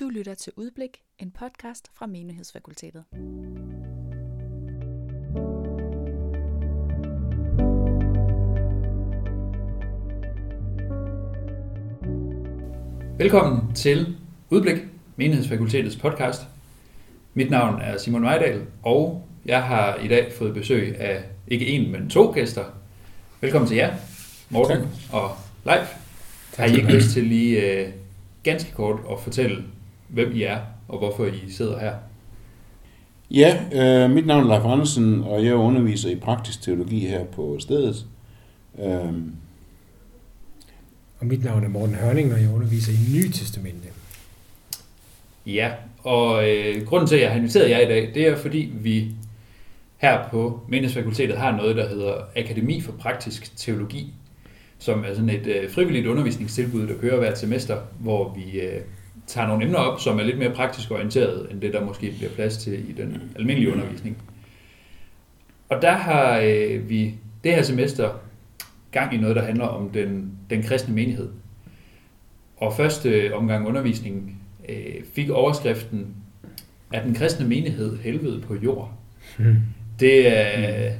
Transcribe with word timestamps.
Du 0.00 0.08
lytter 0.08 0.34
til 0.34 0.52
Udblik, 0.56 0.98
en 1.18 1.30
podcast 1.30 1.90
fra 1.94 2.06
Menighedsfakultetet. 2.06 3.04
Velkommen 13.18 13.74
til 13.74 14.16
Udblik, 14.50 14.76
Menighedsfakultetets 15.16 15.96
podcast. 15.96 16.42
Mit 17.34 17.50
navn 17.50 17.80
er 17.80 17.98
Simon 17.98 18.24
Wejdal, 18.24 18.66
og 18.82 19.28
jeg 19.44 19.62
har 19.62 19.96
i 19.96 20.08
dag 20.08 20.32
fået 20.32 20.54
besøg 20.54 21.00
af 21.00 21.24
ikke 21.48 21.66
en, 21.66 21.92
men 21.92 22.10
to 22.10 22.32
gæster. 22.32 22.64
Velkommen 23.40 23.68
til 23.68 23.76
jer, 23.76 23.94
Morten 24.50 24.76
tak. 24.76 24.88
og 25.12 25.30
Leif. 25.64 25.88
Har 26.56 26.64
I 26.64 26.76
ikke 26.76 26.92
lyst 26.92 27.10
til 27.10 27.24
lige 27.24 27.84
uh, 27.86 27.92
ganske 28.42 28.72
kort 28.72 29.00
at 29.10 29.20
fortælle, 29.20 29.64
hvem 30.14 30.36
I 30.36 30.42
er, 30.42 30.58
og 30.88 30.98
hvorfor 30.98 31.24
I 31.24 31.50
sidder 31.50 31.78
her? 31.78 31.94
Ja, 33.30 33.58
øh, 33.72 34.10
mit 34.10 34.26
navn 34.26 34.44
er 34.44 34.48
Leif 34.48 34.64
Andersen, 34.64 35.22
og 35.22 35.44
jeg 35.44 35.54
underviser 35.54 36.10
i 36.10 36.16
praktisk 36.16 36.62
teologi 36.62 36.98
her 36.98 37.24
på 37.24 37.56
stedet. 37.60 38.06
Øh, 38.78 39.12
og 41.20 41.26
mit 41.26 41.44
navn 41.44 41.64
er 41.64 41.68
Morten 41.68 41.94
Hørning, 41.94 42.32
og 42.32 42.40
jeg 42.40 42.50
underviser 42.54 42.92
i 42.92 43.16
Nye 43.16 43.30
Testamente. 43.30 43.88
Ja, 45.46 45.70
og 46.02 46.50
øh, 46.50 46.86
grunden 46.86 47.08
til, 47.08 47.14
at 47.16 47.22
jeg 47.22 47.30
har 47.30 47.36
inviteret 47.36 47.70
jer 47.70 47.78
i 47.78 47.88
dag, 47.88 48.10
det 48.14 48.26
er 48.26 48.36
fordi 48.36 48.72
vi 48.74 49.10
her 49.96 50.28
på 50.28 50.60
Menighedsfakultetet 50.68 51.36
har 51.36 51.56
noget, 51.56 51.76
der 51.76 51.88
hedder 51.88 52.14
Akademi 52.36 52.80
for 52.80 52.92
Praktisk 52.92 53.56
Teologi, 53.56 54.14
som 54.78 55.04
er 55.04 55.14
sådan 55.14 55.30
et 55.30 55.46
øh, 55.46 55.70
frivilligt 55.70 56.06
undervisningstilbud, 56.06 56.86
der 56.86 56.94
kører 57.00 57.18
hvert 57.18 57.38
semester, 57.38 57.78
hvor 57.98 58.34
vi 58.36 58.60
øh, 58.60 58.80
tager 59.26 59.46
nogle 59.46 59.64
emner 59.64 59.78
op, 59.78 60.00
som 60.00 60.18
er 60.18 60.22
lidt 60.22 60.38
mere 60.38 60.50
praktisk 60.50 60.90
orienteret, 60.90 61.50
end 61.50 61.60
det, 61.60 61.72
der 61.72 61.84
måske 61.84 62.14
bliver 62.18 62.30
plads 62.30 62.56
til 62.56 62.90
i 62.90 62.92
den 62.92 63.22
almindelige 63.36 63.72
undervisning. 63.72 64.16
Og 65.68 65.82
der 65.82 65.92
har 65.92 66.40
øh, 66.44 66.88
vi 66.88 67.14
det 67.44 67.54
her 67.54 67.62
semester 67.62 68.10
gang 68.90 69.14
i 69.14 69.16
noget, 69.16 69.36
der 69.36 69.42
handler 69.42 69.66
om 69.66 69.90
den, 69.90 70.30
den 70.50 70.62
kristne 70.62 70.94
menighed. 70.94 71.28
Og 72.56 72.76
første 72.76 73.34
omgang 73.34 73.66
undervisning 73.66 74.42
øh, 74.68 75.04
fik 75.14 75.30
overskriften, 75.30 76.06
at 76.92 77.04
den 77.04 77.14
kristne 77.14 77.48
menighed 77.48 77.98
helvede 77.98 78.40
på 78.40 78.54
jord? 78.54 78.92
Hmm. 79.38 79.56
Det 80.00 80.38
er, 80.38 80.92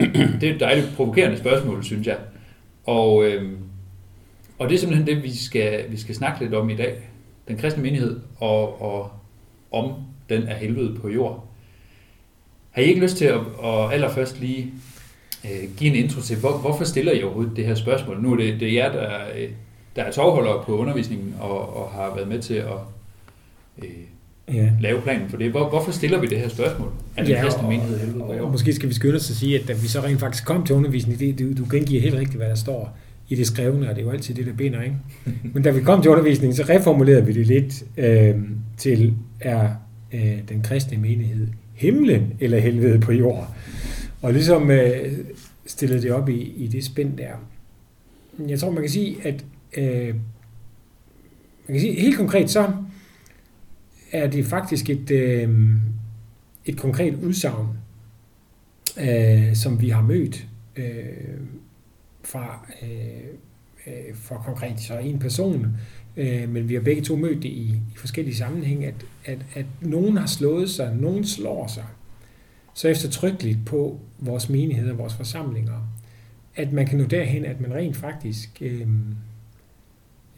det 0.40 0.42
er 0.42 0.54
et 0.54 0.60
dejligt 0.60 0.92
provokerende 0.96 1.38
spørgsmål, 1.38 1.84
synes 1.84 2.06
jeg. 2.06 2.18
Og, 2.84 3.24
øh, 3.24 3.52
og 4.58 4.68
det 4.68 4.74
er 4.74 4.78
simpelthen 4.78 5.06
det, 5.06 5.22
vi 5.22 5.36
skal, 5.36 5.84
vi 5.90 5.96
skal 5.96 6.14
snakke 6.14 6.40
lidt 6.40 6.54
om 6.54 6.70
i 6.70 6.76
dag. 6.76 7.10
Den 7.48 7.56
kristne 7.56 7.82
menighed, 7.82 8.20
og, 8.36 8.82
og 8.82 9.10
om 9.72 9.92
den 10.28 10.42
er 10.42 10.54
helvede 10.54 10.98
på 11.00 11.08
jord. 11.08 11.48
Har 12.70 12.82
I 12.82 12.84
ikke 12.84 13.00
lyst 13.00 13.16
til 13.16 13.24
at, 13.24 13.40
at 13.64 13.92
allerførst 13.92 14.40
lige 14.40 14.72
øh, 15.44 15.76
give 15.76 15.90
en 15.90 16.04
intro 16.04 16.20
til, 16.20 16.36
hvor, 16.36 16.52
hvorfor 16.58 16.84
stiller 16.84 17.12
I 17.12 17.22
overhovedet 17.22 17.56
det 17.56 17.66
her 17.66 17.74
spørgsmål? 17.74 18.22
Nu 18.22 18.32
er 18.32 18.36
det, 18.36 18.60
det 18.60 18.68
er 18.68 18.72
jer, 18.72 18.92
der, 18.92 19.08
der 19.96 20.02
er 20.02 20.12
tovholdere 20.12 20.64
på 20.64 20.78
undervisningen, 20.78 21.34
og, 21.40 21.76
og 21.76 21.90
har 21.90 22.14
været 22.14 22.28
med 22.28 22.42
til 22.42 22.54
at 22.54 22.78
øh, 23.78 24.54
ja. 24.54 24.70
lave 24.80 25.00
planen 25.00 25.28
for 25.28 25.36
det. 25.36 25.50
Hvor, 25.50 25.68
hvorfor 25.68 25.92
stiller 25.92 26.20
vi 26.20 26.26
det 26.26 26.38
her 26.38 26.48
spørgsmål? 26.48 26.88
Er 27.16 27.24
det 27.24 27.30
ja, 27.30 27.42
kristne 27.42 27.68
menighed 27.68 27.98
helvede? 27.98 28.24
Og, 28.24 28.36
og 28.40 28.50
måske 28.50 28.72
skal 28.72 28.88
vi 28.88 28.94
skynde 28.94 29.16
os 29.16 29.30
at 29.30 29.36
sige, 29.36 29.60
at 29.60 29.68
da 29.68 29.72
vi 29.72 29.88
så 29.88 30.00
rent 30.00 30.20
faktisk 30.20 30.44
kom 30.44 30.66
til 30.66 30.74
undervisning, 30.74 31.20
det, 31.20 31.38
du, 31.38 31.62
du 31.62 31.66
gengiver 31.70 32.02
helt 32.02 32.14
rigtigt, 32.14 32.36
hvad 32.36 32.48
der 32.48 32.54
står 32.54 32.96
i 33.28 33.34
det 33.34 33.46
skrevne, 33.46 33.90
og 33.90 33.94
det 33.94 34.00
er 34.00 34.06
jo 34.06 34.10
altid 34.10 34.34
det, 34.34 34.46
der 34.46 34.52
binder, 34.52 34.82
ikke? 34.82 34.96
Men 35.54 35.62
da 35.62 35.70
vi 35.70 35.80
kom 35.80 36.02
til 36.02 36.10
undervisningen, 36.10 36.56
så 36.56 36.62
reformulerede 36.68 37.26
vi 37.26 37.32
det 37.32 37.46
lidt 37.46 37.84
øh, 37.96 38.34
til, 38.76 39.14
er 39.40 39.70
øh, 40.14 40.38
den 40.48 40.62
kristne 40.62 40.98
menighed 40.98 41.48
himlen 41.74 42.32
eller 42.40 42.58
helvede 42.58 43.00
på 43.00 43.12
jord? 43.12 43.54
Og 44.22 44.32
ligesom 44.32 44.70
øh, 44.70 45.12
stillede 45.66 46.02
det 46.02 46.12
op 46.12 46.28
i, 46.28 46.54
i 46.56 46.66
det 46.66 46.84
spænd 46.84 47.16
der. 47.16 47.32
Jeg 48.48 48.58
tror, 48.58 48.70
man 48.70 48.82
kan 48.82 48.90
sige, 48.90 49.16
at 49.24 49.44
øh, 49.76 50.14
man 51.68 51.74
kan 51.74 51.80
sige, 51.80 52.00
helt 52.00 52.16
konkret 52.16 52.50
så 52.50 52.72
er 54.12 54.26
det 54.26 54.46
faktisk 54.46 54.90
et, 54.90 55.10
øh, 55.10 55.68
et 56.66 56.76
konkret 56.76 57.14
udsagn, 57.14 57.66
øh, 59.00 59.54
som 59.54 59.80
vi 59.80 59.88
har 59.88 60.02
mødt 60.02 60.46
øh, 60.76 60.84
fra, 62.24 62.66
øh, 62.82 62.88
øh, 63.86 64.16
fra 64.16 64.42
konkret 64.44 64.80
så 64.80 64.98
en 64.98 65.18
person, 65.18 65.66
øh, 66.16 66.48
men 66.48 66.68
vi 66.68 66.74
har 66.74 66.80
begge 66.80 67.02
to 67.02 67.16
mødt 67.16 67.42
det 67.42 67.48
i, 67.48 67.80
i 67.94 67.96
forskellige 67.96 68.36
sammenhænge, 68.36 68.86
at, 68.86 69.06
at, 69.24 69.38
at 69.54 69.66
nogen 69.80 70.16
har 70.16 70.26
slået 70.26 70.70
sig, 70.70 70.96
nogen 70.96 71.24
slår 71.26 71.66
sig, 71.66 71.84
så 72.74 72.88
eftertrykkeligt 72.88 73.58
på 73.66 74.00
vores 74.18 74.48
menigheder, 74.48 74.94
vores 74.94 75.14
forsamlinger, 75.14 75.88
at 76.56 76.72
man 76.72 76.86
kan 76.86 76.98
nå 76.98 77.04
derhen, 77.04 77.44
at 77.44 77.60
man 77.60 77.74
rent 77.74 77.96
faktisk 77.96 78.58
øh, 78.60 78.88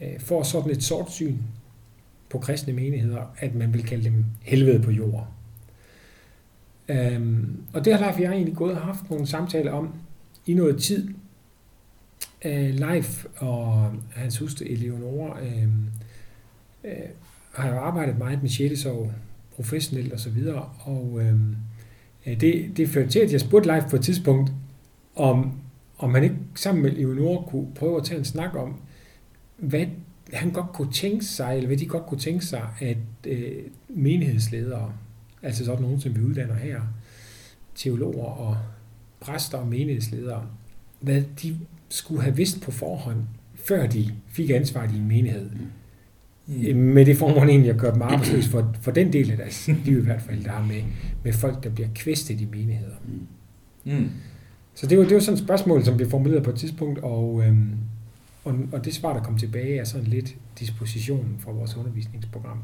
øh, 0.00 0.20
får 0.20 0.42
sådan 0.42 0.70
et 0.70 0.82
sort 0.82 1.12
syn 1.12 1.36
på 2.30 2.38
kristne 2.38 2.72
menigheder, 2.72 3.34
at 3.38 3.54
man 3.54 3.72
vil 3.72 3.84
kalde 3.84 4.04
dem 4.04 4.24
helvede 4.42 4.82
på 4.82 4.91
jord. 4.91 5.28
Øhm, 6.88 7.62
og 7.72 7.84
det 7.84 7.98
har 7.98 8.14
jeg 8.18 8.32
egentlig 8.32 8.56
gået 8.56 8.74
og 8.74 8.80
haft 8.80 9.10
nogle 9.10 9.26
samtaler 9.26 9.72
om 9.72 9.94
i 10.47 10.54
noget 10.54 10.82
tid. 10.82 11.08
Øh, 12.44 12.74
Leif 12.74 13.24
og 13.36 13.92
hans 14.14 14.38
hustru 14.38 14.64
Eleonora 14.69 15.41
øh, 15.41 15.69
øh, 16.84 16.92
har 17.52 17.69
jo 17.69 17.78
arbejdet 17.78 18.19
meget 18.19 18.42
med 18.42 18.50
sjælesorg 18.50 19.12
professionelt 19.56 20.12
og 20.12 20.20
så 20.20 20.30
videre, 20.30 20.70
og 20.80 21.20
øh, 21.22 21.41
det, 22.41 22.76
det 22.76 22.88
førte 22.88 23.10
til, 23.10 23.19
at 23.19 23.32
jeg 23.32 23.41
spurgte 23.41 23.69
Leif 23.69 23.84
på 23.91 23.97
et 23.97 24.02
tidspunkt, 24.02 24.52
om, 25.14 25.60
om 25.98 26.14
han 26.14 26.24
ikke 26.24 26.36
sammen 26.54 26.82
med 26.82 26.92
Eleonora 26.92 27.44
kunne 27.44 27.74
prøve 27.74 27.97
at 27.97 28.04
tage 28.04 28.19
en 28.19 28.24
snak 28.24 28.54
om, 28.56 28.80
hvad 29.56 29.86
han 30.32 30.50
godt 30.50 30.72
kunne 30.72 30.92
tænke 30.92 31.24
sig, 31.24 31.56
eller 31.56 31.66
hvad 31.66 31.76
de 31.76 31.86
godt 31.86 32.06
kunne 32.06 32.20
tænke 32.20 32.44
sig, 32.44 32.68
at 32.80 32.97
øh, 33.26 33.62
menighedsledere, 33.88 34.92
altså 35.42 35.64
sådan 35.64 35.82
nogen, 35.82 36.00
som 36.00 36.16
vi 36.16 36.22
uddanner 36.22 36.54
her, 36.54 36.80
teologer 37.74 38.24
og 38.24 38.56
præster 39.20 39.58
og 39.58 39.66
menighedsledere, 39.66 40.47
hvad 41.00 41.22
de 41.42 41.58
skulle 41.88 42.22
have 42.22 42.36
vidst 42.36 42.62
på 42.62 42.70
forhånd, 42.70 43.19
før 43.54 43.86
de 43.86 44.10
fik 44.28 44.50
ansvaret 44.50 44.92
i 44.92 44.97
en 44.97 45.08
menighed. 45.08 45.50
Mm. 46.47 46.76
Med 46.76 47.06
det 47.06 47.16
formål 47.16 47.48
egentlig 47.48 47.70
at 47.70 47.78
gøre 47.78 47.94
dem 47.94 48.02
arbejdsløse 48.02 48.50
for, 48.50 48.74
for 48.80 48.91
den 48.91 49.12
del 49.12 49.30
af 49.30 49.36
deres 49.36 49.69
liv 49.84 49.98
i 49.98 50.02
hvert 50.02 50.22
fald, 50.22 50.44
der 50.44 50.50
har 50.50 50.66
med, 50.66 50.82
med 51.24 51.32
folk, 51.32 51.64
der 51.64 51.70
bliver 51.70 51.88
kvæstet 51.94 52.41
i 52.41 52.47
menigheder. 52.52 52.97
Mm. 53.84 53.92
mm. 53.92 54.10
Så 54.74 54.86
det 54.86 54.98
var, 54.98 55.04
det 55.04 55.14
var 55.14 55.20
sådan 55.20 55.38
et 55.38 55.44
spørgsmål, 55.44 55.84
som 55.84 55.97
blev 55.97 56.10
formuleret 56.10 56.42
på 56.42 56.50
et 56.50 56.56
tidspunkt, 56.56 56.98
og, 56.98 57.42
øhm, 57.47 57.74
og, 58.44 58.54
og 58.72 58.84
det 58.84 58.94
svar, 58.94 59.12
der 59.12 59.22
kom 59.22 59.38
tilbage, 59.38 59.78
er 59.78 59.84
sådan 59.84 60.06
lidt 60.06 60.34
dispositionen 60.58 61.36
for 61.38 61.53
vores 61.53 61.76
undervisningsprogram. 61.76 62.58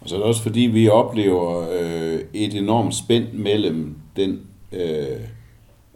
Og 0.00 0.08
så 0.08 0.14
er 0.14 0.18
det 0.18 0.26
også 0.26 0.42
fordi, 0.42 0.60
vi 0.60 0.88
oplever 0.88 1.68
øh, 1.80 2.20
et 2.32 2.54
enormt 2.54 2.94
spænd 2.94 3.32
mellem 3.32 3.96
den 4.16 4.40
øh, 4.72 5.20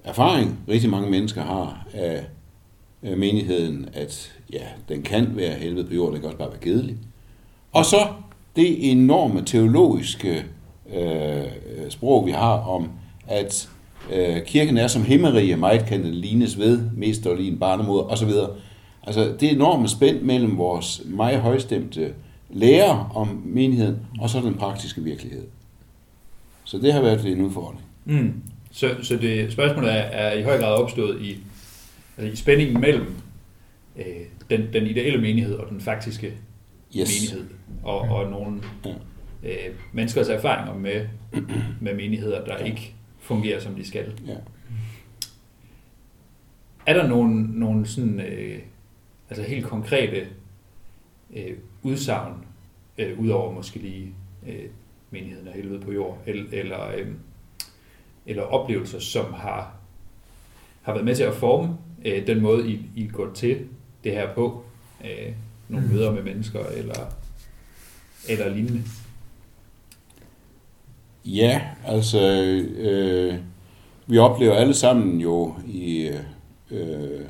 erfaring, 0.07 0.59
rigtig 0.69 0.91
mange 0.91 1.11
mennesker 1.11 1.43
har 1.43 1.87
af 1.93 2.27
menigheden, 3.17 3.89
at 3.93 4.33
ja, 4.53 4.63
den 4.89 5.03
kan 5.03 5.37
være 5.37 5.55
helvede 5.55 5.87
på 5.87 5.95
jorden, 5.95 6.13
den 6.15 6.21
kan 6.21 6.27
også 6.27 6.39
bare 6.39 6.51
være 6.51 6.61
kedelig. 6.61 6.97
Og 7.73 7.85
så 7.85 7.97
det 8.57 8.91
enorme 8.91 9.43
teologiske 9.43 10.45
øh, 10.95 11.41
øh 11.41 11.91
sprog, 11.91 12.27
vi 12.27 12.31
har 12.31 12.59
om, 12.59 12.91
at 13.27 13.69
øh, 14.13 14.43
kirken 14.43 14.77
er 14.77 14.87
som 14.87 15.05
himmerige, 15.05 15.57
meget 15.57 15.87
kan 15.87 16.03
den 16.03 16.15
lignes 16.15 16.59
ved, 16.59 16.81
mest 16.93 17.25
lige 17.37 17.53
en 17.53 17.59
barnemod, 17.59 18.01
osv. 18.11 18.31
Altså 19.03 19.37
det 19.41 19.53
enorme 19.53 19.89
spænd 19.89 20.23
mellem 20.23 20.59
vores 20.59 21.03
meget 21.05 21.41
højstemte 21.41 22.15
lærer 22.51 23.13
om 23.15 23.43
menigheden, 23.45 23.97
og 24.21 24.31
så 24.31 24.41
den 24.41 24.55
praktiske 24.55 25.03
virkelighed. 25.03 25.45
Så 26.65 26.79
det 26.79 26.93
har 26.93 27.01
været 27.01 27.27
en 27.33 27.41
udfordring. 27.41 27.81
Mm. 28.05 28.43
Så, 28.77 28.97
så 29.03 29.17
det 29.17 29.53
spørgsmålet 29.53 29.93
er, 29.93 29.95
er 29.95 30.39
i 30.39 30.43
høj 30.43 30.59
grad 30.59 30.75
opstået 30.75 31.23
i, 31.23 31.39
altså 32.17 32.33
i 32.33 32.37
spændingen 32.37 32.81
mellem 32.81 33.15
øh, 33.97 34.05
den, 34.51 34.73
den 34.73 34.87
ideelle 34.87 35.21
menighed 35.21 35.55
og 35.55 35.71
den 35.71 35.81
faktiske 35.81 36.27
yes. 36.97 37.09
menighed, 37.09 37.51
og, 37.83 38.01
og 38.01 38.31
nogle 38.31 38.63
ja. 38.85 38.91
øh, 39.43 39.75
menneskers 39.93 40.29
erfaringer 40.29 40.75
med, 40.75 41.07
med 41.81 41.95
menigheder, 41.95 42.45
der 42.45 42.57
ja. 42.59 42.65
ikke 42.65 42.95
fungerer, 43.19 43.61
som 43.61 43.75
de 43.75 43.89
skal. 43.89 44.13
Ja. 44.27 44.37
Er 46.87 46.95
der 46.95 47.09
nogle, 47.09 47.61
nogle 47.61 47.87
sådan, 47.87 48.21
øh, 48.21 48.59
altså 49.31 49.45
helt 49.45 49.67
konkrete 49.67 50.27
øh, 51.37 51.57
udsagn, 51.83 52.35
øh, 52.99 53.19
udover 53.19 53.53
måske 53.53 53.79
lige 53.79 54.15
øh, 54.47 54.65
menigheden 55.11 55.49
af 55.49 55.55
helvede 55.55 55.81
på 55.81 55.93
jord, 55.93 56.23
eller, 56.27 56.45
eller, 56.53 56.89
øh, 56.97 57.07
eller 58.27 58.43
oplevelser, 58.43 58.99
som 58.99 59.35
har, 59.35 59.75
har 60.83 60.93
været 60.93 61.05
med 61.05 61.17
til 61.17 61.23
at 61.23 61.35
forme 61.35 61.77
øh, 62.05 62.27
den 62.27 62.41
måde, 62.41 62.71
I, 62.71 62.81
I 62.97 63.07
går 63.07 63.33
til 63.35 63.59
det 64.05 64.13
her 64.13 64.35
på? 64.35 64.65
Øh, 65.05 65.33
nogle 65.69 65.87
mm. 65.87 65.93
møder 65.93 66.13
med 66.13 66.23
mennesker, 66.23 66.61
eller 66.67 67.07
eller 68.29 68.49
lignende? 68.49 68.83
Ja, 71.25 71.63
altså, 71.85 72.21
øh, 72.77 73.35
vi 74.07 74.19
oplever 74.19 74.55
alle 74.55 74.75
sammen 74.75 75.21
jo 75.21 75.55
i 75.67 76.11
øh, 76.71 77.21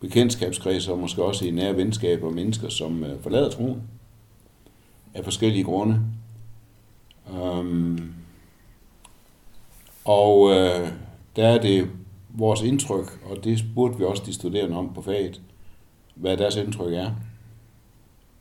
bekendtskabskredser, 0.00 0.92
og 0.92 0.98
måske 0.98 1.24
også 1.24 1.46
i 1.46 1.50
nære 1.50 1.76
venskaber, 1.76 2.30
mennesker, 2.30 2.68
som 2.68 3.04
øh, 3.04 3.22
forlader 3.22 3.50
troen 3.50 3.82
af 5.14 5.24
forskellige 5.24 5.64
grunde. 5.64 6.00
Um, 7.42 8.14
og 10.08 10.50
øh, 10.50 10.88
der 11.36 11.48
er 11.48 11.60
det 11.60 11.90
vores 12.28 12.62
indtryk, 12.62 13.20
og 13.30 13.44
det 13.44 13.64
burde 13.74 13.98
vi 13.98 14.04
også 14.04 14.22
de 14.26 14.32
studerende 14.32 14.76
om 14.76 14.94
på 14.94 15.02
faget, 15.02 15.40
hvad 16.14 16.36
deres 16.36 16.56
indtryk 16.56 16.92
er, 16.92 17.10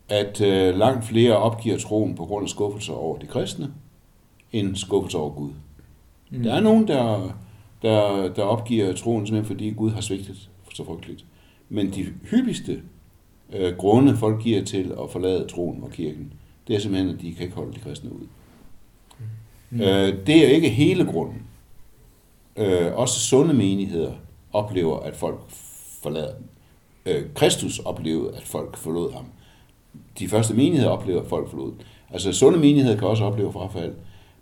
at 0.10 0.42
øh, 0.42 0.78
langt 0.78 1.06
flere 1.06 1.38
opgiver 1.38 1.78
troen 1.78 2.16
på 2.16 2.26
grund 2.26 2.44
af 2.44 2.50
skuffelser 2.50 2.94
over 2.94 3.18
de 3.18 3.26
kristne, 3.26 3.74
end 4.52 4.76
skuffelser 4.76 5.20
over 5.20 5.30
Gud. 5.30 5.52
Mm. 6.30 6.44
Der 6.44 6.54
er 6.54 6.60
nogen, 6.60 6.88
der, 6.88 7.36
der, 7.82 8.28
der 8.34 8.44
opgiver 8.44 8.94
troen 8.94 9.28
simpelthen 9.28 9.56
fordi 9.56 9.70
Gud 9.70 9.92
har 9.92 10.02
svigtet 10.02 10.50
så 10.74 10.86
frygteligt. 10.86 11.26
Men 11.70 11.94
de 11.94 12.04
hyppigste 12.04 12.82
øh, 13.54 13.78
grunde, 13.78 14.18
folk 14.18 14.44
giver 14.44 14.64
til 14.64 14.94
at 15.04 15.10
forlade 15.12 15.48
troen 15.48 15.84
og 15.84 15.90
kirken, 15.90 16.34
det 16.68 16.76
er 16.76 16.80
simpelthen, 16.80 17.16
at 17.16 17.22
de 17.22 17.34
kan 17.34 17.44
ikke 17.44 17.56
holde 17.56 17.74
de 17.74 17.80
kristne 17.80 18.14
ud. 18.14 18.28
Mm. 19.70 19.82
Øh, 19.82 20.28
det 20.28 20.46
er 20.46 20.48
ikke 20.48 20.70
hele 20.70 21.06
grunden. 21.06 21.47
Øh, 22.58 22.96
også 22.96 23.20
sunde 23.20 23.54
menigheder 23.54 24.14
oplever, 24.54 25.00
at 25.00 25.16
folk 25.16 25.40
forlader 26.04 26.34
dem. 26.36 26.46
Øh, 27.06 27.26
Kristus 27.36 27.80
oplevede, 27.80 28.36
at 28.36 28.44
folk 28.44 28.78
forlod 28.78 29.14
ham. 29.14 29.26
De 30.20 30.28
første 30.28 30.54
menigheder 30.54 30.90
oplever, 30.90 31.22
at 31.22 31.28
folk 31.28 31.50
forlod. 31.50 31.74
Altså 32.10 32.34
sunde 32.34 32.60
menigheder 32.60 32.98
kan 32.98 33.08
også 33.08 33.24
opleve 33.24 33.54
frafald. 33.54 33.94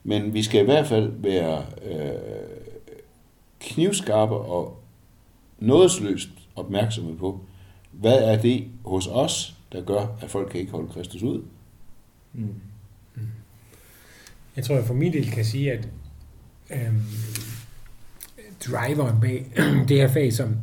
Men 0.03 0.33
vi 0.33 0.43
skal 0.43 0.61
i 0.61 0.65
hvert 0.65 0.87
fald 0.87 1.11
være 1.17 1.65
øh, 1.85 2.11
knivskarpe 3.59 4.35
og 4.35 4.79
nådesløst 5.59 6.29
opmærksomme 6.55 7.17
på, 7.17 7.39
hvad 7.91 8.23
er 8.23 8.41
det 8.41 8.67
hos 8.85 9.07
os, 9.07 9.55
der 9.71 9.81
gør, 9.81 10.17
at 10.21 10.29
folk 10.29 10.49
kan 10.51 10.59
ikke 10.59 10.71
holde 10.71 10.93
Kristus 10.93 11.21
ud? 11.21 11.43
Mm. 12.33 12.55
mm. 13.15 13.21
Jeg 14.55 14.63
tror, 14.63 14.75
jeg 14.75 14.85
for 14.85 14.93
min 14.93 15.13
del 15.13 15.31
kan 15.31 15.45
sige, 15.45 15.71
at 15.71 15.87
øhm, 16.71 17.01
driveren 18.59 19.21
bag 19.21 19.45
det 19.89 19.97
her 19.97 20.07
fag, 20.07 20.33
som, 20.33 20.55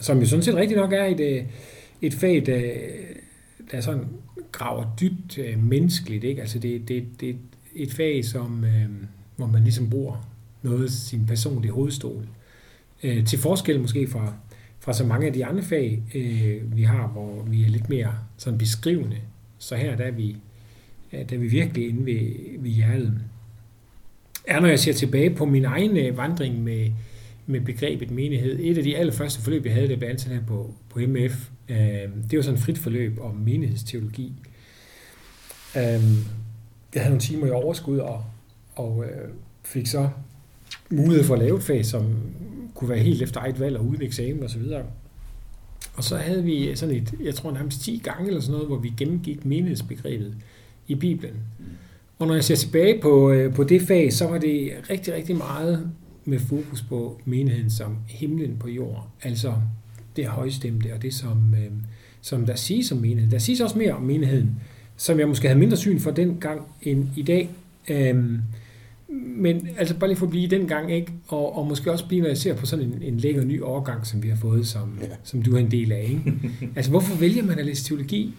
som 0.00 0.18
jo 0.18 0.26
sådan 0.26 0.42
set 0.42 0.54
rigtig 0.54 0.76
nok 0.76 0.92
er 0.92 1.04
et, 1.04 1.20
øh, 1.20 1.44
et 2.02 2.14
fag, 2.14 2.46
der, 2.46 2.72
der 3.70 3.80
sådan 3.80 4.08
graver 4.52 4.84
dybt 5.00 5.38
øh, 5.38 5.62
menneskeligt. 5.62 6.24
Ikke? 6.24 6.40
Altså 6.40 6.58
det, 6.58 6.88
det, 6.88 7.04
det 7.20 7.28
er 7.30 7.34
et 7.74 7.92
fag, 7.92 8.24
som, 8.24 8.64
øh, 8.64 8.88
hvor 9.36 9.46
man 9.46 9.62
ligesom 9.62 9.90
bruger 9.90 10.28
noget 10.62 10.84
af 10.84 10.90
sin 10.90 11.26
personlige 11.26 11.72
hovedstol. 11.72 12.26
Øh, 13.02 13.26
til 13.26 13.38
forskel 13.38 13.80
måske 13.80 14.06
fra, 14.06 14.34
fra 14.80 14.92
så 14.92 15.04
mange 15.04 15.26
af 15.26 15.32
de 15.32 15.46
andre 15.46 15.62
fag, 15.62 16.02
øh, 16.14 16.76
vi 16.76 16.82
har, 16.82 17.06
hvor 17.06 17.42
vi 17.42 17.64
er 17.64 17.68
lidt 17.68 17.88
mere 17.88 18.14
sådan 18.36 18.58
beskrivende. 18.58 19.16
Så 19.58 19.76
her 19.76 19.96
der 19.96 20.04
er 20.04 20.10
vi, 20.10 20.36
der 21.12 21.18
er 21.18 21.38
vi 21.38 21.46
virkelig 21.46 21.88
inde 21.88 22.06
ved, 22.06 22.30
ved 22.58 22.70
hjertet. 22.70 23.20
Er 24.50 24.60
når 24.60 24.68
jeg 24.68 24.78
ser 24.78 24.92
tilbage 24.92 25.34
på 25.34 25.44
min 25.44 25.64
egen 25.64 25.96
øh, 25.96 26.16
vandring 26.16 26.62
med, 26.62 26.90
med 27.46 27.60
begrebet 27.60 28.10
menighed. 28.10 28.58
Et 28.60 28.78
af 28.78 28.84
de 28.84 28.96
allerførste 28.96 29.42
forløb, 29.42 29.64
jeg 29.64 29.74
havde, 29.74 29.88
det 29.88 29.98
blev 29.98 30.10
ansat 30.10 30.46
på, 30.46 30.74
på 30.88 30.98
MF, 30.98 31.48
øh, 31.68 31.76
det 32.30 32.36
var 32.36 32.42
sådan 32.42 32.58
et 32.58 32.64
frit 32.64 32.78
forløb 32.78 33.18
om 33.20 33.34
menighedsteologi. 33.34 34.32
Øh, 35.76 35.82
jeg 36.94 37.02
havde 37.02 37.08
nogle 37.08 37.20
timer 37.20 37.46
i 37.46 37.50
overskud, 37.50 37.98
og, 37.98 38.24
og 38.74 39.04
øh, 39.04 39.28
fik 39.64 39.86
så 39.86 40.08
mulighed 40.90 41.24
for 41.24 41.34
at 41.34 41.40
lave 41.40 41.56
et 41.56 41.62
fag, 41.62 41.86
som 41.86 42.16
kunne 42.74 42.90
være 42.90 42.98
helt 42.98 43.22
efter 43.22 43.40
eget 43.40 43.60
valg 43.60 43.76
og 43.76 43.86
uden 43.86 44.02
eksamen 44.02 44.42
osv. 44.42 44.62
Og, 44.62 44.84
og 45.94 46.04
så 46.04 46.16
havde 46.16 46.44
vi 46.44 46.76
sådan 46.76 46.96
et, 46.96 47.14
jeg 47.22 47.34
tror 47.34 47.52
nærmest 47.52 47.80
10 47.80 48.00
gange 48.04 48.26
eller 48.26 48.40
sådan 48.40 48.52
noget, 48.52 48.66
hvor 48.66 48.78
vi 48.78 48.92
gennemgik 48.96 49.44
menighedsbegrebet 49.44 50.34
i 50.88 50.94
Bibelen. 50.94 51.36
Og 52.20 52.26
når 52.26 52.34
jeg 52.34 52.44
ser 52.44 52.56
tilbage 52.56 53.00
på, 53.02 53.30
øh, 53.30 53.54
på 53.54 53.64
det 53.64 53.82
fag, 53.82 54.12
så 54.12 54.26
var 54.26 54.38
det 54.38 54.72
rigtig, 54.90 55.14
rigtig 55.14 55.36
meget 55.36 55.90
med 56.24 56.38
fokus 56.38 56.82
på 56.82 57.20
menigheden 57.24 57.70
som 57.70 57.96
himlen 58.08 58.56
på 58.60 58.68
jord. 58.68 59.08
Altså 59.22 59.54
det 60.16 60.26
højstemte 60.26 60.94
og 60.94 61.02
det, 61.02 61.14
som, 61.14 61.54
øh, 61.54 61.70
som 62.20 62.46
der 62.46 62.54
siges 62.54 62.92
om 62.92 62.98
menigheden. 62.98 63.30
Der 63.30 63.38
siges 63.38 63.60
også 63.60 63.78
mere 63.78 63.92
om 63.92 64.02
menigheden, 64.02 64.60
som 64.96 65.18
jeg 65.18 65.28
måske 65.28 65.48
havde 65.48 65.58
mindre 65.58 65.76
syn 65.76 65.98
for 65.98 66.10
dengang 66.10 66.60
end 66.82 67.08
i 67.16 67.22
dag. 67.22 67.50
Øhm, 67.88 68.38
men 69.36 69.68
altså 69.78 69.98
bare 69.98 70.08
lige 70.08 70.18
for 70.18 70.26
at 70.26 70.30
blive 70.30 70.48
den 70.48 70.66
gang, 70.68 70.92
ikke? 70.92 71.12
Og, 71.28 71.56
og 71.56 71.66
måske 71.66 71.92
også 71.92 72.06
blive, 72.06 72.20
når 72.20 72.28
jeg 72.28 72.38
ser 72.38 72.54
på 72.54 72.66
sådan 72.66 72.84
en, 72.84 73.02
en 73.02 73.16
lækker 73.16 73.44
ny 73.44 73.62
årgang, 73.62 74.06
som 74.06 74.22
vi 74.22 74.28
har 74.28 74.36
fået, 74.36 74.66
som, 74.66 74.98
ja. 75.02 75.06
som 75.24 75.42
du 75.42 75.54
er 75.54 75.58
en 75.58 75.70
del 75.70 75.92
af, 75.92 76.06
ikke? 76.10 76.40
Altså 76.76 76.90
hvorfor 76.90 77.16
vælger 77.16 77.42
man 77.42 77.58
at 77.58 77.66
læse 77.66 77.84
teologi? 77.84 78.34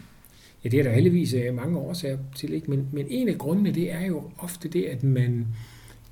Ja, 0.64 0.70
det 0.70 0.80
er 0.80 0.84
der 0.84 0.92
heldigvis 0.92 1.34
øh, 1.34 1.56
mange 1.56 1.78
årsager 1.78 2.18
til, 2.36 2.54
ikke? 2.54 2.70
Men, 2.70 2.88
men 2.92 3.06
en 3.10 3.30
af 3.30 3.38
grundene, 3.38 3.72
det 3.72 3.92
er 3.92 4.06
jo 4.06 4.24
ofte 4.38 4.70
det, 4.70 4.84
at 4.84 5.04
man, 5.04 5.48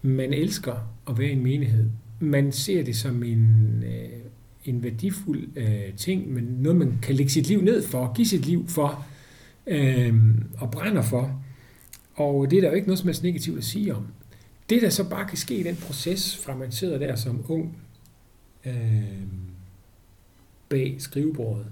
man 0.01 0.33
elsker 0.33 0.75
at 1.09 1.17
være 1.17 1.29
i 1.29 1.31
en 1.31 1.43
menighed. 1.43 1.89
Man 2.19 2.51
ser 2.51 2.83
det 2.83 2.95
som 2.95 3.23
en, 3.23 3.83
øh, 3.85 4.19
en 4.65 4.83
værdifuld 4.83 5.47
øh, 5.55 5.93
ting, 5.97 6.33
men 6.33 6.43
noget, 6.43 6.77
man 6.77 6.99
kan 7.01 7.15
lægge 7.15 7.31
sit 7.31 7.47
liv 7.47 7.61
ned 7.61 7.83
for, 7.83 8.13
give 8.13 8.27
sit 8.27 8.45
liv 8.45 8.67
for, 8.67 9.05
øh, 9.67 10.13
og 10.57 10.71
brænder 10.71 11.01
for. 11.01 11.41
Og 12.13 12.51
det 12.51 12.57
er 12.57 12.61
der 12.61 12.69
jo 12.69 12.75
ikke 12.75 12.87
noget 12.87 12.99
som 12.99 13.07
helst 13.07 13.23
negativt 13.23 13.57
at 13.57 13.63
sige 13.63 13.95
om. 13.95 14.07
Det, 14.69 14.81
der 14.81 14.89
så 14.89 15.09
bare 15.09 15.27
kan 15.27 15.37
ske 15.37 15.55
i 15.55 15.63
den 15.63 15.75
proces, 15.75 16.37
fra 16.37 16.55
man 16.55 16.71
sidder 16.71 16.97
der 16.97 17.15
som 17.15 17.45
ung 17.47 17.77
øh, 18.65 18.73
bag 20.69 20.95
skrivebordet, 20.99 21.65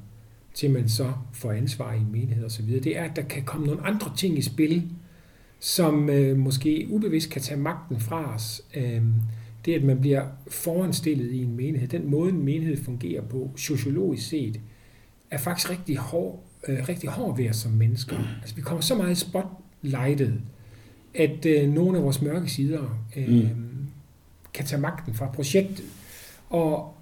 til 0.58 0.72
man 0.72 0.90
så 0.90 1.14
får 1.34 1.52
ansvar 1.52 1.94
i 1.94 1.98
en 1.98 2.12
menighed 2.12 2.46
osv., 2.46 2.66
det 2.84 2.98
er, 2.98 3.04
at 3.04 3.16
der 3.16 3.22
kan 3.22 3.44
komme 3.44 3.66
nogle 3.66 3.82
andre 3.82 4.12
ting 4.18 4.38
i 4.38 4.42
spil, 4.42 4.84
som 5.60 6.10
øh, 6.10 6.38
måske 6.38 6.88
ubevidst 6.90 7.30
kan 7.30 7.42
tage 7.42 7.60
magten 7.60 8.00
fra 8.00 8.36
os. 8.36 8.62
Øh, 8.76 9.02
det, 9.66 9.74
at 9.74 9.84
man 9.84 10.02
bliver 10.02 10.26
foranstillet 10.48 11.32
i 11.32 11.44
en 11.44 11.56
menighed, 11.56 11.88
den 11.88 12.10
måde 12.10 12.30
en 12.30 12.46
menighed 12.46 12.84
fungerer 12.84 13.22
på, 13.22 13.52
sociologisk 13.56 14.28
set, 14.30 14.60
er 15.32 15.38
faktisk 15.38 15.70
rigtig 15.70 15.98
hård, 15.98 16.44
øh, 16.68 16.90
rigtig 16.90 17.10
hård 17.10 17.38
ved 17.38 17.50
os 17.50 17.58
som 17.58 17.72
mennesker. 17.72 18.18
Altså, 18.42 18.56
vi 18.56 18.62
kommer 18.62 18.82
så 18.82 18.96
meget 18.96 19.18
spotlightet, 19.18 20.42
at 21.16 21.46
øh, 21.46 21.70
nogle 21.70 21.98
af 21.98 22.04
vores 22.04 22.22
mørke 22.22 22.50
sider 22.50 23.00
øh, 23.16 23.30
mm. 23.30 23.88
kan 24.54 24.66
tage 24.66 24.82
magten 24.82 25.14
fra 25.14 25.28
projektet. 25.28 25.86
Og, 26.50 26.97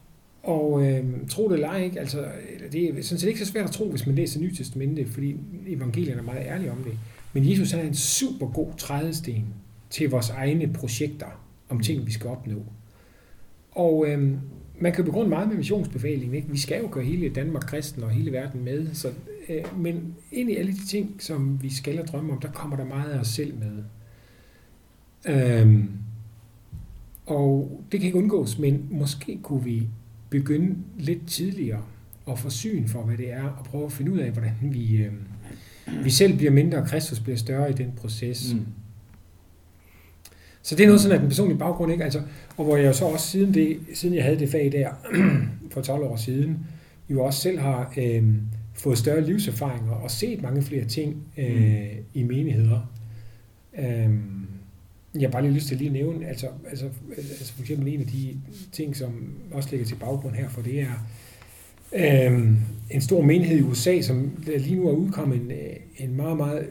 og 0.46 0.86
øh, 0.86 1.04
tro 1.30 1.48
det 1.48 1.54
eller 1.54 1.70
ej, 1.70 1.84
ikke? 1.84 2.00
Altså, 2.00 2.26
det 2.72 2.84
er 2.84 3.04
sådan 3.04 3.20
set 3.20 3.28
ikke 3.28 3.40
så 3.40 3.46
svært 3.46 3.66
at 3.66 3.72
tro, 3.72 3.90
hvis 3.90 4.06
man 4.06 4.16
læser 4.16 4.40
Nyt 4.40 4.58
Testamente, 4.58 5.06
fordi 5.06 5.36
evangelierne 5.68 6.22
er 6.22 6.26
meget 6.26 6.46
ærlige 6.46 6.72
om 6.72 6.78
det. 6.78 6.98
Men 7.34 7.50
Jesus 7.50 7.74
er 7.74 7.82
en 7.82 7.94
super 7.94 8.48
god 8.48 8.68
trædesten 8.78 9.46
til 9.90 10.10
vores 10.10 10.30
egne 10.30 10.74
projekter 10.74 11.26
om 11.70 11.80
ting, 11.80 12.06
vi 12.06 12.12
skal 12.12 12.30
opnå. 12.30 12.64
Og 13.72 14.06
øh, 14.08 14.32
man 14.80 14.94
kan 14.94 15.06
begrunde 15.06 15.30
meget 15.30 15.48
med 15.48 15.58
missionsbefalingen. 15.58 16.36
Ikke? 16.36 16.50
Vi 16.50 16.58
skal 16.58 16.82
jo 16.82 16.90
gøre 16.92 17.04
hele 17.04 17.30
Danmark 17.30 17.64
kristen 17.64 18.04
og 18.04 18.10
hele 18.10 18.32
verden 18.32 18.64
med. 18.64 18.94
Så, 18.94 19.08
øh, 19.50 19.80
men 19.80 20.16
ind 20.32 20.52
i 20.52 20.56
alle 20.56 20.72
de 20.72 20.88
ting, 20.88 21.16
som 21.20 21.60
vi 21.62 21.74
skal 21.74 22.00
og 22.00 22.08
drømme 22.08 22.34
om, 22.34 22.40
der 22.40 22.52
kommer 22.52 22.78
der 22.78 22.86
meget 22.86 23.12
af 23.12 23.20
os 23.20 23.28
selv 23.28 23.54
med. 23.60 23.84
Øh, 25.36 25.84
og 27.26 27.82
det 27.92 28.00
kan 28.00 28.08
ikke 28.08 28.18
undgås, 28.18 28.60
men 28.60 28.88
måske 28.92 29.40
kunne 29.44 29.64
vi 29.64 29.88
begynde 30.40 30.76
lidt 30.98 31.28
tidligere 31.28 31.82
at 32.32 32.40
få 32.40 32.50
syn 32.50 32.88
for, 32.88 33.02
hvad 33.02 33.18
det 33.18 33.32
er, 33.32 33.44
og 33.44 33.66
prøve 33.66 33.86
at 33.86 33.92
finde 33.92 34.12
ud 34.12 34.18
af, 34.18 34.32
hvordan 34.32 34.52
vi, 34.62 34.98
øh, 34.98 35.12
vi 36.04 36.10
selv 36.10 36.38
bliver 36.38 36.52
mindre, 36.52 36.78
og 36.78 36.88
Kristus 36.88 37.20
bliver 37.20 37.38
større 37.38 37.70
i 37.70 37.74
den 37.74 37.94
proces. 37.98 38.54
Mm. 38.54 38.66
Så 40.62 40.76
det 40.76 40.84
er 40.84 40.88
noget 40.88 41.02
sådan, 41.02 41.16
at 41.16 41.22
den 41.22 41.30
personlige 41.30 41.58
baggrund 41.58 41.92
ikke, 41.92 42.04
altså, 42.04 42.22
og 42.58 42.66
hvor 42.66 42.78
jeg 42.78 42.96
så 42.96 43.06
også 43.06 43.28
siden, 43.28 43.54
det, 43.54 43.78
siden 43.94 44.16
jeg 44.16 44.24
havde 44.24 44.40
det 44.40 44.50
fag 44.50 44.72
der, 44.72 44.90
for 45.74 45.82
12 45.82 46.04
år 46.04 46.16
siden, 46.16 46.58
jo 47.10 47.24
også 47.24 47.42
selv 47.42 47.60
har 47.60 47.94
øh, 47.98 48.24
fået 48.74 48.98
større 48.98 49.22
livserfaringer 49.22 49.92
og 49.92 50.12
set 50.12 50.42
mange 50.42 50.62
flere 50.62 50.86
ting 50.86 51.24
øh, 51.38 51.56
mm. 51.56 52.04
i 52.14 52.24
menigheder. 52.24 52.92
Øh, 53.80 54.10
jeg 55.16 55.28
har 55.28 55.32
bare 55.32 55.42
lige 55.42 55.54
lyst 55.54 55.68
til 55.68 55.76
at 55.76 55.82
lige 55.82 55.94
nævne, 55.94 56.28
altså, 56.28 56.48
altså, 56.70 56.86
altså 57.18 57.54
for 57.54 57.62
eksempel 57.62 57.94
en 57.94 58.00
af 58.00 58.08
de 58.08 58.38
ting, 58.72 58.96
som 58.96 59.34
også 59.52 59.70
ligger 59.72 59.86
til 59.86 59.96
baggrund 59.96 60.36
her, 60.36 60.50
for 60.50 60.62
det 60.62 60.80
er 60.82 61.06
øhm, 61.94 62.58
en 62.92 63.02
stor 63.02 63.22
menighed 63.22 63.58
i 63.58 63.62
USA, 63.62 64.02
som 64.02 64.32
lige 64.46 64.76
nu 64.76 64.88
er 64.88 64.94
udkommet 64.94 65.42
en, 65.42 65.52
øh, 65.52 65.76
en 65.98 66.16
meget, 66.16 66.38
meget 66.38 66.68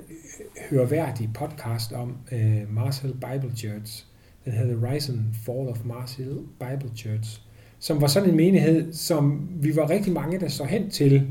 hørværdig 0.70 1.30
podcast 1.34 1.92
om 1.92 2.16
øh, 2.32 2.74
Mars 2.74 2.98
Hill 2.98 3.14
Bible 3.14 3.56
Church. 3.56 4.06
Den 4.44 4.52
hedder 4.52 4.92
Rise 4.92 5.12
and 5.12 5.20
Fall 5.44 5.68
of 5.68 5.84
Mars 5.84 6.14
Hill 6.14 6.38
Bible 6.60 6.96
Church, 6.96 7.40
som 7.78 8.00
var 8.00 8.06
sådan 8.06 8.30
en 8.30 8.36
menighed, 8.36 8.92
som 8.92 9.48
vi 9.60 9.76
var 9.76 9.90
rigtig 9.90 10.12
mange, 10.12 10.40
der 10.40 10.48
så 10.48 10.64
hen 10.64 10.90
til 10.90 11.26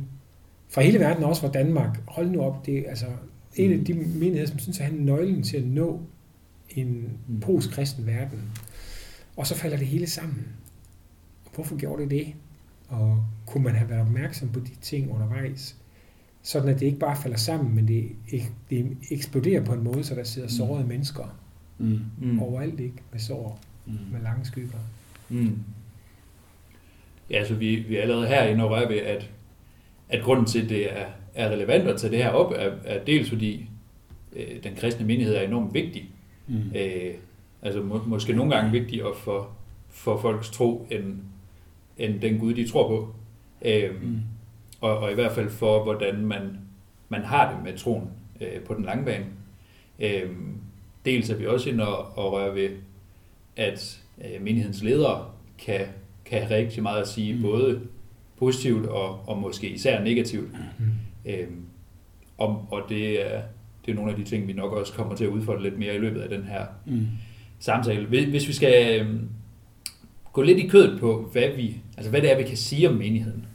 fra 0.69 0.81
hele 0.81 0.99
verden, 0.99 1.23
også 1.23 1.41
fra 1.41 1.51
Danmark. 1.51 1.99
Hold 2.07 2.29
nu 2.29 2.41
op, 2.41 2.65
det, 2.65 2.85
altså, 2.87 3.05
en 3.55 3.79
af 3.79 3.85
de 3.85 3.93
menigheder, 3.93 4.45
som 4.45 4.59
synes 4.59 4.79
at 4.79 4.85
han 4.85 4.99
er 4.99 5.03
nøglen 5.03 5.43
til 5.43 5.57
at 5.57 5.67
nå 5.67 5.99
en 6.75 7.19
Mm. 7.27 7.39
postkristen 7.39 8.07
verden. 8.07 8.51
Og 9.37 9.47
så 9.47 9.55
falder 9.55 9.77
det 9.77 9.87
hele 9.87 10.07
sammen. 10.07 10.45
Hvorfor 11.55 11.77
gjorde 11.77 12.03
det 12.03 12.11
det? 12.11 12.33
Og 12.87 13.25
kunne 13.45 13.63
man 13.63 13.75
have 13.75 13.89
været 13.89 14.01
opmærksom 14.01 14.49
på 14.49 14.59
de 14.59 14.71
ting 14.81 15.11
undervejs? 15.11 15.75
Sådan 16.43 16.69
at 16.69 16.79
det 16.79 16.85
ikke 16.85 16.99
bare 16.99 17.15
falder 17.21 17.37
sammen, 17.37 17.75
men 17.75 17.87
det, 17.87 18.11
det 18.69 18.97
eksploderer 19.11 19.65
på 19.65 19.73
en 19.73 19.83
måde, 19.83 20.03
så 20.03 20.15
der 20.15 20.23
sidder 20.23 20.47
Mm. 20.47 20.51
sårede 20.51 20.87
mennesker 20.87 21.39
Mm. 21.77 21.99
Mm. 22.21 22.39
overalt, 22.41 22.79
ikke? 22.79 22.95
Med 23.11 23.19
sår, 23.19 23.59
Mm. 23.85 23.93
med 24.11 24.21
lange 24.21 24.45
skygger. 24.45 24.77
Mm. 25.29 25.59
Ja, 27.29 27.45
så 27.45 27.55
vi, 27.55 27.75
vi 27.75 27.97
er 27.97 28.01
allerede 28.01 28.27
her 28.27 28.63
og 28.63 28.69
røre 28.71 28.89
ved, 28.89 28.97
at, 28.97 29.29
at 30.09 30.23
grunden 30.23 30.45
til, 30.45 30.61
at 30.63 30.69
det 30.69 30.93
er, 30.99 31.05
er 31.35 31.49
relevant 31.49 31.87
at 31.87 31.99
tage 31.99 32.11
det 32.11 32.23
her 32.23 32.29
op, 32.29 32.51
er, 32.51 32.71
er 32.85 33.03
dels 33.05 33.29
fordi 33.29 33.69
øh, 34.35 34.63
den 34.63 34.75
kristne 34.75 35.05
menighed 35.05 35.35
er 35.35 35.41
enormt 35.41 35.73
vigtig. 35.73 36.09
Mm. 36.47 36.71
Øh, 36.75 37.13
altså 37.61 37.81
må, 37.81 38.01
måske 38.07 38.33
nogle 38.33 38.55
gange 38.55 38.71
vigtigere 38.71 39.15
for, 39.15 39.49
for 39.89 40.17
folks 40.17 40.49
tro, 40.49 40.87
end, 40.91 41.17
end 41.97 42.19
den 42.21 42.39
Gud, 42.39 42.53
de 42.53 42.67
tror 42.67 42.87
på. 42.87 43.15
Øh, 43.65 44.01
Mm. 44.03 44.19
og, 44.81 44.97
og 44.97 45.11
i 45.11 45.13
hvert 45.13 45.31
fald 45.31 45.49
for, 45.49 45.83
hvordan 45.83 46.25
man, 46.25 46.57
man 47.09 47.21
har 47.21 47.53
det 47.53 47.63
med 47.63 47.77
troen 47.77 48.07
øh, 48.41 48.61
på 48.61 48.73
den 48.73 48.85
lange 48.85 49.05
bane. 49.05 49.25
Øh, 49.99 50.29
dels 51.05 51.29
er 51.29 51.35
vi 51.35 51.47
også 51.47 51.69
inde 51.69 51.87
og, 51.97 52.17
og 52.25 52.33
røre 52.33 52.55
ved, 52.55 52.69
at 53.55 54.01
øh, 54.25 54.41
menighedens 54.41 54.83
ledere 54.83 55.25
kan, 55.57 55.81
kan 56.25 56.41
have 56.41 56.55
rigtig 56.57 56.83
meget 56.83 57.01
at 57.01 57.07
sige, 57.07 57.35
Mm. 57.35 57.41
både 57.41 57.81
positivt 58.37 58.85
og, 58.85 59.27
og 59.29 59.37
måske 59.37 59.69
især 59.69 60.03
negativt. 60.03 60.51
Mm. 60.79 60.85
Øh, 61.31 61.47
og, 62.37 62.67
og 62.71 62.81
det 62.89 63.33
er, 63.35 63.41
det 63.85 63.91
er 63.91 63.95
nogle 63.95 64.11
af 64.11 64.17
de 64.17 64.23
ting, 64.23 64.47
vi 64.47 64.53
nok 64.53 64.73
også 64.73 64.93
kommer 64.93 65.15
til 65.15 65.23
at 65.23 65.29
udfordre 65.29 65.63
lidt 65.63 65.77
mere 65.79 65.95
i 65.95 65.99
løbet 65.99 66.21
af 66.21 66.29
den 66.29 66.43
her 66.43 66.65
Mm. 66.85 67.07
samtale. 67.59 68.05
Hvis 68.05 68.47
vi 68.47 68.53
skal 68.53 69.01
øh, 69.01 69.07
gå 70.33 70.41
lidt 70.41 70.57
i 70.59 70.67
kødet 70.67 70.99
på, 70.99 71.29
hvad, 71.31 71.49
vi, 71.55 71.77
altså 71.97 72.09
hvad 72.09 72.21
det 72.21 72.31
er, 72.31 72.37
vi 72.37 72.43
kan 72.43 72.57
sige 72.57 72.89
om 72.89 72.95
menigheden. 72.95 73.45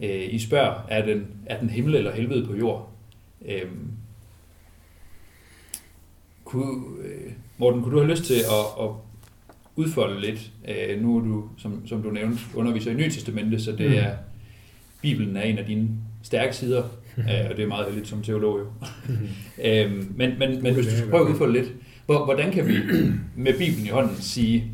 Øh, 0.00 0.34
I 0.34 0.38
spørger, 0.38 0.86
er 0.88 1.04
den, 1.06 1.26
er 1.46 1.60
den 1.60 1.70
himmel 1.70 1.94
eller 1.94 2.12
helvede 2.12 2.46
på 2.46 2.56
jord? 2.56 2.90
Øh, 3.46 3.62
kunne, 6.44 6.84
øh, 7.04 7.32
Morten, 7.58 7.82
kunne 7.82 7.92
du 7.94 7.98
have 8.00 8.10
lyst 8.10 8.24
til 8.24 8.34
at, 8.34 8.84
at 8.84 8.90
udfolde 9.76 10.20
lidt? 10.20 10.50
Øh, 10.68 11.02
nu 11.02 11.16
er 11.16 11.20
du, 11.20 11.48
som, 11.58 11.86
som 11.86 12.02
du 12.02 12.10
nævnte, 12.10 12.38
underviser 12.54 12.90
i 12.90 12.94
Nye 12.94 13.10
Testamente, 13.10 13.60
så 13.60 13.72
det 13.72 13.90
Mm. 13.90 13.96
er, 13.96 14.10
Bibelen 15.02 15.36
er 15.36 15.42
en 15.42 15.58
af 15.58 15.64
dine 15.66 15.88
stærke 16.22 16.56
sider, 16.56 16.82
øh, 17.20 17.50
og 17.50 17.56
det 17.56 17.62
er 17.62 17.68
meget 17.68 17.86
heldigt 17.86 18.08
som 18.08 18.22
teolog 18.22 18.58
jo. 18.58 18.64
Øhm, 19.64 20.12
men, 20.16 20.30
men, 20.38 20.62
men 20.62 20.74
hvis 20.74 20.86
du 20.86 20.92
skulle 20.92 21.10
prøve 21.10 21.26
at 21.26 21.32
udfolde 21.32 21.52
lidt, 21.52 21.72
hvor- 22.06 22.24
hvordan 22.24 22.52
kan 22.52 22.68
vi 22.68 22.74
med 23.44 23.52
Bibelen 23.58 23.86
i 23.86 23.88
hånden 23.88 24.16
sige, 24.16 24.64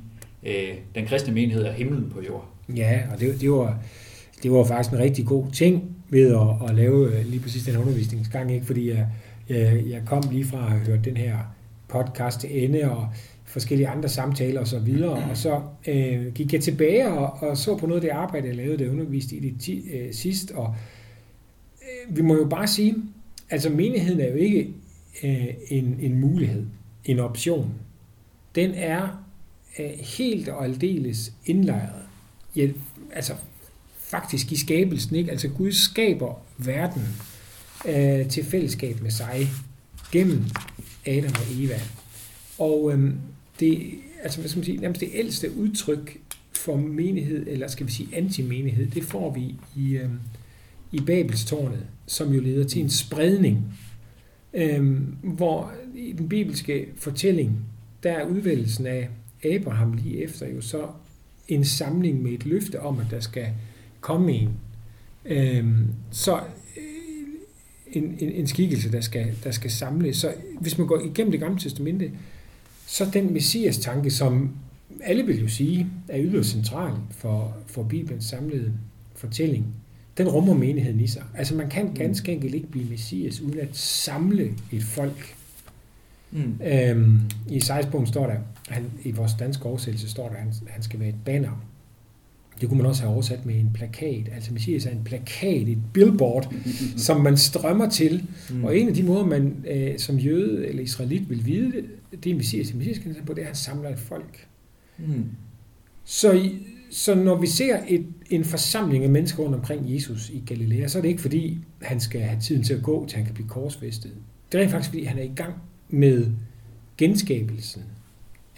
øh, 0.46 0.68
den 0.94 1.06
kristne 1.06 1.34
menighed 1.34 1.64
er 1.64 1.72
himlen 1.72 2.10
på 2.14 2.20
jord? 2.28 2.48
Ja, 2.76 3.00
og 3.14 3.20
det, 3.20 3.40
det, 3.40 3.50
var, 3.50 3.78
det 4.42 4.50
var 4.52 4.64
faktisk 4.64 4.92
en 4.92 4.98
rigtig 4.98 5.26
god 5.26 5.44
ting 5.52 5.96
ved 6.10 6.34
at, 6.34 6.68
at 6.70 6.74
lave 6.74 7.18
øh, 7.18 7.26
lige 7.26 7.40
præcis 7.40 7.62
den 7.64 7.76
undervisningsgang, 7.76 8.54
ikke? 8.54 8.66
fordi 8.66 8.88
jeg, 8.90 9.06
jeg, 9.48 9.82
jeg 9.88 10.02
kom 10.06 10.22
lige 10.32 10.44
fra 10.44 10.56
at 10.58 10.70
have 10.70 10.80
hørt 10.86 11.04
den 11.04 11.16
her 11.16 11.36
podcast 11.88 12.40
til 12.40 12.64
ende, 12.64 12.90
og 12.90 13.08
forskellige 13.44 13.88
andre 13.88 14.08
samtaler 14.08 14.60
og 14.60 14.66
så 14.66 14.78
videre, 14.78 15.12
og 15.30 15.36
så 15.36 15.60
øh, 15.88 16.32
gik 16.34 16.52
jeg 16.52 16.60
tilbage 16.60 17.08
og, 17.08 17.48
og 17.50 17.56
så 17.56 17.76
på 17.76 17.86
noget 17.86 18.00
af 18.02 18.08
det 18.10 18.16
arbejde, 18.16 18.46
jeg 18.48 18.56
lavede, 18.56 18.78
det 18.78 18.88
underviste 18.88 19.36
i 19.36 19.40
det 19.40 19.60
ti, 19.60 19.88
øh, 19.94 20.12
sidst, 20.14 20.50
og 20.50 20.74
vi 22.10 22.22
må 22.22 22.34
jo 22.34 22.44
bare 22.44 22.66
sige, 22.66 22.94
altså 23.50 23.70
menigheden 23.70 24.20
er 24.20 24.28
jo 24.28 24.36
ikke 24.36 24.68
øh, 25.24 25.46
en, 25.68 25.96
en 26.00 26.20
mulighed, 26.20 26.66
en 27.04 27.18
option. 27.18 27.74
Den 28.54 28.74
er 28.74 29.24
øh, 29.78 29.90
helt 30.18 30.48
og 30.48 30.64
aldeles 30.64 31.32
indlejret 31.46 32.02
ja, 32.56 32.68
altså 33.12 33.34
faktisk 33.98 34.52
i 34.52 34.56
skabelsen, 34.56 35.16
ikke? 35.16 35.30
Altså 35.30 35.48
Gud 35.48 35.72
skaber 35.72 36.42
verden 36.58 37.02
øh, 37.88 38.28
til 38.28 38.44
fællesskab 38.44 39.02
med 39.02 39.10
sig 39.10 39.48
gennem 40.12 40.44
Adam 41.06 41.32
og 41.34 41.62
Eva. 41.64 41.80
Og 42.58 42.92
øh, 42.92 43.10
det, 43.60 43.90
altså 44.22 44.40
hvad 44.40 44.48
skal 44.48 44.58
man 44.58 44.64
sige, 44.64 44.76
nærmest 44.76 45.00
det 45.00 45.10
ældste 45.12 45.56
udtryk 45.56 46.18
for 46.52 46.76
menighed, 46.76 47.46
eller 47.46 47.68
skal 47.68 47.86
vi 47.86 47.92
sige 47.92 48.08
antimenighed, 48.12 48.90
det 48.90 49.04
får 49.04 49.34
vi 49.34 49.54
i, 49.76 49.96
øh, 49.96 50.10
i 50.92 51.00
Babelstårnet, 51.00 51.86
som 52.06 52.32
jo 52.32 52.40
leder 52.40 52.64
til 52.64 52.82
en 52.82 52.90
spredning, 52.90 53.64
øhm, 54.54 55.16
hvor 55.22 55.72
i 55.94 56.12
den 56.12 56.28
bibelske 56.28 56.86
fortælling, 56.96 57.56
der 58.02 58.12
er 58.12 58.26
udvælgelsen 58.26 58.86
af 58.86 59.08
Abraham 59.44 59.92
lige 59.92 60.22
efter 60.22 60.48
jo 60.48 60.60
så 60.60 60.88
en 61.48 61.64
samling 61.64 62.22
med 62.22 62.32
et 62.32 62.46
løfte 62.46 62.80
om, 62.80 62.98
at 62.98 63.06
der 63.10 63.20
skal 63.20 63.46
komme 64.00 64.32
en. 64.32 64.50
Øhm, 65.24 65.86
så 66.10 66.36
øh, 66.76 66.82
en, 67.92 68.16
en, 68.18 68.32
en 68.32 68.46
skikkelse, 68.46 68.92
der 68.92 69.00
skal, 69.00 69.34
der 69.44 69.50
skal 69.50 69.70
samle. 69.70 70.14
Så 70.14 70.34
hvis 70.60 70.78
man 70.78 70.86
går 70.86 71.00
igennem 71.00 71.30
det 71.30 71.40
gamle 71.40 71.60
testamente, 71.60 72.10
så 72.86 73.10
den 73.12 73.32
messias-tanke, 73.32 74.10
som 74.10 74.50
alle 75.00 75.26
vil 75.26 75.40
jo 75.40 75.48
sige, 75.48 75.86
er 76.08 76.22
yderst 76.22 76.50
central 76.50 76.92
for, 77.10 77.56
for 77.66 77.82
Bibelens 77.82 78.24
samlede 78.24 78.72
fortælling, 79.14 79.66
den 80.18 80.28
rummer 80.28 80.54
menigheden 80.54 81.00
i 81.00 81.06
sig. 81.06 81.22
Altså 81.34 81.54
man 81.54 81.68
kan 81.68 81.94
ganske 81.94 82.32
enkelt 82.32 82.54
ikke 82.54 82.66
blive 82.66 82.90
messias, 82.90 83.40
uden 83.40 83.58
at 83.58 83.76
samle 83.76 84.52
et 84.72 84.82
folk. 84.82 85.36
Mm. 86.30 86.60
Øhm, 86.64 87.20
I 87.50 87.60
sejsbogen 87.60 88.06
står 88.06 88.26
der, 88.26 88.36
han, 88.68 88.84
i 89.04 89.10
vores 89.10 89.32
danske 89.38 89.64
oversættelse 89.66 90.10
står 90.10 90.28
der, 90.28 90.34
at 90.34 90.42
han, 90.42 90.52
han 90.68 90.82
skal 90.82 91.00
være 91.00 91.08
et 91.08 91.24
banner. 91.24 91.66
Det 92.60 92.68
kunne 92.68 92.78
man 92.78 92.86
også 92.86 93.02
have 93.02 93.12
oversat 93.12 93.46
med 93.46 93.54
en 93.54 93.70
plakat. 93.74 94.28
Altså 94.34 94.52
Messias 94.52 94.86
er 94.86 94.90
en 94.90 95.04
plakat, 95.04 95.68
et 95.68 95.78
billboard, 95.92 96.54
som 97.06 97.20
man 97.20 97.36
strømmer 97.36 97.88
til. 97.88 98.26
Mm. 98.50 98.64
Og 98.64 98.78
en 98.78 98.88
af 98.88 98.94
de 98.94 99.02
måder, 99.02 99.24
man 99.24 99.64
øh, 99.70 99.98
som 99.98 100.16
jøde 100.16 100.66
eller 100.66 100.82
israelit 100.82 101.30
vil 101.30 101.46
vide 101.46 101.72
det, 101.72 101.84
det 102.24 102.32
er 102.32 102.36
Messias. 102.36 102.74
Messias 102.74 102.98
kan 102.98 103.16
på, 103.26 103.34
det 103.34 103.38
er, 103.38 103.42
at 103.42 103.46
han 103.46 103.56
samler 103.56 103.90
et 103.90 103.98
folk. 103.98 104.46
Mm. 104.98 105.24
Så, 106.04 106.50
så 106.90 107.14
når 107.14 107.40
vi 107.40 107.46
ser 107.46 107.78
et, 107.88 108.06
en 108.30 108.44
forsamling 108.44 109.04
af 109.04 109.10
mennesker 109.10 109.42
rundt 109.42 109.54
omkring 109.54 109.94
Jesus 109.94 110.30
i 110.30 110.42
Galilea, 110.46 110.88
så 110.88 110.98
er 110.98 111.02
det 111.02 111.08
ikke 111.08 111.22
fordi, 111.22 111.58
han 111.82 112.00
skal 112.00 112.20
have 112.20 112.40
tiden 112.40 112.62
til 112.62 112.74
at 112.74 112.82
gå, 112.82 113.06
til 113.06 113.16
han 113.16 113.24
kan 113.24 113.34
blive 113.34 113.48
korsfæstet. 113.48 114.12
Det 114.52 114.58
er 114.58 114.62
rent 114.62 114.70
faktisk 114.70 114.90
fordi, 114.90 115.04
han 115.04 115.18
er 115.18 115.22
i 115.22 115.32
gang 115.36 115.54
med 115.88 116.26
genskabelsen 116.98 117.82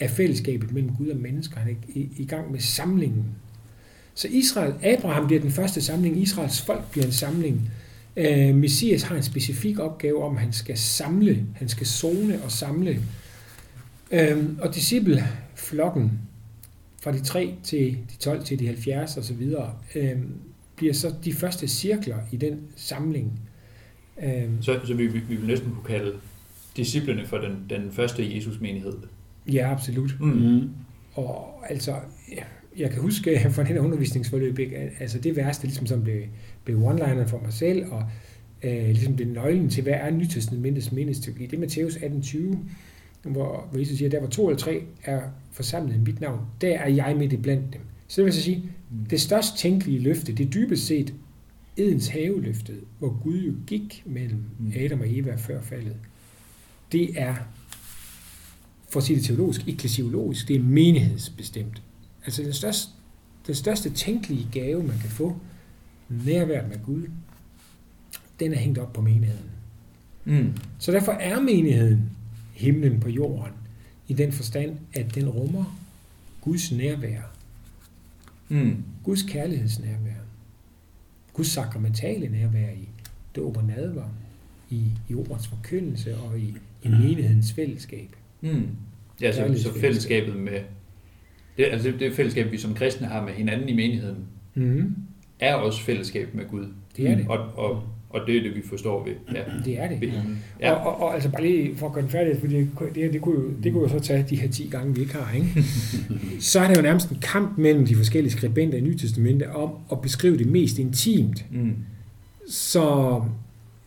af 0.01 0.11
fællesskabet 0.11 0.73
mellem 0.73 0.97
Gud 0.97 1.09
og 1.09 1.17
mennesker. 1.17 1.61
Han 1.61 1.71
er 1.71 1.75
i, 1.89 2.09
i 2.19 2.25
gang 2.25 2.53
med 2.53 2.61
samlingen. 2.61 3.25
Så 4.15 4.29
Israel, 4.31 4.75
Abraham 4.83 5.27
bliver 5.27 5.41
den 5.41 5.51
første 5.51 5.83
samling, 5.83 6.23
Israels 6.23 6.63
folk 6.63 6.91
bliver 6.91 7.07
en 7.07 7.13
samling. 7.13 7.71
Øh, 8.17 8.55
Messias 8.55 9.03
har 9.03 9.17
en 9.17 9.23
specifik 9.23 9.79
opgave 9.79 10.25
om, 10.25 10.37
at 10.37 10.43
han 10.43 10.53
skal 10.53 10.79
samle, 10.79 11.47
han 11.55 11.69
skal 11.69 11.87
zone 11.87 12.43
og 12.43 12.53
samle. 12.53 13.03
Øh, 14.11 14.45
og 14.59 14.75
discipleflokken, 14.75 16.13
fra 17.03 17.13
de 17.13 17.21
3 17.21 17.55
til 17.63 17.99
de 18.11 18.17
12 18.19 18.45
til 18.45 18.59
de 18.59 18.67
70 18.67 19.17
og 19.17 19.25
så 19.25 19.35
videre, 19.35 19.75
øh, 19.95 20.17
bliver 20.77 20.93
så 20.95 21.15
de 21.25 21.33
første 21.33 21.69
cirkler 21.69 22.17
i 22.33 22.37
den 22.37 22.61
samling. 22.77 23.41
Øh, 24.23 24.45
Så, 24.61 24.81
så 24.85 24.95
vi, 24.95 25.07
vi 25.07 25.19
vi 25.29 25.37
vil 25.37 25.47
næsten 25.47 25.71
kunne 25.71 25.97
kalde 25.99 26.13
disciplene 26.77 27.27
for 27.27 27.39
den, 27.39 27.57
den 27.71 27.93
første 27.93 28.37
Jesus-menighed. 28.37 28.93
ja, 29.53 29.73
absolut. 29.73 30.17
Mm. 30.21 30.27
Mm. 30.27 30.69
Og 31.15 31.65
altså, 31.69 31.95
ja, 32.33 32.43
jeg 32.79 32.91
kan 32.91 33.03
huske 33.03 33.41
fra 33.55 33.63
den 33.63 33.73
her 33.73 33.81
undervisningsforløb, 33.81 34.59
ikke, 34.59 34.77
altså 35.01 35.19
det 35.19 35.37
værste, 35.37 35.67
ligesom 35.67 35.87
som 35.87 36.03
blev, 36.05 36.23
blev 36.65 36.79
one-liner 36.89 37.27
for 37.27 37.41
mig 37.41 37.53
selv, 37.53 37.93
og 37.93 38.03
øh, 38.63 38.85
ligesom 38.89 39.17
det 39.17 39.27
nøglen 39.29 39.69
til, 39.71 39.83
hvad 39.83 39.93
er 39.93 40.11
Nytestamentets 40.11 40.93
meningsteologi. 40.93 41.47
Det 41.47 41.57
er 41.57 41.61
Matthæus 41.61 41.97
18.20, 41.97 42.57
hvor, 43.23 43.69
hvor 43.71 43.79
Jesus 43.79 43.99
siger, 43.99 44.09
der 44.09 44.21
hvor 44.21 44.29
to 44.29 44.49
eller 44.49 44.59
tre 44.59 44.83
er 45.05 45.23
forsamlet 45.53 45.95
i 45.95 45.99
mit 45.99 46.21
navn, 46.21 46.41
der 46.61 46.79
er 46.79 46.89
jeg 46.89 47.17
midt 47.19 47.33
i 47.33 47.37
blandt 47.37 47.73
dem. 47.73 47.81
Så 48.09 48.21
det 48.21 48.25
vil 48.25 48.35
så 48.35 48.43
sige, 48.43 48.71
det 49.11 49.21
størst 49.21 49.57
tænkelige 49.57 49.99
løfte, 49.99 50.33
det 50.33 50.55
dybest 50.55 50.87
set 50.87 51.15
Edens 51.77 52.09
haveløftet, 52.09 52.81
hvor 52.99 53.19
Gud 53.23 53.39
jo 53.39 53.53
gik 53.67 54.03
mellem 54.07 54.45
Mm. 54.59 54.73
Adam 54.77 55.01
og 55.01 55.19
Eva 55.19 55.35
før 55.35 55.63
faldet. 55.63 55.97
Det 56.93 57.21
er, 57.21 57.35
for 58.89 59.01
at 59.01 59.05
sige 59.05 59.17
det 59.17 59.25
teologisk, 59.25 59.69
ekklesiologisk, 59.69 60.49
det 60.49 60.57
er 60.57 60.61
menighedsbestemt. 60.61 61.83
Altså 62.25 62.43
den 62.43 62.53
største, 62.53 62.93
den 63.47 63.55
største 63.55 63.91
tænkelige 63.91 64.49
gave, 64.53 64.83
man 64.83 64.99
kan 64.99 65.11
få, 65.11 65.37
nærværet 66.09 66.69
med 66.69 66.79
Gud, 66.85 67.03
den 68.41 68.53
er 68.53 68.59
hængt 68.59 68.79
op 68.79 68.93
på 68.93 69.01
menigheden. 69.01 69.51
Mm. 70.25 70.53
Så 70.79 70.93
derfor 70.93 71.13
er 71.13 71.41
menigheden 71.41 72.11
himlen 72.59 73.01
på 73.01 73.09
jorden, 73.09 73.53
i 74.09 74.13
den 74.13 74.33
forstand, 74.33 74.77
at 74.95 75.15
den 75.15 75.29
rummer 75.29 75.79
Guds 76.41 76.73
nærvær, 76.73 77.21
Mm. 78.51 78.77
Guds 79.05 79.23
kærlighedsnærvær, 79.23 80.21
Guds 81.33 81.49
sakramentale 81.49 82.29
nærvær 82.29 82.71
i 82.71 82.89
dåb 83.37 83.57
og 83.57 83.65
nadver, 83.65 84.05
i, 84.71 84.83
i 85.09 85.15
ordens 85.15 85.47
forkyndelse 85.49 86.17
og 86.17 86.39
i, 86.39 86.55
i 86.83 86.89
menighedens 86.89 87.53
fællesskab. 87.53 88.09
Mm. 88.41 88.67
Ja, 89.21 89.33
så, 89.33 89.63
så 89.63 89.81
fællesskabet 89.81 90.37
med... 90.37 90.61
Det, 91.57 91.65
altså 91.65 91.91
det, 91.91 92.01
det 92.01 92.13
fællesskab, 92.13 92.53
vi 92.53 92.59
som 92.59 92.75
kristne 92.75 93.07
har 93.07 93.25
med 93.25 93.33
hinanden 93.33 93.69
i 93.69 93.75
menigheden, 93.75 94.25
Mm. 94.55 94.95
er 95.41 95.55
også 95.55 95.81
fællesskab 95.83 96.35
med 96.35 96.49
Gud. 96.49 96.67
Det 96.97 97.11
er 97.11 97.17
det. 97.17 97.29
Og, 97.29 97.39
og, 97.39 97.89
og 98.21 98.27
det 98.27 98.37
er 98.37 98.43
det, 98.43 98.57
vi 98.57 98.63
forstår 98.69 99.05
ved, 99.05 99.13
ja, 99.35 99.41
Det 99.65 99.81
er 99.81 99.89
det. 99.89 100.01
ved 100.01 100.09
Ja. 100.61 100.73
Og, 100.73 100.87
og, 100.95 101.03
og, 101.03 101.15
altså 101.15 101.31
bare 101.31 101.43
lige 101.43 101.77
for 101.77 101.87
at 101.87 101.93
gøre 101.93 102.03
den 102.03 102.11
færdig, 102.11 102.37
fordi 102.41 102.57
det, 102.57 102.69
det, 102.95 103.13
det, 103.13 103.21
kunne 103.21 103.35
jo, 103.35 103.51
det 103.63 103.73
kunne 103.73 103.83
jo 103.83 103.89
så 103.89 104.01
tage 104.01 104.27
de 104.31 104.37
her 104.37 104.49
10 104.49 104.69
gange, 104.71 104.95
vi 104.95 105.01
ikke 105.01 105.15
har, 105.15 105.35
ikke? 105.37 105.65
så 106.51 106.61
er 106.61 106.69
det 106.69 106.77
jo 106.77 106.83
nærmest 106.83 107.11
en 107.11 107.19
kamp 107.23 107.59
mellem 107.59 107.87
de 107.87 107.95
forskellige 107.97 108.33
skribenter 108.33 108.79
i 108.79 108.81
Nye 108.81 108.99
Testamente 108.99 109.51
om 109.51 109.71
at 109.93 110.01
beskrive 110.01 110.37
det 110.39 110.47
mest 110.47 110.79
intimt. 110.79 111.45
Mm. 111.53 111.73
Så, 112.49 112.81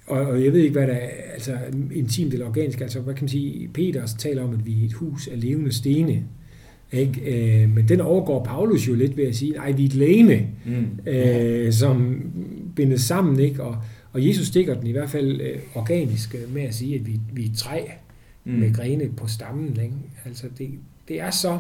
og, 0.08 0.20
og 0.28 0.44
jeg 0.46 0.54
ved 0.54 0.60
ikke, 0.60 0.72
hvad 0.74 0.88
der 0.88 0.94
er 0.94 1.10
altså, 1.34 1.58
intimt 1.94 2.34
eller 2.34 2.46
organisk, 2.48 2.82
altså 2.82 3.00
hvad 3.00 3.14
kan 3.14 3.24
man 3.24 3.30
sige, 3.30 3.68
Peters 3.74 4.14
taler 4.14 4.44
om, 4.44 4.54
at 4.54 4.66
vi 4.66 4.82
er 4.82 4.86
et 4.86 4.94
hus 4.94 5.28
af 5.28 5.42
levende 5.42 5.72
stene. 5.74 6.24
Ikke? 6.94 7.22
Øh, 7.64 7.70
men 7.76 7.88
den 7.88 8.02
overgår 8.02 8.44
Paulus 8.44 8.88
jo 8.88 8.94
lidt 8.96 9.18
ved 9.18 9.24
at 9.24 9.36
sige, 9.36 9.52
nej, 9.52 9.72
vi 9.72 9.84
er 9.84 9.88
et 9.88 9.94
læme, 9.96 10.42
Mm. 10.66 11.10
øh, 11.12 11.74
som 11.74 12.22
bindes 12.76 13.02
sammen, 13.02 13.40
ikke? 13.40 13.64
Og, 13.64 13.78
og 14.14 14.28
Jesus 14.28 14.48
stikker 14.48 14.74
den 14.74 14.88
i 14.88 14.92
hvert 14.92 15.10
fald 15.10 15.42
øh, 15.42 15.60
organisk 15.76 16.36
øh, 16.36 16.54
med 16.54 16.62
at 16.62 16.74
sige, 16.74 16.96
at 16.96 17.08
vi, 17.08 17.20
vi 17.34 17.46
er 17.46 17.56
træ 17.56 17.86
mm. 18.44 18.54
med 18.54 18.74
grene 18.74 19.10
på 19.10 19.28
stammen. 19.28 19.80
Ikke? 19.82 19.96
Altså 20.26 20.48
det, 20.58 20.70
det 21.08 21.20
er 21.20 21.32
så 21.32 21.60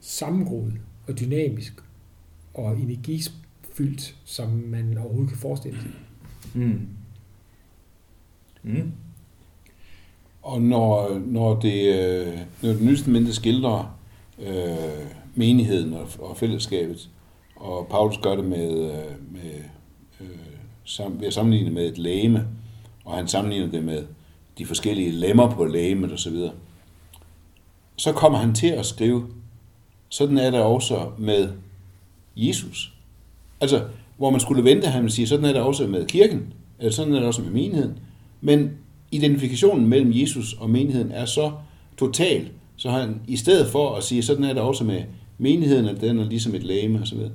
sammengroet 0.00 0.74
og 1.08 1.20
dynamisk 1.20 1.72
og 2.54 2.78
energifyldt, 2.78 4.16
som 4.24 4.48
man 4.50 4.98
overhovedet 4.98 5.28
kan 5.28 5.38
forestille 5.38 5.80
sig. 5.80 5.90
Mm. 6.54 6.88
Mm. 8.62 8.92
Og 10.42 10.62
når, 10.62 11.18
når 11.26 11.60
det, 11.60 11.94
øh, 11.94 12.38
når 12.62 12.72
det 12.72 12.82
nye 12.82 12.96
testamente 12.96 13.34
skildrer 13.34 13.98
øh, 14.38 15.06
menigheden 15.34 15.92
og, 15.92 16.08
og 16.18 16.36
fællesskabet, 16.36 17.10
og 17.56 17.86
Paulus 17.90 18.18
gør 18.18 18.36
det 18.36 18.44
med, 18.44 18.70
øh, 18.70 19.32
med 19.32 19.54
øh, 20.20 20.53
sam, 20.84 21.20
ved 21.20 21.26
at 21.26 21.34
sammenligne 21.34 21.70
med 21.70 21.88
et 21.88 21.98
læme, 21.98 22.46
og 23.04 23.16
han 23.16 23.28
sammenligner 23.28 23.70
det 23.70 23.84
med 23.84 24.04
de 24.58 24.66
forskellige 24.66 25.10
lemmer 25.10 25.50
på 25.50 25.64
lægemet 25.64 26.12
osv., 26.12 26.36
så 27.96 28.12
kommer 28.12 28.38
han 28.38 28.54
til 28.54 28.66
at 28.66 28.86
skrive, 28.86 29.26
sådan 30.08 30.38
er 30.38 30.50
det 30.50 30.60
også 30.60 31.08
med 31.18 31.48
Jesus. 32.36 32.92
Altså, 33.60 33.84
hvor 34.16 34.30
man 34.30 34.40
skulle 34.40 34.64
vente, 34.64 34.88
han 34.88 35.02
vil 35.02 35.12
sige, 35.12 35.26
sådan 35.26 35.44
er 35.44 35.52
det 35.52 35.62
også 35.62 35.86
med 35.86 36.06
kirken, 36.06 36.52
eller 36.78 36.92
sådan 36.92 37.12
er 37.12 37.18
det 37.18 37.26
også 37.26 37.42
med 37.42 37.50
menigheden. 37.50 37.98
Men 38.40 38.70
identifikationen 39.10 39.86
mellem 39.86 40.12
Jesus 40.14 40.52
og 40.52 40.70
menigheden 40.70 41.12
er 41.12 41.24
så 41.24 41.52
total, 41.96 42.48
så 42.76 42.90
han 42.90 43.20
i 43.28 43.36
stedet 43.36 43.66
for 43.70 43.94
at 43.94 44.04
sige, 44.04 44.22
sådan 44.22 44.44
er 44.44 44.52
det 44.52 44.62
også 44.62 44.84
med 44.84 45.02
menigheden, 45.38 45.88
at 45.88 46.00
den 46.00 46.18
er 46.18 46.24
ligesom 46.24 46.54
et 46.54 46.62
læge 46.62 47.00
og 47.00 47.06
så 47.06 47.14
videre, 47.14 47.32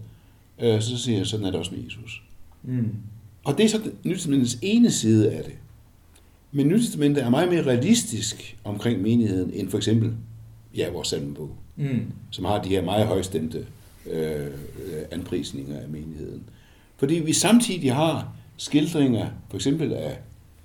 øh, 0.60 0.82
så 0.82 0.98
siger 0.98 1.18
han, 1.18 1.26
sådan 1.26 1.46
er 1.46 1.52
det 1.52 1.60
også 1.60 1.72
med 1.76 1.84
Jesus. 1.84 2.24
Mm. 2.64 2.96
Og 3.44 3.58
det 3.58 3.66
er 3.66 3.70
så 3.70 3.80
Nytestamentets 4.04 4.58
ene 4.62 4.92
side 4.92 5.32
af 5.32 5.44
det. 5.44 5.54
Men 6.52 6.68
Nytestamentet 6.68 7.24
er 7.24 7.30
meget 7.30 7.50
mere 7.50 7.64
realistisk 7.66 8.58
omkring 8.64 9.02
menigheden, 9.02 9.52
end 9.54 9.70
for 9.70 9.78
eksempel 9.78 10.14
ja, 10.76 10.90
vores 10.90 11.08
salmebog, 11.08 11.50
Mm. 11.76 12.00
som 12.32 12.46
har 12.46 12.62
de 12.62 12.70
her 12.70 12.82
meget 12.84 13.08
højstemte 13.08 13.66
øh, 14.12 14.48
anprisninger 15.12 15.80
af 15.80 15.90
menigheden. 15.90 16.44
Fordi 16.98 17.14
vi 17.16 17.34
samtidig 17.34 17.96
har 17.96 18.34
skildringer, 18.58 19.28
for 19.50 19.58
eksempel 19.58 19.94
af 19.94 20.18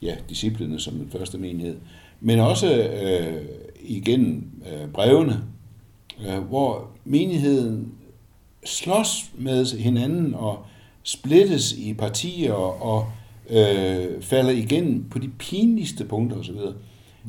ja, 0.02 0.14
disciplene 0.28 0.80
som 0.80 0.94
den 0.94 1.10
første 1.10 1.38
menighed, 1.38 1.76
men 2.20 2.38
også 2.38 2.82
øh, 3.02 3.44
igennem 3.80 4.50
øh, 4.72 4.88
brevene, 4.88 5.42
øh, 6.28 6.38
hvor 6.38 6.90
menigheden 7.04 7.92
slås 8.64 9.30
med 9.38 9.78
hinanden 9.78 10.34
og 10.34 10.66
splittes 11.04 11.72
i 11.72 11.94
partier 11.94 12.52
og 12.52 13.06
øh, 13.50 14.22
falder 14.22 14.50
igen 14.50 15.06
på 15.10 15.18
de 15.18 15.28
pinligste 15.28 16.04
punkter 16.04 16.36
osv. 16.36 16.56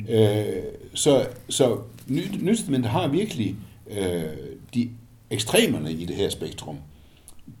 Øh, 0.08 0.62
så 0.94 1.28
så 1.48 1.78
Nyt 2.08 2.42
Nytestamentet 2.42 2.90
har 2.90 3.08
virkelig 3.08 3.56
øh, 3.90 4.24
de 4.74 4.90
ekstremerne 5.30 5.92
i 5.92 6.04
det 6.04 6.16
her 6.16 6.30
spektrum. 6.30 6.78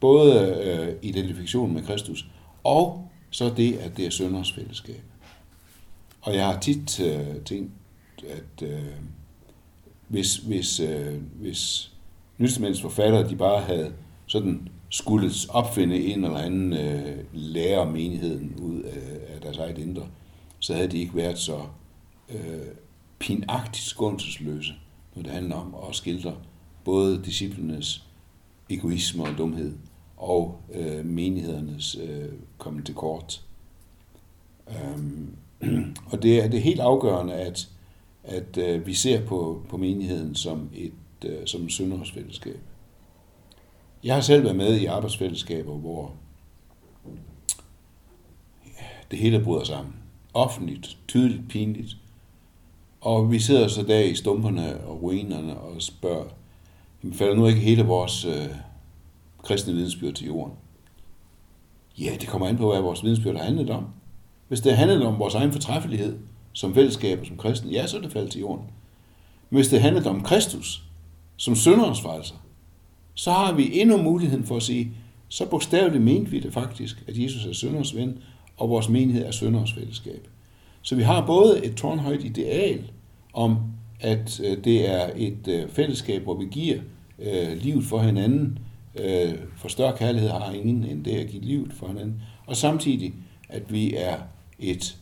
Både 0.00 0.62
øh, 0.64 0.94
identifikationen 1.02 1.74
med 1.74 1.82
Kristus, 1.82 2.26
og 2.64 3.08
så 3.30 3.52
det, 3.56 3.76
at 3.76 3.96
det 3.96 4.06
er 4.06 4.10
sønders 4.10 4.52
fællesskab. 4.52 5.02
Og 6.20 6.34
jeg 6.34 6.46
har 6.46 6.60
tit 6.60 7.00
øh, 7.00 7.36
tænkt, 7.44 7.70
at 8.28 8.68
øh, 8.68 8.80
hvis, 10.08 10.36
hvis, 10.36 10.80
øh, 10.80 11.14
hvis 11.40 11.90
Nytestamentets 12.38 12.80
forfattere, 12.80 13.28
de 13.28 13.36
bare 13.36 13.62
havde 13.62 13.92
sådan 14.26 14.68
skulle 14.88 15.30
opfinde 15.48 16.04
en 16.04 16.24
eller 16.24 16.38
anden 16.38 16.72
øh, 16.72 17.24
lærer 17.32 17.90
menigheden 17.90 18.54
ud 18.62 18.82
af, 18.82 19.34
af 19.34 19.40
deres 19.40 19.56
eget 19.56 19.78
indre, 19.78 20.06
så 20.58 20.74
havde 20.74 20.88
de 20.88 20.98
ikke 20.98 21.16
været 21.16 21.38
så 21.38 21.60
øh, 22.28 22.66
pinagtigt 23.18 23.84
skånselsløse, 23.84 24.72
når 25.14 25.22
det 25.22 25.32
handler 25.32 25.56
om 25.56 25.74
at 25.88 25.96
skildre 25.96 26.34
både 26.84 27.22
disciplenes 27.24 28.04
egoisme 28.70 29.24
og 29.24 29.38
dumhed 29.38 29.72
og 30.16 30.60
øh, 30.74 31.04
menighedernes 31.04 31.96
øh, 32.02 32.28
komme 32.58 32.82
til 32.82 32.94
kort. 32.94 33.42
Øhm, 34.68 35.36
og 36.10 36.22
det 36.22 36.44
er, 36.44 36.48
det 36.48 36.58
er 36.58 36.62
helt 36.62 36.80
afgørende, 36.80 37.34
at, 37.34 37.68
at 38.24 38.58
øh, 38.58 38.86
vi 38.86 38.94
ser 38.94 39.26
på, 39.26 39.62
på 39.68 39.76
menigheden 39.76 40.34
som 40.34 40.70
et 40.74 40.92
øh, 41.24 41.46
som 41.46 41.64
et 41.64 41.72
synderes 41.72 42.10
fællesskab. 42.10 42.58
Jeg 44.06 44.14
har 44.14 44.22
selv 44.22 44.44
været 44.44 44.56
med 44.56 44.76
i 44.76 44.86
arbejdsfællesskaber, 44.86 45.74
hvor 45.74 46.12
det 49.10 49.18
hele 49.18 49.44
bryder 49.44 49.64
sammen. 49.64 49.94
Offentligt, 50.34 50.98
tydeligt, 51.08 51.48
pinligt. 51.48 51.96
Og 53.00 53.30
vi 53.30 53.38
sidder 53.38 53.68
så 53.68 53.82
der 53.82 53.98
i 53.98 54.14
stumperne 54.14 54.80
og 54.80 55.02
ruinerne 55.02 55.56
og 55.56 55.82
spørger, 55.82 56.24
jamen, 57.02 57.16
falder 57.16 57.34
nu 57.34 57.46
ikke 57.46 57.60
hele 57.60 57.84
vores 57.84 58.24
øh, 58.24 58.48
kristne 59.42 59.74
vidensbyrd 59.74 60.14
til 60.14 60.26
jorden? 60.26 60.54
Ja, 61.98 62.16
det 62.20 62.28
kommer 62.28 62.48
an 62.48 62.56
på, 62.56 62.72
hvad 62.72 62.80
vores 62.80 63.02
vidensbyrd 63.02 63.36
har 63.36 63.44
handlet 63.44 63.70
om. 63.70 63.86
Hvis 64.48 64.60
det 64.60 64.76
handlede 64.76 65.06
om 65.06 65.18
vores 65.18 65.34
egen 65.34 65.52
fortræffelighed 65.52 66.18
som 66.52 66.74
fællesskab 66.74 67.20
og 67.20 67.26
som 67.26 67.36
kristen, 67.36 67.70
ja, 67.70 67.86
så 67.86 67.96
er 67.96 68.00
det 68.00 68.12
faldet 68.12 68.30
til 68.30 68.40
jorden. 68.40 68.64
Men 69.50 69.56
hvis 69.56 69.68
det 69.68 69.80
handlede 69.80 70.10
om 70.10 70.22
Kristus 70.22 70.82
som 71.36 71.54
synderens 71.54 72.00
frelser, 72.00 72.34
så 73.16 73.32
har 73.32 73.52
vi 73.52 73.80
endnu 73.80 74.02
muligheden 74.02 74.44
for 74.44 74.56
at 74.56 74.62
sige, 74.62 74.90
så 75.28 75.46
bogstaveligt 75.46 76.04
mente 76.04 76.30
vi 76.30 76.40
det 76.40 76.52
faktisk, 76.52 77.04
at 77.08 77.18
Jesus 77.18 77.46
er 77.46 77.52
sønders 77.52 77.96
ven, 77.96 78.18
og 78.56 78.68
vores 78.68 78.88
menighed 78.88 79.26
er 79.26 79.30
sønders 79.30 79.72
fællesskab. 79.72 80.28
Så 80.82 80.94
vi 80.94 81.02
har 81.02 81.26
både 81.26 81.64
et 81.64 81.74
tårnhøjt 81.74 82.24
ideal 82.24 82.90
om, 83.32 83.56
at 84.00 84.40
øh, 84.44 84.64
det 84.64 84.90
er 84.90 85.10
et 85.16 85.48
øh, 85.48 85.68
fællesskab, 85.68 86.22
hvor 86.22 86.34
vi 86.34 86.46
giver 86.50 86.78
øh, 87.18 87.56
livet 87.62 87.84
for 87.84 87.98
hinanden, 87.98 88.58
øh, 88.94 89.34
for 89.56 89.68
større 89.68 89.96
kærlighed 89.96 90.30
har 90.30 90.52
ingen 90.52 90.84
end 90.84 91.04
det 91.04 91.16
at 91.16 91.28
give 91.28 91.42
livet 91.42 91.72
for 91.72 91.86
hinanden, 91.86 92.22
og 92.46 92.56
samtidig, 92.56 93.14
at 93.48 93.72
vi 93.72 93.94
er 93.94 94.16
et 94.58 94.96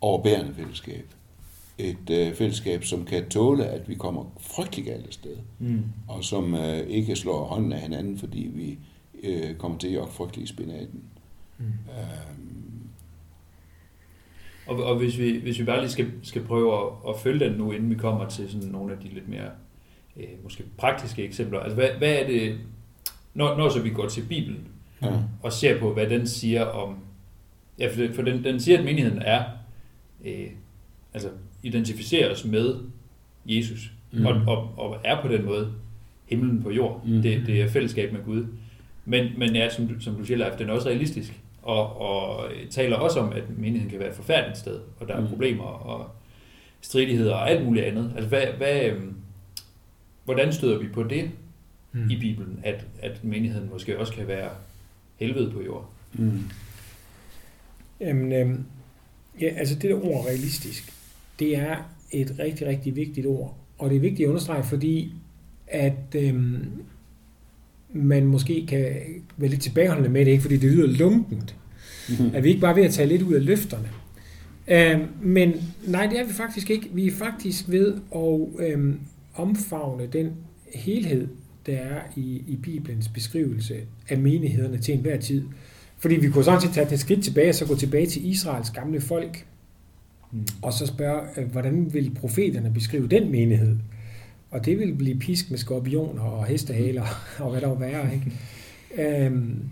overbærende 0.00 0.54
fællesskab. 0.54 1.06
Et 1.80 2.10
øh, 2.10 2.34
fællesskab, 2.34 2.84
som 2.84 3.04
kan 3.04 3.28
tåle, 3.28 3.66
at 3.66 3.88
vi 3.88 3.94
kommer 3.94 4.24
frygtelig 4.40 4.84
galt 4.84 5.06
af 5.06 5.12
sted, 5.12 5.36
Mm. 5.58 5.82
og 6.08 6.24
som 6.24 6.54
øh, 6.54 6.78
ikke 6.78 7.16
slår 7.16 7.44
hånden 7.44 7.72
af 7.72 7.80
hinanden, 7.80 8.18
fordi 8.18 8.50
vi 8.54 8.78
øh, 9.22 9.54
kommer 9.56 9.78
til 9.78 9.88
at 9.88 9.94
jogge 9.94 10.12
frygtelig 10.12 10.44
i 10.44 10.46
spinaten. 10.46 11.02
Mm. 11.58 11.64
Øhm, 11.64 12.80
Og, 14.66 14.84
og 14.84 14.96
hvis, 14.96 15.18
vi, 15.18 15.38
hvis 15.38 15.58
vi 15.58 15.64
bare 15.64 15.80
lige 15.80 15.90
skal, 15.90 16.10
skal 16.22 16.44
prøve 16.44 16.74
at, 16.74 16.92
at 17.08 17.20
følge 17.20 17.44
den 17.44 17.52
nu, 17.58 17.72
inden 17.72 17.90
vi 17.90 17.94
kommer 17.94 18.28
til 18.28 18.50
sådan 18.50 18.68
nogle 18.68 18.92
af 18.92 18.98
de 18.98 19.08
lidt 19.08 19.28
mere 19.28 19.50
øh, 20.16 20.24
måske 20.42 20.64
praktiske 20.76 21.24
eksempler. 21.24 21.60
Altså, 21.60 21.74
hvad, 21.74 21.88
hvad 21.98 22.12
er 22.12 22.26
det, 22.26 22.58
når, 23.34 23.56
når 23.56 23.68
så 23.68 23.82
vi 23.82 23.90
går 23.90 24.08
til 24.08 24.22
Bibelen 24.28 24.68
ja. 25.02 25.12
og 25.42 25.52
ser 25.52 25.80
på, 25.80 25.92
hvad 25.92 26.06
den 26.10 26.26
siger 26.26 26.64
om... 26.64 26.96
Ja, 27.78 27.88
for, 27.92 28.00
det, 28.00 28.14
for 28.14 28.22
den, 28.22 28.44
den 28.44 28.60
siger, 28.60 28.78
at 28.78 28.84
menigheden 28.84 29.22
er... 29.22 29.44
Øh, 30.24 30.46
altså, 31.14 31.28
identificerer 31.62 32.32
os 32.32 32.44
med 32.44 32.74
Jesus, 33.46 33.90
Mm. 34.12 34.26
og, 34.26 34.32
og, 34.46 34.74
og 34.78 34.96
er 35.04 35.22
på 35.22 35.28
den 35.28 35.44
måde 35.44 35.72
himlen 36.26 36.62
på 36.62 36.70
jord. 36.70 37.02
Mm. 37.06 37.22
Det, 37.22 37.42
det 37.46 37.62
er 37.62 37.68
fællesskab 37.68 38.12
med 38.12 38.20
Gud. 38.24 38.46
Men, 39.04 39.32
men 39.38 39.54
ja, 39.56 39.68
som, 39.70 39.88
du- 39.88 40.00
som 40.00 40.14
du 40.14 40.24
siger, 40.24 40.38
Leif, 40.38 40.52
den 40.58 40.68
er 40.68 40.72
også 40.72 40.88
realistisk, 40.88 41.40
og, 41.62 42.00
og 42.00 42.50
taler 42.70 42.96
også 42.96 43.20
om, 43.20 43.32
at 43.32 43.42
menigheden 43.58 43.90
kan 43.90 43.98
være 43.98 44.08
et 44.08 44.14
forfærdeligt 44.14 44.58
sted, 44.58 44.80
og 45.00 45.08
der 45.08 45.14
er 45.14 45.20
Mm. 45.20 45.26
problemer 45.28 45.64
og 45.64 46.10
stridigheder 46.80 47.34
og 47.34 47.50
alt 47.50 47.64
muligt 47.64 47.84
andet. 47.86 48.12
Altså, 48.14 48.28
hvad, 48.28 48.46
hvad, 48.56 48.84
øhm, 48.84 49.14
hvordan 50.24 50.52
støder 50.52 50.78
vi 50.78 50.88
på 50.88 51.02
det 51.02 51.30
Mm. 51.92 52.10
i 52.10 52.16
Bibelen, 52.20 52.60
at, 52.62 52.86
at 53.02 53.24
menigheden 53.24 53.70
måske 53.70 53.98
også 53.98 54.12
kan 54.12 54.26
være 54.28 54.50
helvede 55.16 55.50
på 55.50 55.62
jord? 55.62 55.90
Mm. 56.12 56.42
Jamen, 58.00 58.32
øhm, 58.32 58.64
Ja, 59.40 59.46
altså 59.46 59.74
det 59.74 59.90
der 59.90 60.04
ord 60.04 60.26
realistisk, 60.26 60.92
det 61.40 61.56
er 61.56 61.76
et 62.10 62.34
rigtig, 62.38 62.66
rigtig 62.66 62.96
vigtigt 62.96 63.26
ord. 63.26 63.56
Og 63.78 63.90
det 63.90 63.96
er 63.96 64.00
vigtigt 64.00 64.26
at 64.26 64.28
understrege, 64.28 64.64
fordi 64.64 65.14
at 65.66 66.14
øhm, 66.14 66.66
man 67.92 68.26
måske 68.26 68.66
kan 68.68 68.96
være 69.36 69.50
lidt 69.50 69.62
tilbageholdende 69.62 70.10
med 70.10 70.24
det, 70.24 70.30
ikke 70.30 70.42
fordi 70.42 70.56
det 70.56 70.72
lyder 70.72 70.86
lunkent. 70.86 71.56
Mm-hmm. 72.08 72.30
Er 72.34 72.40
vi 72.40 72.48
ikke 72.48 72.60
bare 72.60 72.76
ved 72.76 72.84
at 72.84 72.92
tage 72.92 73.08
lidt 73.08 73.22
ud 73.22 73.32
af 73.32 73.44
løfterne? 73.44 73.88
Øhm, 74.68 75.06
men 75.22 75.54
nej, 75.86 76.06
det 76.06 76.20
er 76.20 76.26
vi 76.26 76.32
faktisk 76.32 76.70
ikke. 76.70 76.88
Vi 76.92 77.06
er 77.06 77.12
faktisk 77.12 77.64
ved 77.68 77.94
at 78.14 78.66
øhm, 78.66 79.00
omfavne 79.34 80.06
den 80.06 80.32
helhed, 80.74 81.28
der 81.66 81.72
er 81.72 82.00
i, 82.16 82.42
i 82.46 82.58
Bibelens 82.62 83.08
beskrivelse 83.08 83.76
af 84.08 84.18
menighederne 84.18 84.78
til 84.78 84.94
enhver 84.94 85.16
tid. 85.16 85.42
Fordi 85.98 86.14
vi 86.14 86.28
kunne 86.30 86.44
sådan 86.44 86.60
set 86.60 86.70
tage 86.70 86.94
et 86.94 87.00
skridt 87.00 87.24
tilbage, 87.24 87.48
og 87.48 87.54
så 87.54 87.66
gå 87.66 87.76
tilbage 87.76 88.06
til 88.06 88.30
Israels 88.30 88.70
gamle 88.70 89.00
folk, 89.00 89.46
mm. 90.32 90.46
og 90.62 90.72
så 90.72 90.86
spørge, 90.86 91.22
øh, 91.36 91.50
hvordan 91.52 91.94
vil 91.94 92.14
profeterne 92.20 92.70
beskrive 92.74 93.08
den 93.08 93.30
menighed? 93.30 93.76
Og 94.50 94.64
det 94.64 94.78
vil 94.78 94.94
blive 94.94 95.18
pisk 95.18 95.50
med 95.50 95.58
skorpioner 95.58 96.22
og 96.22 96.46
hestehaler 96.46 97.04
og 97.38 97.50
hvad 97.50 97.60
der 97.60 97.70
vil 97.70 97.80
være. 97.80 98.14
Ikke? 98.14 99.26
øhm, 99.26 99.62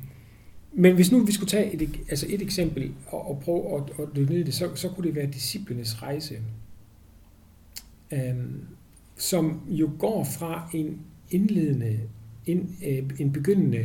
men 0.72 0.94
hvis 0.94 1.12
nu 1.12 1.24
vi 1.24 1.32
skulle 1.32 1.50
tage 1.50 1.82
et, 1.82 1.96
altså 2.08 2.26
et 2.28 2.42
eksempel 2.42 2.92
og, 3.06 3.30
og 3.30 3.40
prøve 3.44 3.76
at, 3.76 3.82
at 4.02 4.16
dykke 4.16 4.32
ned 4.32 4.40
i 4.40 4.42
det, 4.42 4.54
så, 4.54 4.68
så 4.74 4.88
kunne 4.88 5.06
det 5.06 5.14
være 5.16 5.26
disciplenes 5.26 6.02
rejse, 6.02 6.34
øhm, 8.12 8.60
som 9.16 9.60
jo 9.68 9.90
går 9.98 10.24
fra 10.24 10.70
en 10.74 11.00
indledende, 11.30 12.00
en, 12.46 12.76
øh, 12.86 13.10
en 13.18 13.32
begyndende, 13.32 13.78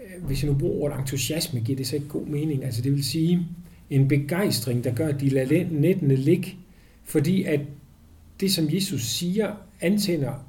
øh, 0.00 0.24
hvis 0.26 0.42
jeg 0.42 0.52
nu 0.52 0.58
bruger 0.58 0.82
ordet 0.82 0.98
entusiasme, 0.98 1.60
giver 1.60 1.76
det 1.76 1.86
så 1.86 1.96
ikke 1.96 2.08
god 2.08 2.26
mening. 2.26 2.64
Altså 2.64 2.82
det 2.82 2.92
vil 2.92 3.04
sige 3.04 3.46
en 3.90 4.08
begejstring, 4.08 4.84
der 4.84 4.94
gør, 4.94 5.08
at 5.08 5.20
de 5.20 5.28
lader 5.28 5.66
nettene 5.70 6.16
ligge, 6.16 6.56
fordi 7.04 7.42
at 7.42 7.60
det, 8.40 8.52
som 8.52 8.68
Jesus 8.72 9.02
siger, 9.02 9.52
antænder, 9.80 10.46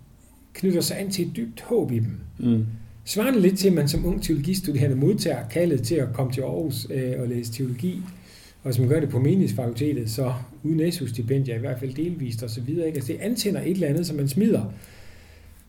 knytter 0.54 0.82
sig 0.82 1.00
an 1.00 1.12
til 1.12 1.28
et 1.28 1.36
dybt 1.36 1.62
håb 1.62 1.92
i 1.92 2.00
dem. 2.00 2.18
Mm. 2.40 2.66
Svarende 3.06 3.40
lidt 3.42 3.60
til, 3.60 3.68
at 3.68 3.74
man 3.74 3.88
som 3.88 4.06
ung 4.06 4.24
teologistuderende 4.24 4.96
modtager 4.96 5.48
kaldet 5.48 5.84
til 5.84 5.96
at 5.96 6.08
komme 6.14 6.32
til 6.32 6.42
Aarhus 6.42 6.88
øh, 6.90 7.22
og 7.22 7.28
læse 7.28 7.54
teologi, 7.54 8.02
og 8.64 8.72
hvis 8.72 8.80
man 8.80 8.90
gør 8.90 9.00
det 9.00 9.10
på 9.10 9.20
menighedsfakultetet, 9.20 10.10
så 10.10 10.34
uden 10.64 10.92
SU-stipendier 10.92 11.56
i 11.56 11.60
hvert 11.60 11.80
fald 11.80 11.94
delvist 11.94 12.44
og 12.44 12.50
så 12.50 12.62
videre. 12.62 12.88
Ikke? 12.88 12.98
Altså 12.98 13.14
det 13.14 13.20
antænder 13.20 13.62
et 13.62 13.72
eller 13.72 13.88
andet, 13.88 14.08
som 14.08 14.16
man 14.16 14.28
smider, 14.28 14.74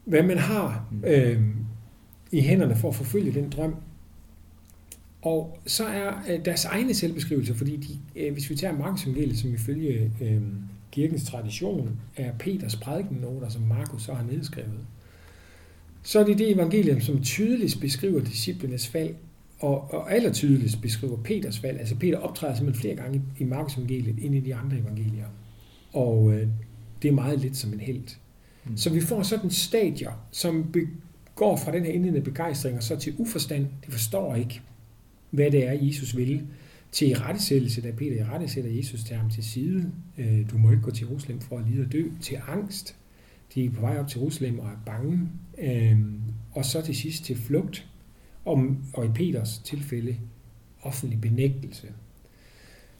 hvad 0.05 0.23
man 0.23 0.39
har 0.39 0.89
øh, 1.07 1.41
i 2.33 2.41
hænderne 2.41 2.77
for 2.77 2.89
at 2.89 2.95
forfølge 2.95 3.33
den 3.33 3.51
drøm. 3.51 3.75
Og 5.27 5.59
så 5.67 5.85
er 5.85 6.13
øh, 6.29 6.45
deres 6.45 6.65
egne 6.65 6.95
selvbeskrivelser, 6.95 7.55
fordi 7.55 7.77
de, 7.77 8.21
øh, 8.21 8.33
hvis 8.33 8.51
vi 8.51 8.55
tager 8.55 8.79
Markus 8.79 9.05
evangeliet, 9.05 9.39
som 9.39 9.55
ifølge 9.55 10.13
øh, 10.21 10.41
kirkens 10.93 11.25
tradition 11.25 11.91
er 12.17 12.33
Peters 12.39 12.77
prædikennoter, 12.77 13.49
som 13.49 13.63
Markus 13.63 14.03
så 14.03 14.15
har 14.15 14.25
nedskrevet, 14.25 14.81
så 16.03 16.21
er 16.21 16.25
det 16.25 16.39
det 16.39 16.51
evangelium, 16.51 17.01
som 17.01 17.23
tydeligst 17.23 17.81
beskriver 17.81 18.21
disciplenes 18.21 18.89
fald, 18.89 19.15
og, 19.61 19.95
og 19.95 20.13
aller 20.13 20.33
tydeligst 20.33 20.81
beskriver 20.83 21.17
Peters 21.17 21.59
fald. 21.59 21.79
Altså 21.79 21.95
Peter 21.95 22.19
optræder 22.19 22.55
simpelthen 22.55 22.81
flere 22.81 22.97
gange 22.97 23.23
i, 23.39 23.43
i 23.43 23.45
Markus 23.45 23.77
evangeliet 23.77 24.17
end 24.23 24.35
i 24.35 24.41
de 24.41 24.55
andre 24.55 24.79
evangelier. 24.79 25.27
Og 25.93 26.33
øh, 26.33 26.49
det 27.03 27.09
er 27.09 27.13
meget 27.13 27.41
lidt 27.41 27.57
som 27.57 27.73
en 27.73 27.81
held. 27.81 28.17
Mm. 28.65 28.77
Så 28.77 28.91
vi 28.91 29.01
får 29.01 29.23
sådan 29.23 29.51
stadier, 29.51 30.27
som 30.31 30.75
går 31.35 31.57
fra 31.57 31.73
den 31.73 31.85
her 31.85 31.93
indledende 31.93 32.21
begejstring 32.21 32.77
og 32.77 32.83
så 32.83 32.97
til 32.97 33.15
uforstand. 33.19 33.67
De 33.87 33.93
forstår 33.93 34.35
ikke, 34.35 34.61
hvad 35.31 35.51
det 35.51 35.67
er, 35.67 35.73
Jesus 35.73 36.17
vil. 36.17 36.47
Til 36.93 37.09
i 37.09 37.15
rettesættelse, 37.15 37.83
da 37.83 37.91
Peter 37.91 38.17
i 38.17 38.25
rettesætter 38.25 38.71
Jesus 38.71 39.05
til 39.05 39.17
ham 39.17 39.31
til 39.31 39.45
side. 39.45 39.93
Øh, 40.19 40.51
du 40.51 40.59
må 40.59 40.71
ikke 40.71 40.83
gå 40.83 40.91
til 40.91 41.07
Jerusalem 41.07 41.41
for 41.41 41.59
at 41.59 41.65
lide 41.71 41.83
og 41.85 41.93
dø. 41.93 42.03
Til 42.21 42.39
angst. 42.49 42.97
De 43.55 43.65
er 43.65 43.71
på 43.71 43.81
vej 43.81 43.99
op 43.99 44.09
til 44.09 44.19
Jerusalem 44.19 44.59
og 44.59 44.67
er 44.67 44.83
bange. 44.87 45.29
Øh, 45.59 45.99
og 46.53 46.65
så 46.65 46.83
til 46.83 46.97
sidst 46.97 47.25
til 47.25 47.37
flugt. 47.37 47.87
Og, 48.45 48.77
og 48.95 49.07
i 49.07 49.09
Peters 49.09 49.59
tilfælde 49.59 50.17
offentlig 50.83 51.21
benægtelse. 51.21 51.89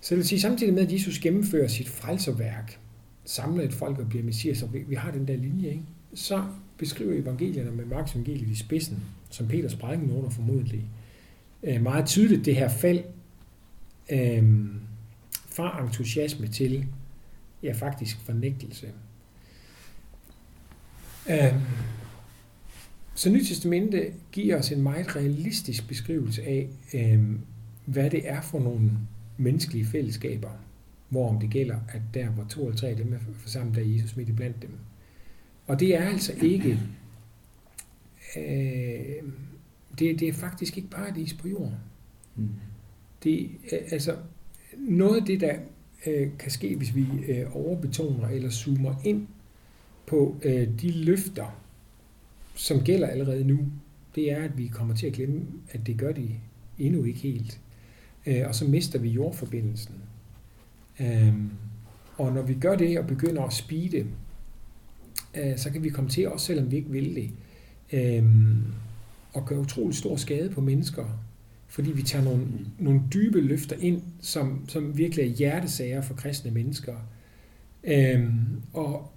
Så 0.01 0.15
det 0.15 0.17
vil 0.17 0.27
sige, 0.27 0.41
samtidig 0.41 0.75
med, 0.75 0.83
at 0.83 0.93
Jesus 0.93 1.19
gennemfører 1.19 1.69
sit 1.69 1.89
frelserværk, 1.89 2.79
samler 3.25 3.65
et 3.65 3.73
folk 3.73 3.99
og 3.99 4.09
bliver 4.09 4.25
messias, 4.25 4.63
og 4.63 4.75
vi, 4.75 4.79
vi 4.89 4.95
har 4.95 5.11
den 5.11 5.29
der 5.29 5.37
linje, 5.37 5.69
ikke? 5.69 5.83
så 6.15 6.45
beskriver 6.79 7.23
evangelierne 7.23 7.71
med 7.71 7.85
Marks 7.85 8.13
evangeliet 8.13 8.49
i 8.49 8.55
spidsen, 8.55 9.03
som 9.31 9.49
Peters 9.49 9.75
prædiken 9.75 10.11
under 10.11 10.31
formodentlig, 10.31 10.85
øh, 11.67 11.83
meget 11.83 12.07
tydeligt 12.07 12.45
det 12.45 12.57
her 12.57 12.69
fald 12.69 13.05
øh, 14.11 14.67
fra 15.47 15.83
entusiasme 15.85 16.47
til 16.47 16.87
ja, 17.63 17.73
faktisk 17.73 18.21
fornægtelse. 18.21 18.93
Øh, 21.31 21.55
så 23.15 23.31
Nyt 23.31 23.47
Testamente 23.47 24.13
giver 24.33 24.59
os 24.59 24.73
en 24.73 24.83
meget 24.83 25.17
realistisk 25.17 25.89
beskrivelse 25.89 26.43
af, 26.43 26.69
øh, 26.95 27.23
hvad 27.85 28.11
det 28.11 28.29
er 28.29 28.41
for 28.41 28.61
nogle 28.61 28.91
menneskelige 29.37 29.87
fællesskaber, 29.87 30.51
hvorom 31.09 31.41
det 31.41 31.51
gælder, 31.51 31.77
at 31.89 32.03
der 32.15 32.29
hvor 32.29 32.45
to 32.45 32.67
eller 32.67 32.77
tre 32.77 32.89
af 32.89 32.97
dem 32.97 33.13
er 33.13 33.19
forsamlet, 33.35 33.77
der 33.77 33.83
er 33.83 33.87
Jesus 33.87 34.17
midt 34.17 34.29
i 34.29 34.33
blandt 34.33 34.63
dem. 34.63 34.71
Og 35.67 35.81
det 35.81 35.97
er 35.97 36.09
altså 36.09 36.33
ikke, 36.43 36.81
øh, 38.37 39.23
det, 39.99 40.21
det 40.21 40.29
er 40.29 40.33
faktisk 40.33 40.77
ikke 40.77 40.91
paradis 40.91 41.35
på 41.35 41.49
jorden. 41.49 41.75
Mm. 42.37 42.49
Det, 43.25 43.51
altså, 43.91 44.17
noget 44.79 45.21
af 45.21 45.27
det, 45.27 45.41
der 45.41 45.55
øh, 46.07 46.29
kan 46.39 46.51
ske, 46.51 46.77
hvis 46.77 46.95
vi 46.95 47.07
øh, 47.29 47.57
overbetoner 47.57 48.29
eller 48.29 48.51
zoomer 48.51 48.95
ind 49.05 49.27
på 50.07 50.37
øh, 50.43 50.69
de 50.81 50.91
løfter, 50.91 51.63
som 52.55 52.81
gælder 52.81 53.07
allerede 53.07 53.45
nu, 53.45 53.59
det 54.15 54.33
er, 54.33 54.43
at 54.43 54.59
vi 54.59 54.67
kommer 54.67 54.95
til 54.95 55.07
at 55.07 55.13
glemme, 55.13 55.47
at 55.71 55.87
det 55.87 55.99
gør 55.99 56.13
de 56.13 56.31
endnu 56.79 57.05
ikke 57.05 57.19
helt. 57.19 57.61
Øh, 58.27 58.43
og 58.47 58.55
så 58.55 58.65
mister 58.65 58.99
vi 58.99 59.09
jordforbindelsen. 59.09 59.95
Øhm, 61.01 61.51
og 62.17 62.33
når 62.33 62.43
vi 62.43 62.55
gør 62.55 62.77
det 62.77 62.99
og 62.99 63.07
begynder 63.07 63.43
at 63.43 63.53
speede, 63.53 64.07
øh, 65.37 65.57
så 65.57 65.71
kan 65.71 65.83
vi 65.83 65.89
komme 65.89 66.11
til, 66.11 66.29
også 66.29 66.47
selvom 66.47 66.71
vi 66.71 66.77
ikke 66.77 66.91
vil 66.91 67.15
det, 67.15 67.31
øh, 67.93 68.25
at 69.37 69.45
gøre 69.45 69.59
utrolig 69.59 69.97
stor 69.97 70.17
skade 70.17 70.51
på 70.51 70.61
mennesker, 70.61 71.05
fordi 71.67 71.93
vi 71.93 72.03
tager 72.03 72.25
nogle, 72.25 72.47
nogle 72.79 73.01
dybe 73.15 73.41
løfter 73.41 73.77
ind, 73.81 74.03
som, 74.21 74.65
som 74.69 74.99
virkelig 74.99 75.25
er 75.25 75.29
hjertesager 75.29 76.01
for 76.01 76.15
kristne 76.15 76.51
mennesker. 76.51 76.95
Øh, 77.85 78.25
og 78.73 79.13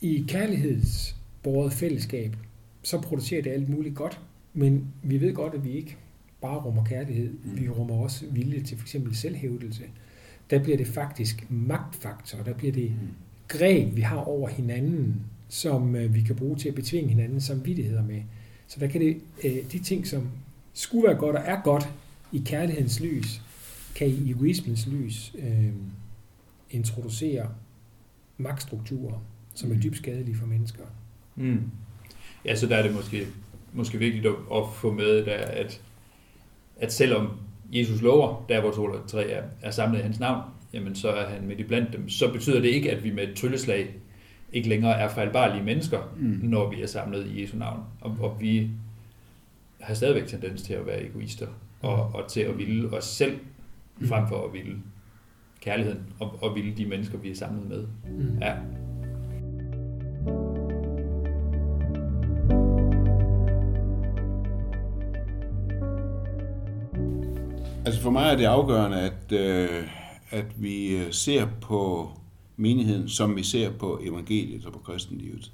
i 0.00 0.24
kærlighedsbordet 0.28 1.72
fællesskab, 1.72 2.36
så 2.82 3.00
producerer 3.00 3.42
det 3.42 3.50
alt 3.50 3.68
muligt 3.68 3.94
godt, 3.94 4.20
men 4.52 4.86
vi 5.02 5.20
ved 5.20 5.34
godt, 5.34 5.54
at 5.54 5.64
vi 5.64 5.70
ikke 5.70 5.96
bare 6.40 6.58
rummer 6.58 6.84
kærlighed, 6.84 7.32
vi 7.44 7.68
rummer 7.68 7.94
også 7.94 8.24
vilje 8.30 8.60
til 8.60 8.78
f.eks. 8.78 8.96
selvhævdelse 9.12 9.84
der 10.50 10.62
bliver 10.62 10.76
det 10.76 10.86
faktisk 10.86 11.46
magtfaktor, 11.50 12.42
der 12.42 12.54
bliver 12.54 12.72
det 12.72 12.92
greb, 13.48 13.96
vi 13.96 14.00
har 14.00 14.16
over 14.16 14.48
hinanden, 14.48 15.20
som 15.48 15.96
øh, 15.96 16.14
vi 16.14 16.20
kan 16.20 16.36
bruge 16.36 16.56
til 16.56 16.68
at 16.68 16.74
betvinge 16.74 17.08
hinanden 17.08 17.40
samvittigheder 17.40 18.02
med. 18.02 18.22
Så 18.70 18.80
der 18.80 18.86
kan 18.86 19.00
det, 19.00 19.20
øh, 19.44 19.72
de 19.72 19.78
ting, 19.78 20.06
som 20.06 20.28
skulle 20.72 21.06
være 21.06 21.16
godt 21.16 21.36
og 21.36 21.42
er 21.44 21.60
godt 21.64 21.88
i 22.32 22.42
kærlighedens 22.46 23.00
lys, 23.00 23.42
kan 23.94 24.08
i 24.08 24.30
egoismens 24.30 24.86
lys 24.86 25.32
øh, 25.38 25.72
introducere 26.70 27.48
magtstrukturer, 28.38 29.24
som 29.54 29.72
er 29.72 29.80
dybt 29.80 29.96
skadelige 29.96 30.36
for 30.36 30.46
mennesker. 30.46 30.84
Mm. 31.36 31.70
Ja, 32.44 32.56
så 32.56 32.66
der 32.66 32.76
er 32.76 32.82
det 32.82 32.94
måske, 32.94 33.26
måske 33.72 33.98
vigtigt 33.98 34.26
at, 34.26 34.32
at 34.32 34.62
få 34.74 34.92
med, 34.92 35.24
der, 35.24 35.36
at, 35.36 35.80
at 36.76 36.92
selvom 36.92 37.30
Jesus 37.72 38.02
lover, 38.02 38.44
der 38.48 38.60
hvor 38.60 38.70
to 38.70 38.86
eller 38.86 39.06
tre 39.06 39.30
er, 39.30 39.42
er 39.62 39.70
samlet 39.70 39.98
i 39.98 40.02
hans 40.02 40.20
navn, 40.20 40.50
jamen 40.72 40.94
så 40.94 41.08
er 41.08 41.28
han 41.28 41.46
midt 41.46 41.60
i 41.60 41.64
blandt 41.64 41.92
dem. 41.92 42.08
Så 42.08 42.32
betyder 42.32 42.60
det 42.60 42.68
ikke, 42.68 42.90
at 42.90 43.04
vi 43.04 43.10
med 43.10 43.28
et 43.28 43.36
trylleslag 43.36 43.94
ikke 44.52 44.68
længere 44.68 45.00
er 45.00 45.08
fejlbarlige 45.08 45.64
mennesker, 45.64 45.98
mm. 46.16 46.38
når 46.42 46.70
vi 46.70 46.82
er 46.82 46.86
samlet 46.86 47.26
i 47.26 47.42
Jesu 47.42 47.56
navn. 47.56 47.80
Og, 48.00 48.16
og 48.20 48.36
vi 48.40 48.70
har 49.80 49.94
stadigvæk 49.94 50.26
tendens 50.26 50.62
til 50.62 50.74
at 50.74 50.86
være 50.86 51.06
egoister, 51.06 51.46
og, 51.80 52.10
og 52.14 52.28
til 52.28 52.40
at 52.40 52.58
ville 52.58 52.96
os 52.96 53.04
selv, 53.04 53.38
frem 54.08 54.28
for 54.28 54.46
at 54.46 54.52
ville 54.52 54.76
kærligheden, 55.60 56.00
og, 56.20 56.38
og 56.42 56.54
ville 56.54 56.76
de 56.76 56.86
mennesker, 56.86 57.18
vi 57.18 57.30
er 57.30 57.34
samlet 57.34 57.68
med. 57.68 57.86
Mm. 58.10 58.38
Ja. 58.40 58.54
Altså 67.84 68.02
for 68.02 68.10
mig 68.10 68.32
er 68.32 68.36
det 68.36 68.44
afgørende, 68.44 69.00
at, 69.00 69.32
øh, 69.32 69.88
at 70.30 70.62
vi 70.62 70.96
øh, 70.96 71.12
ser 71.12 71.46
på 71.60 72.10
menigheden, 72.60 73.08
som 73.08 73.36
vi 73.36 73.42
ser 73.42 73.70
på 73.70 74.00
evangeliet 74.02 74.66
og 74.66 74.72
på 74.72 74.78
kristenlivet. 74.78 75.52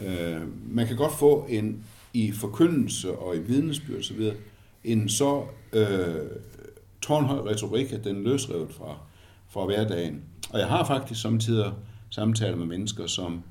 Øh, 0.00 0.42
man 0.70 0.86
kan 0.86 0.96
godt 0.96 1.18
få 1.18 1.46
en 1.48 1.84
i 2.14 2.32
forkyndelse 2.32 3.12
og 3.12 3.36
i 3.36 3.40
vidnesbyrd 3.40 3.98
osv. 3.98 4.30
en 4.84 5.08
så 5.08 5.44
øh, 5.72 6.26
tårnhøj 7.02 7.50
retorik, 7.50 7.92
at 7.92 8.04
den 8.04 8.24
løsrevet 8.24 8.72
fra, 8.72 8.96
fra 9.48 9.64
hverdagen. 9.64 10.22
Og 10.50 10.58
jeg 10.58 10.68
har 10.68 10.84
faktisk 10.84 11.20
samtidig 11.20 11.72
samtaler 12.10 12.56
med 12.56 12.66
mennesker, 12.66 13.06
som, 13.06 13.42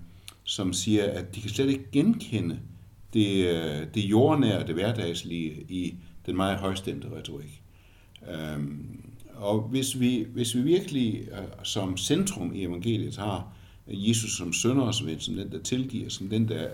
som 0.44 0.74
siger, 0.74 1.12
at 1.12 1.36
de 1.36 1.42
kan 1.42 1.50
slet 1.50 1.70
ikke 1.70 1.92
genkende 1.92 2.60
det, 3.14 3.48
øh, 3.48 3.88
det 3.94 4.02
jordnære, 4.02 4.68
det 4.68 4.76
hverdagslige 4.76 5.52
i 5.70 5.96
den 6.26 6.36
meget 6.36 6.58
højstemte 6.58 7.08
retorik. 7.18 7.62
Øhm, 8.32 9.01
og 9.42 9.62
hvis 9.62 10.00
vi, 10.00 10.28
hvis 10.34 10.56
vi 10.56 10.62
virkelig 10.62 11.28
øh, 11.32 11.38
som 11.64 11.98
centrum 11.98 12.54
i 12.54 12.66
evangeliet 12.66 13.18
har 13.18 13.54
Jesus 13.88 14.38
som 14.38 14.54
sønder 14.54 14.84
og 14.84 14.94
som 14.94 15.08
den, 15.08 15.52
der 15.52 15.62
tilgiver, 15.64 16.10
som 16.10 16.30
den, 16.30 16.50
der 16.50 16.68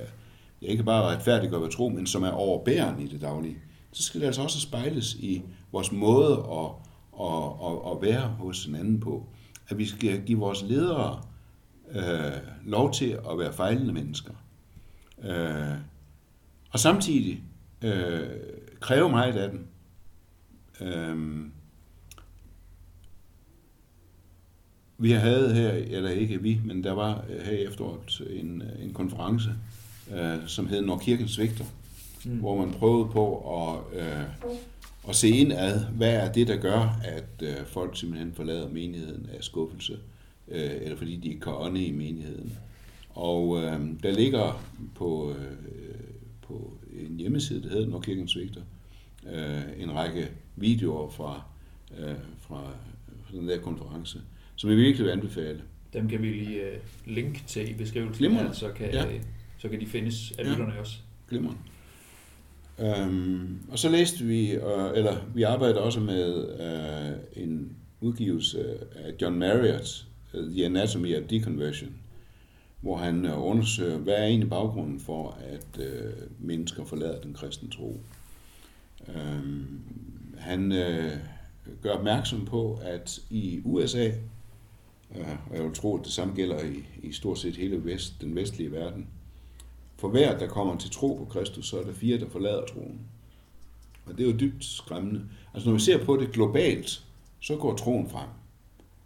ja, 0.62 0.68
ikke 0.68 0.84
bare 0.84 1.16
retfærdiggør 1.16 1.60
ved 1.60 1.70
tro, 1.70 1.90
men 1.90 2.08
som 2.08 2.24
er 2.24 2.32
overbærende 2.32 3.04
i 3.04 3.08
det 3.08 3.22
daglige, 3.22 3.58
så 3.92 4.04
skal 4.04 4.22
det 4.22 4.28
altså 4.28 4.42
også 4.42 4.62
spejles 4.62 5.16
i 5.16 5.42
vores 5.72 5.92
måde 5.92 6.34
at, 6.34 6.70
at, 7.22 7.44
at, 7.68 7.92
at 7.92 8.02
være 8.02 8.28
hos 8.28 8.66
hinanden 8.66 9.00
på. 9.00 9.26
At 9.70 9.78
vi 9.78 9.86
skal 9.86 10.22
give 10.26 10.40
vores 10.40 10.64
ledere 10.64 11.22
øh, 11.92 12.32
lov 12.66 12.94
til 12.94 13.20
at 13.32 13.40
være 13.40 13.54
fejlende 13.54 13.94
mennesker. 13.94 14.34
Øh, 15.24 15.78
og 16.72 16.80
samtidig 16.80 17.44
øh, 17.82 18.28
kræve 18.80 19.10
meget 19.10 19.36
af 19.36 19.52
dem. 19.52 19.68
Øh, 20.82 21.46
vi 24.98 25.12
havde 25.12 25.54
her, 25.54 25.70
eller 25.70 26.10
ikke 26.10 26.42
vi, 26.42 26.62
men 26.66 26.84
der 26.84 26.92
var 26.92 27.26
her 27.44 27.52
i 27.52 27.64
efteråret 27.64 28.22
en, 28.30 28.64
en 28.84 28.94
konference, 28.94 29.50
øh, 30.16 30.48
som 30.48 30.68
hed 30.68 30.82
Når 30.82 30.98
Kirken 30.98 31.28
svigter, 31.28 31.66
mm. 32.26 32.38
hvor 32.38 32.66
man 32.66 32.74
prøvede 32.74 33.10
på 33.12 33.38
at, 33.62 34.00
øh, 34.00 34.24
at 35.10 35.16
se 35.16 35.30
ind 35.30 35.54
ad, 35.54 35.86
hvad 35.86 36.14
er 36.14 36.32
det, 36.32 36.48
der 36.48 36.58
gør, 36.58 37.00
at 37.04 37.42
øh, 37.42 37.66
folk 37.66 37.98
simpelthen 37.98 38.34
forlader 38.34 38.70
menigheden 38.70 39.30
af 39.38 39.44
skuffelse, 39.44 39.98
øh, 40.48 40.72
eller 40.82 40.98
fordi 40.98 41.18
de 41.18 41.28
ikke 41.28 41.42
kan 41.42 41.54
ånde 41.54 41.86
i 41.86 41.92
menigheden. 41.92 42.58
Og 43.10 43.58
øh, 43.58 43.80
der 44.04 44.12
ligger 44.12 44.64
på, 44.96 45.30
øh, 45.40 45.96
på 46.42 46.74
en 47.00 47.18
hjemmeside, 47.18 47.64
der 47.64 47.70
hedder 47.70 47.88
Når 47.88 48.00
Kirken 48.00 48.28
svigter, 48.28 48.62
øh, 49.34 49.62
en 49.78 49.96
række 49.96 50.32
videoer 50.56 51.10
fra, 51.10 51.42
øh, 51.98 52.16
fra, 52.40 52.64
fra 53.24 53.38
den 53.38 53.48
der 53.48 53.60
konference, 53.60 54.22
som 54.58 54.70
jeg 54.70 54.78
virkelig 54.78 55.06
vil 55.06 55.12
anbefale. 55.12 55.62
Dem 55.94 56.10
kan 56.10 56.22
vi 56.22 56.28
lige 56.28 56.62
uh, 56.62 57.14
linke 57.14 57.42
til 57.48 57.70
i 57.70 57.74
beskrivelsen 57.74 58.18
Glimrende. 58.18 58.48
her, 58.50 58.54
så 58.56 58.72
kan, 58.72 58.90
Ja. 58.94 59.06
ja. 59.06 59.20
så 59.58 59.70
kan 59.70 59.80
de 59.80 59.86
findes 59.86 60.34
af 60.40 60.44
Ja. 60.44 60.50
lytterne 60.50 60.80
også. 60.80 60.98
Glimrende. 61.30 61.60
Øhm, 62.80 63.60
og 63.72 63.80
så 63.80 63.90
læste 63.90 64.24
vi, 64.24 64.52
øh, 64.52 64.92
eller 64.96 65.18
vi 65.36 65.44
arbejdede 65.44 65.82
også 65.82 66.00
med 66.00 66.50
øh, 66.60 67.44
en 67.44 67.76
udgivelse 68.02 68.78
af 68.96 69.14
John 69.22 69.36
Marriott, 69.40 70.06
øh, 70.34 70.52
The 70.52 70.66
Anatomy 70.66 71.16
of 71.18 71.24
Deconversion, 71.30 71.92
hvor 72.82 72.98
han 72.98 73.26
øh, 73.26 73.44
undersøger, 73.44 73.98
hvad 73.98 74.14
er 74.14 74.24
egentlig 74.26 74.50
baggrunden 74.50 75.00
for, 75.00 75.38
at 75.48 75.84
øh, 75.86 76.14
mennesker 76.40 76.86
forlader 76.86 77.22
den 77.22 77.34
kristne 77.34 77.70
tro. 77.70 78.00
Øhm, 79.16 79.82
han 80.38 80.72
øh, 80.72 81.12
gør 81.82 81.92
opmærksom 81.92 82.46
på, 82.46 82.80
at 82.84 83.20
i 83.30 83.62
USA, 83.64 84.12
øh, 85.16 85.50
og 85.50 85.56
jeg 85.56 85.64
vil 85.64 85.74
tro, 85.74 85.98
at 85.98 86.06
det 86.06 86.14
samme 86.14 86.34
gælder 86.36 86.64
i, 86.64 86.86
i 87.04 87.12
stort 87.12 87.40
set 87.40 87.56
hele 87.56 87.86
vest, 87.86 88.22
den 88.22 88.36
vestlige 88.36 88.72
verden, 88.72 89.08
for 89.98 90.08
hver, 90.10 90.38
der 90.38 90.48
kommer 90.48 90.78
til 90.78 90.92
tro 90.92 91.16
på 91.16 91.26
Kristus, 91.26 91.68
så 91.68 91.80
er 91.80 91.84
der 91.84 91.94
fire, 91.94 92.20
der 92.20 92.30
forlader 92.30 92.66
troen. 92.66 93.00
Og 94.06 94.18
det 94.18 94.28
er 94.28 94.32
jo 94.32 94.38
dybt 94.38 94.66
skræmmende. 94.66 95.24
Altså 95.54 95.70
når 95.70 95.74
vi 95.74 95.82
ser 95.82 96.06
på 96.06 96.18
det 96.18 96.32
globalt, 96.32 97.06
så 97.40 97.56
går 97.56 97.76
troen 97.76 98.10
frem. 98.10 98.30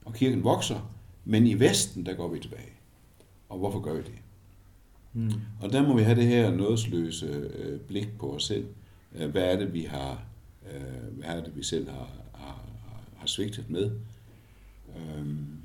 Og 0.06 0.14
kirken 0.14 0.44
vokser, 0.44 0.92
men 1.26 1.48
i 1.48 1.60
Vesten, 1.60 2.06
der 2.06 2.14
går 2.14 2.28
vi 2.28 2.40
tilbage. 2.40 2.72
Og 3.50 3.58
hvorfor 3.58 3.80
gør 3.80 3.94
vi 3.94 4.02
det? 4.02 4.22
Mm. 5.14 5.32
Og 5.62 5.72
der 5.72 5.88
må 5.88 5.98
vi 5.98 6.04
have 6.04 6.16
det 6.16 6.28
her 6.28 6.52
nådesløse 6.52 7.26
øh, 7.54 7.80
blik 7.80 8.18
på 8.20 8.36
os 8.36 8.44
selv. 8.44 8.66
Øh, 9.16 9.30
hvad 9.30 9.44
er 9.44 9.60
det, 9.60 9.74
vi 9.74 9.82
har, 9.82 10.24
øh, 10.74 11.18
hvad 11.18 11.30
er 11.30 11.44
det, 11.44 11.58
vi 11.58 11.64
selv 11.64 11.90
har, 11.90 12.10
har, 12.34 12.64
har 13.18 13.28
svigtet 13.28 13.70
med? 13.70 13.92
Øhm, 14.98 15.61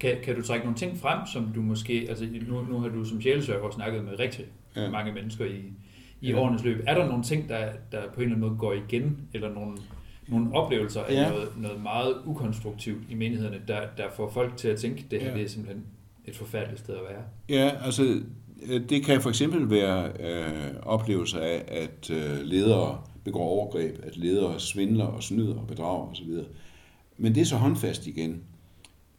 Kan, 0.00 0.16
kan 0.24 0.34
du 0.36 0.42
trække 0.42 0.64
nogle 0.64 0.78
ting 0.78 0.98
frem, 0.98 1.18
som 1.32 1.48
du 1.54 1.60
måske, 1.62 2.06
altså 2.08 2.26
nu, 2.48 2.62
nu 2.62 2.78
har 2.78 2.88
du 2.88 3.04
som 3.04 3.20
sjælesørger 3.22 3.70
snakket 3.70 4.04
med 4.04 4.18
rigtig 4.18 4.44
Ja. 4.76 4.90
mange 4.90 5.12
mennesker 5.12 5.44
i, 5.44 5.58
i 6.20 6.30
Ja. 6.30 6.38
årenes 6.38 6.64
løb. 6.64 6.84
Er 6.86 6.94
der 6.98 7.06
nogle 7.08 7.22
ting, 7.24 7.48
der, 7.48 7.68
der 7.92 8.00
på 8.14 8.20
en 8.20 8.22
eller 8.22 8.36
anden 8.36 8.40
måde 8.48 8.58
går 8.58 8.72
igen, 8.72 9.18
eller 9.34 9.54
nogle, 9.54 9.76
nogle 10.28 10.54
oplevelser 10.54 11.02
af 11.02 11.12
Ja. 11.14 11.28
noget, 11.30 11.48
noget 11.56 11.82
meget 11.82 12.16
ukonstruktivt 12.26 13.02
i 13.10 13.14
menighederne, 13.14 13.60
der, 13.68 13.80
der 13.96 14.04
får 14.16 14.30
folk 14.30 14.56
til 14.56 14.68
at 14.68 14.78
tænke, 14.78 15.04
det 15.10 15.20
her 15.20 15.28
Ja. 15.30 15.34
det 15.36 15.44
er 15.44 15.48
simpelthen 15.48 15.84
et 16.24 16.36
forfærdeligt 16.36 16.80
sted 16.80 16.94
at 16.94 17.00
være? 17.10 17.22
Ja, 17.48 17.70
altså 17.84 18.20
øh, 18.68 18.88
det 18.88 19.04
kan 19.04 19.20
for 19.20 19.28
eksempel 19.28 19.70
være 19.70 20.08
øh, 20.20 20.74
oplevelser 20.82 21.38
af, 21.40 21.62
at 21.68 22.10
øh, 22.10 22.40
ledere 22.42 23.00
begår 23.24 23.42
overgreb, 23.44 23.98
at 24.02 24.16
ledere 24.16 24.60
svindler 24.60 25.04
og 25.04 25.22
snyder 25.22 25.54
og 25.54 25.66
bedrager 25.66 26.10
osv. 26.10 26.28
Men 27.18 27.34
det 27.34 27.40
er 27.40 27.44
så 27.44 27.56
håndfast 27.56 28.06
igen. 28.06 28.42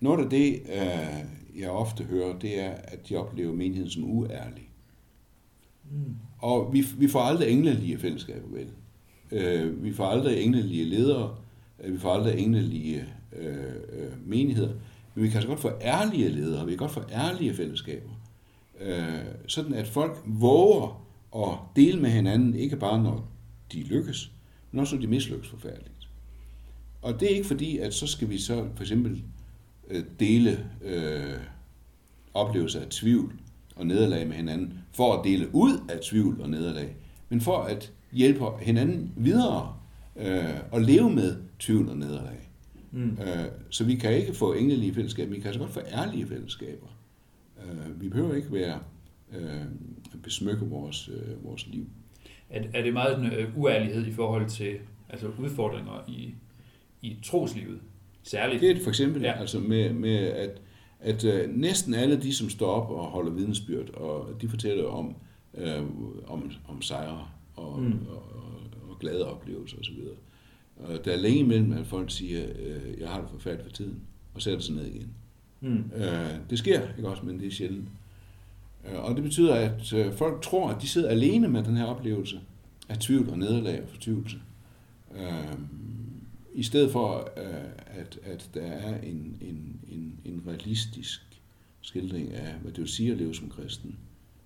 Noget 0.05 0.23
af 0.23 0.29
det, 0.29 0.61
øh, 0.65 1.59
jeg 1.61 1.69
ofte 1.69 2.03
hører, 2.03 2.39
det 2.39 2.59
er, 2.59 2.69
at 2.69 3.09
de 3.09 3.15
oplever 3.15 3.53
menigheden 3.53 3.89
som 3.89 4.03
uærlig. 4.03 4.69
Mm. 5.91 6.15
Og 6.39 6.73
vi, 6.73 6.85
vi 6.97 7.07
får 7.07 7.19
aldrig 7.19 7.49
englelige 7.51 7.97
fællesskaber, 7.97 8.47
vel? 8.47 8.67
Øh, 9.31 9.83
vi 9.83 9.93
får 9.93 10.05
aldrig 10.05 10.43
englelige 10.43 10.85
ledere, 10.85 11.35
øh, 11.83 11.93
vi 11.93 11.99
får 11.99 12.11
aldrig 12.11 12.39
englelige 12.39 13.05
øh, 13.37 13.55
øh, 13.89 14.29
menigheder, 14.29 14.73
men 15.15 15.23
vi 15.23 15.29
kan 15.29 15.41
så 15.41 15.47
godt 15.47 15.59
få 15.59 15.71
ærlige 15.81 16.29
ledere, 16.29 16.65
vi 16.65 16.71
kan 16.71 16.77
godt 16.77 16.91
få 16.91 17.03
ærlige 17.11 17.53
fællesskaber. 17.53 18.21
Øh, 18.81 19.25
sådan 19.47 19.73
at 19.73 19.87
folk 19.87 20.23
våger 20.25 21.05
at 21.35 21.57
dele 21.75 22.01
med 22.01 22.09
hinanden, 22.09 22.55
ikke 22.55 22.77
bare 22.77 23.03
når 23.03 23.31
de 23.71 23.83
lykkes, 23.83 24.31
men 24.71 24.79
også 24.79 24.95
når 24.95 25.01
de 25.01 25.07
mislykkes 25.07 25.49
forfærdeligt. 25.49 26.09
Og 27.01 27.19
det 27.19 27.31
er 27.31 27.35
ikke 27.35 27.47
fordi, 27.47 27.77
at 27.77 27.93
så 27.93 28.07
skal 28.07 28.29
vi 28.29 28.37
så 28.37 28.67
for 28.75 28.83
eksempel 28.83 29.23
øh, 29.89 30.04
dele 30.19 30.69
øh, 30.82 31.39
oplevelser 32.34 32.82
af 32.82 32.88
tvivl 32.89 33.34
og 33.76 33.88
nederlag 33.88 34.28
med 34.28 34.36
hinanden, 34.36 34.74
for 34.93 35.13
at 35.13 35.24
dele 35.24 35.56
ud 35.56 35.80
af 35.89 36.00
tvivl 36.00 36.41
og 36.41 36.50
nederlag, 36.50 36.95
men 37.30 37.41
for 37.41 37.58
at 37.58 37.93
hjælpe 38.12 38.45
hinanden 38.62 39.13
videre 39.15 39.76
øh, 40.15 40.60
og 40.71 40.82
leve 40.82 41.10
med 41.10 41.36
tvivl 41.60 41.89
og 41.89 41.98
nederlag. 41.98 42.50
Mm. 42.91 43.17
Øh, 43.21 43.45
så 43.69 43.84
vi 43.84 43.95
kan 43.95 44.13
ikke 44.13 44.34
få 44.34 44.54
englelige 44.54 44.93
fællesskaber, 44.93 45.32
vi 45.32 45.39
kan 45.39 45.48
altså 45.48 45.60
godt 45.60 45.71
få 45.71 45.80
ærlige 45.80 46.28
fællesskaber. 46.28 46.88
Øh, 47.63 48.02
vi 48.02 48.10
behøver 48.10 48.36
ikke 48.36 48.54
være 48.54 48.80
øh, 49.36 49.62
besmykke 50.24 50.65
vores, 50.65 51.10
øh, 51.10 51.45
vores 51.45 51.67
liv. 51.67 51.88
Er, 52.50 52.63
er 52.74 52.84
det 52.84 52.93
meget 52.93 53.15
sådan, 53.15 53.34
øh, 53.34 53.58
uærlighed 53.58 54.06
i 54.06 54.12
forhold 54.12 54.50
til 54.50 54.78
altså 55.10 55.28
udfordringer 55.39 56.04
i, 56.08 56.36
i 57.02 57.17
troslivet? 57.24 57.80
Særligt. 58.25 58.61
Det 58.61 58.71
er 58.71 58.83
for 58.83 58.89
eksempel 58.89 59.21
ja. 59.21 59.39
Altså 59.39 59.59
med, 59.59 59.93
med 59.93 60.17
at, 60.17 60.61
at 60.99 61.25
øh, 61.25 61.49
næsten 61.49 61.93
alle 61.93 62.21
de, 62.21 62.35
som 62.35 62.49
står 62.49 62.67
op 62.67 62.89
og 62.89 63.05
holder 63.05 63.31
vidnesbyrd, 63.31 63.89
og 63.89 64.41
de 64.41 64.49
fortæller 64.49 64.85
om, 64.85 65.15
øh, 65.53 65.83
om, 66.27 66.51
om 66.67 66.81
sejre 66.81 67.27
og, 67.55 67.79
mm. 67.79 67.85
Mm. 67.85 68.07
og, 68.07 68.15
og, 68.15 68.89
og 68.89 68.99
glade 68.99 69.31
oplevelser 69.31 69.77
osv. 69.77 69.97
Og 70.77 71.05
der 71.05 71.11
er 71.11 71.17
længe 71.17 71.39
imellem, 71.39 71.73
at 71.73 71.85
folk 71.85 72.11
siger, 72.11 72.45
øh, 72.59 72.99
jeg 72.99 73.09
har 73.09 73.21
det 73.21 73.29
forfærdeligt 73.29 73.67
for 73.67 73.75
tiden, 73.75 74.01
og 74.33 74.41
sætter 74.41 74.59
sig 74.59 74.75
ned 74.75 74.85
igen. 74.85 75.09
Mm. 75.61 75.91
Øh, 75.95 76.35
det 76.49 76.59
sker, 76.59 76.81
ikke 76.97 77.09
også, 77.09 77.25
men 77.25 77.39
det 77.39 77.47
er 77.47 77.51
sjældent. 77.51 77.88
Øh, 78.85 79.03
og 79.03 79.15
det 79.15 79.23
betyder, 79.23 79.55
at 79.55 79.93
øh, 79.93 80.13
folk 80.13 80.41
tror, 80.41 80.69
at 80.69 80.81
de 80.81 80.88
sidder 80.88 81.09
alene 81.09 81.47
med 81.47 81.63
den 81.63 81.77
her 81.77 81.85
oplevelse 81.85 82.39
af 82.89 82.97
tvivl 82.97 83.29
og 83.29 83.39
nederlag 83.39 83.83
og 83.83 83.89
fortvivlelse. 83.89 84.38
Øh, 85.15 85.59
I 86.55 86.63
stedet 86.63 86.91
for, 86.91 87.29
øh, 87.37 87.99
at, 87.99 88.19
at 88.23 88.49
der 88.53 88.61
er 88.61 89.01
en, 89.01 89.37
en, 89.41 89.79
en, 89.87 90.19
en 90.25 90.43
realistisk 90.47 91.21
skildring 91.81 92.33
af, 92.33 92.53
hvad 92.53 92.71
det 92.71 92.79
vil 92.79 92.89
sige 92.89 93.11
at 93.11 93.17
leve 93.17 93.35
som 93.35 93.49
kristen, 93.49 93.97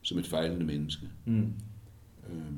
som 0.01 0.17
et 0.17 0.27
fejlende 0.27 0.65
menneske. 0.65 1.07
Mm. 1.25 1.53
Øh, 2.29 2.53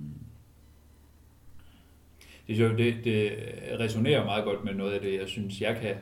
Det, 2.47 2.57
sjovt, 2.57 2.77
det, 2.77 2.95
det 3.03 3.33
resonerer 3.79 4.25
meget 4.25 4.43
godt 4.43 4.63
med 4.63 4.73
noget 4.73 4.91
af 4.91 5.01
det, 5.01 5.19
jeg 5.19 5.27
synes, 5.27 5.61
jeg 5.61 5.77
kan, 5.81 5.95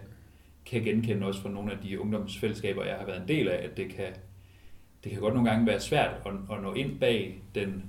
kan 0.66 0.84
genkende 0.84 1.28
også 1.28 1.42
fra 1.42 1.50
nogle 1.50 1.72
af 1.72 1.78
de 1.84 2.00
ungdomsfællesskaber, 2.00 2.86
jeg 2.86 2.96
har 2.96 3.06
været 3.06 3.22
en 3.22 3.28
del 3.28 3.48
af, 3.48 3.64
at 3.64 3.78
det 3.78 3.90
kan, 3.90 4.14
det 5.04 5.12
kan 5.12 5.22
godt 5.22 5.34
nogle 5.34 5.50
gange 5.50 5.68
være 5.68 5.80
svært 5.80 6.16
at, 6.26 6.32
at 6.52 6.62
nå 6.62 6.74
ind 6.74 7.00
bag 7.00 7.42
den, 7.56 7.84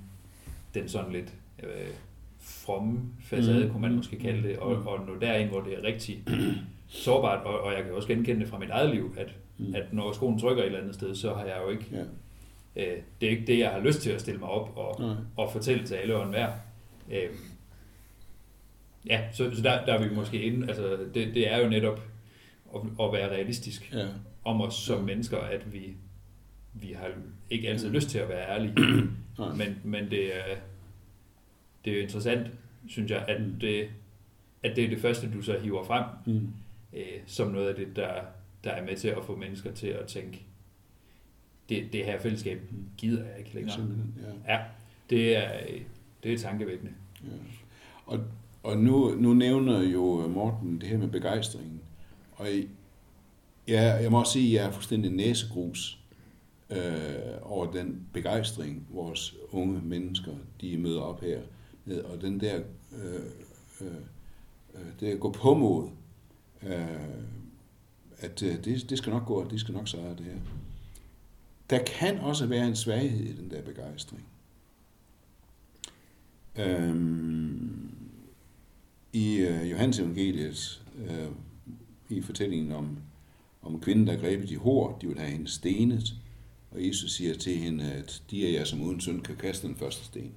den 0.74 0.88
sådan 0.88 1.12
lidt 1.12 1.34
øh, 1.62 1.94
fromme 2.40 3.00
facade, 3.24 3.58
Mm. 3.60 3.64
mm. 3.66 3.70
kunne 3.72 3.80
man 3.82 3.94
måske 3.96 4.18
kalde 4.18 4.48
det, 4.48 4.58
og, 4.58 4.76
og 4.86 5.06
nå 5.06 5.18
derind, 5.20 5.48
hvor 5.50 5.60
det 5.60 5.78
er 5.78 5.82
rigtig 5.82 6.22
sårbart, 6.88 7.44
og, 7.46 7.60
og 7.60 7.72
jeg 7.72 7.84
kan 7.84 7.92
også 7.92 8.08
genkende 8.08 8.40
det 8.40 8.48
fra 8.48 8.58
mit 8.58 8.70
eget 8.70 8.90
liv, 8.94 9.14
at, 9.18 9.28
Mm. 9.58 9.66
mm. 9.66 9.74
at 9.74 9.92
når 9.92 10.12
skoen 10.12 10.38
trykker 10.38 10.62
et 10.62 10.66
eller 10.66 10.78
andet 10.80 10.94
sted, 10.94 11.14
så 11.14 11.34
har 11.34 11.44
jeg 11.44 11.58
jo 11.64 11.70
ikke, 11.70 11.86
ja. 11.92 12.00
øh, 12.82 12.98
det 13.20 13.26
er 13.26 13.30
ikke 13.30 13.46
det, 13.46 13.58
jeg 13.58 13.70
har 13.70 13.80
lyst 13.80 14.00
til 14.02 14.10
at 14.10 14.20
stille 14.20 14.40
mig 14.40 14.48
op 14.48 14.72
og, 14.76 15.00
Nej. 15.00 15.14
og 15.36 15.52
fortælle 15.52 15.86
til 15.86 15.94
alle 15.94 16.16
og 16.16 16.22
enhver. 16.24 16.48
Øhm, 17.10 17.36
ja, 19.06 19.20
så, 19.32 19.50
så 19.54 19.62
der, 19.62 19.84
der 19.84 19.94
er 19.94 20.08
vi 20.08 20.14
måske 20.14 20.42
inde, 20.42 20.68
altså 20.68 20.96
det, 21.14 21.34
det 21.34 21.52
er 21.52 21.58
jo 21.58 21.68
netop 21.68 22.00
at, 22.74 22.80
at 23.00 23.12
være 23.12 23.30
realistisk 23.30 23.92
Ja. 23.94 24.06
om 24.44 24.60
os 24.60 24.74
som 24.74 25.04
mennesker, 25.04 25.38
at 25.38 25.72
vi, 25.72 25.94
vi 26.74 26.92
har 26.92 27.08
ikke 27.50 27.68
altid 27.68 27.90
lyst 27.90 28.10
til 28.10 28.18
at 28.18 28.28
være 28.28 28.48
ærlige. 28.50 28.74
Men, 29.56 29.80
men 29.84 30.10
det 30.10 30.36
er, 30.36 30.56
det 31.84 31.90
er 31.92 31.96
jo 31.96 32.02
interessant, 32.02 32.46
synes 32.88 33.10
jeg, 33.10 33.24
at 33.28 33.40
det, 33.60 33.88
at 34.62 34.76
det 34.76 34.84
er 34.84 34.88
det 34.88 35.00
første, 35.00 35.30
du 35.32 35.42
så 35.42 35.58
hiver 35.58 35.84
frem, 35.84 36.04
Mm. 36.26 36.48
øh, 36.92 37.02
som 37.26 37.50
noget 37.50 37.68
af 37.68 37.74
det, 37.74 37.96
der, 37.96 38.12
der 38.64 38.70
er 38.70 38.84
med 38.86 38.96
til 38.96 39.08
at 39.08 39.24
få 39.24 39.36
mennesker 39.36 39.72
til 39.72 39.86
at 39.86 40.06
tænke, 40.06 40.42
det, 41.68 41.92
det 41.92 42.04
her 42.04 42.20
fællesskab 42.20 42.60
gider 42.98 43.24
jeg 43.24 43.38
ikke 43.38 43.54
længere. 43.54 43.74
Simpelthen, 43.74 44.14
ja. 44.46 44.54
Ja, 44.54 44.60
det 45.10 45.36
er, 45.36 45.50
det 46.22 46.32
er 46.32 46.38
tankevækkende. 46.38 46.92
Ja. 47.24 47.28
Og, 48.06 48.20
og 48.62 48.78
nu, 48.78 49.14
nu 49.18 49.34
nævner 49.34 49.82
jo 49.82 50.28
Morten 50.28 50.80
det 50.80 50.88
her 50.88 50.98
med 50.98 51.08
begejstringen. 51.08 51.80
Og 52.36 52.50
I- 52.52 52.68
ja, 53.68 53.82
jeg 53.82 54.10
må 54.10 54.18
også 54.20 54.32
sige, 54.32 54.46
at 54.58 54.62
jeg 54.62 54.68
er 54.68 54.72
fuldstændig 54.72 55.10
næsegrus 55.12 55.98
øh, 56.70 56.78
over 57.42 57.72
den 57.72 58.06
begejstring, 58.12 58.86
vores 58.90 59.36
unge 59.50 59.80
mennesker, 59.82 60.32
de 60.60 60.76
møder 60.78 61.00
op 61.00 61.20
her. 61.20 61.40
Og 61.98 62.20
den 62.20 62.40
der, 62.40 62.62
øh, 62.92 63.20
øh, 63.80 63.94
øh, 64.74 64.80
det 65.00 65.06
at 65.06 65.20
gå 65.20 65.32
på 65.32 65.54
mod, 65.54 65.88
øh, 66.62 66.86
at 68.18 68.42
øh, 68.42 68.64
det, 68.64 68.90
det 68.90 68.98
skal 68.98 69.10
nok 69.12 69.26
gå, 69.26 69.34
og 69.34 69.50
det 69.50 69.60
skal 69.60 69.74
nok 69.74 69.88
sejre 69.88 70.16
det 70.16 70.24
her. 70.24 70.38
Der 71.70 71.78
kan 71.84 72.18
også 72.18 72.46
være 72.46 72.66
en 72.66 72.76
svaghed 72.76 73.26
i 73.26 73.36
den 73.36 73.50
der 73.50 73.62
begejstring. 73.62 74.24
Øhm, 76.56 77.90
I 79.12 79.36
øh, 79.36 79.70
Johannes 79.70 79.98
evangeliet, 79.98 80.82
øh, 81.06 81.28
i 82.08 82.20
fortællingen 82.20 82.72
om, 82.72 82.98
om 83.62 83.80
kvinden, 83.80 84.06
der 84.06 84.16
grebet 84.16 84.50
i 84.50 84.54
hår, 84.54 84.98
de 85.02 85.06
vil 85.08 85.18
have 85.18 85.30
hende 85.30 85.48
stenet, 85.48 86.14
og 86.70 86.86
Jesus 86.86 87.12
siger 87.12 87.34
til 87.34 87.56
hende, 87.56 87.92
at 87.92 88.22
de 88.30 88.46
af 88.46 88.52
jer, 88.52 88.64
som 88.64 88.82
uden 88.82 89.00
synd 89.00 89.22
kan 89.22 89.36
kaste 89.36 89.66
den 89.66 89.76
første 89.76 90.04
sten. 90.04 90.32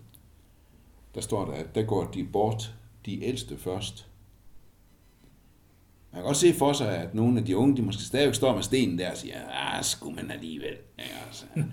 Der 1.15 1.21
står 1.21 1.45
der, 1.45 1.53
at 1.53 1.75
der 1.75 1.83
går 1.83 2.03
de 2.03 2.23
bort, 2.23 2.75
de 3.05 3.23
ældste 3.23 3.57
først. 3.57 4.07
Man 6.11 6.21
kan 6.21 6.25
godt 6.25 6.37
se 6.37 6.53
for 6.53 6.73
sig, 6.73 6.97
at 6.97 7.15
nogle 7.15 7.39
af 7.39 7.45
de 7.45 7.57
unge, 7.57 7.77
de 7.77 7.81
måske 7.81 8.03
stadigvæk 8.03 8.35
står 8.35 8.55
med 8.55 8.63
stenen 8.63 8.99
der 8.99 9.11
og 9.11 9.17
siger, 9.17 9.35
ah, 9.49 9.83
skulle 9.83 10.15
man 10.15 10.31
alligevel. 10.31 10.75
Ja, 10.99 11.25
altså. 11.27 11.45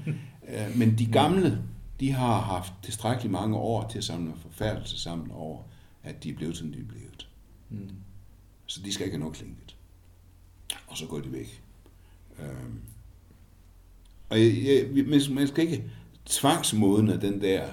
Øh, 0.48 0.78
Men 0.78 0.98
de 0.98 1.06
gamle, 1.06 1.62
de 2.00 2.12
har 2.12 2.40
haft 2.40 2.72
tilstrækkeligt 2.82 3.32
mange 3.32 3.56
år 3.56 3.88
til 3.88 3.98
at 3.98 4.04
samle 4.04 4.32
forfærdelse 4.42 5.00
sammen 5.00 5.30
over, 5.30 5.62
at 6.02 6.24
de 6.24 6.30
er 6.30 6.34
blevet, 6.34 6.56
som 6.56 6.72
de 6.72 6.78
er 6.78 6.84
blevet. 6.84 7.28
Mm. 7.68 7.90
Så 8.66 8.80
de 8.84 8.92
skal 8.92 9.06
ikke 9.06 9.14
have 9.14 9.20
noget 9.20 9.36
klinket. 9.36 9.76
Og 10.86 10.96
så 10.96 11.06
går 11.06 11.20
de 11.20 11.32
væk. 11.32 11.62
Øhm. 12.38 12.80
Og 14.28 14.40
jeg, 14.40 14.64
jeg, 14.64 15.04
man, 15.06 15.20
man 15.30 15.48
skal 15.48 15.64
ikke 15.64 15.84
tvangsmodne 16.26 17.20
den 17.20 17.40
der 17.40 17.68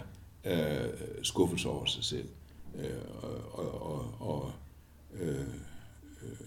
øh, 0.48 0.90
skuffelse 1.24 1.70
over 1.70 1.86
sig 1.86 2.04
selv. 2.04 2.30
Øh, 2.76 3.24
og, 3.24 3.30
og, 3.52 3.82
og, 3.82 4.14
og, 4.20 4.52
øh, 5.20 5.40
øh, 6.24 6.38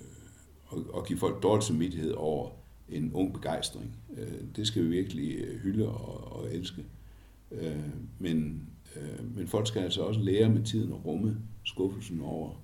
og, 0.67 0.85
og 0.93 1.07
give 1.07 1.19
folk 1.19 1.43
dårlig 1.43 1.65
samvittighed 1.65 2.13
over 2.13 2.51
en 2.89 3.13
ung 3.15 3.33
begejstring. 3.33 3.97
Øh, 4.17 4.41
det 4.57 4.67
skal 4.67 4.85
vi 4.85 4.89
virkelig 4.89 5.37
øh, 5.39 5.61
hylde 5.61 5.89
og, 5.89 6.33
og 6.33 6.55
elske. 6.55 6.85
Øh, 7.51 7.77
men, 8.19 8.69
øh, 8.97 9.37
men 9.37 9.49
folk 9.49 9.67
skal 9.67 9.83
altså 9.83 10.03
også 10.03 10.21
lære 10.21 10.49
med 10.49 10.65
tiden 10.65 10.93
at 10.93 11.05
rumme 11.05 11.37
skuffelsen 11.65 12.21
over 12.21 12.55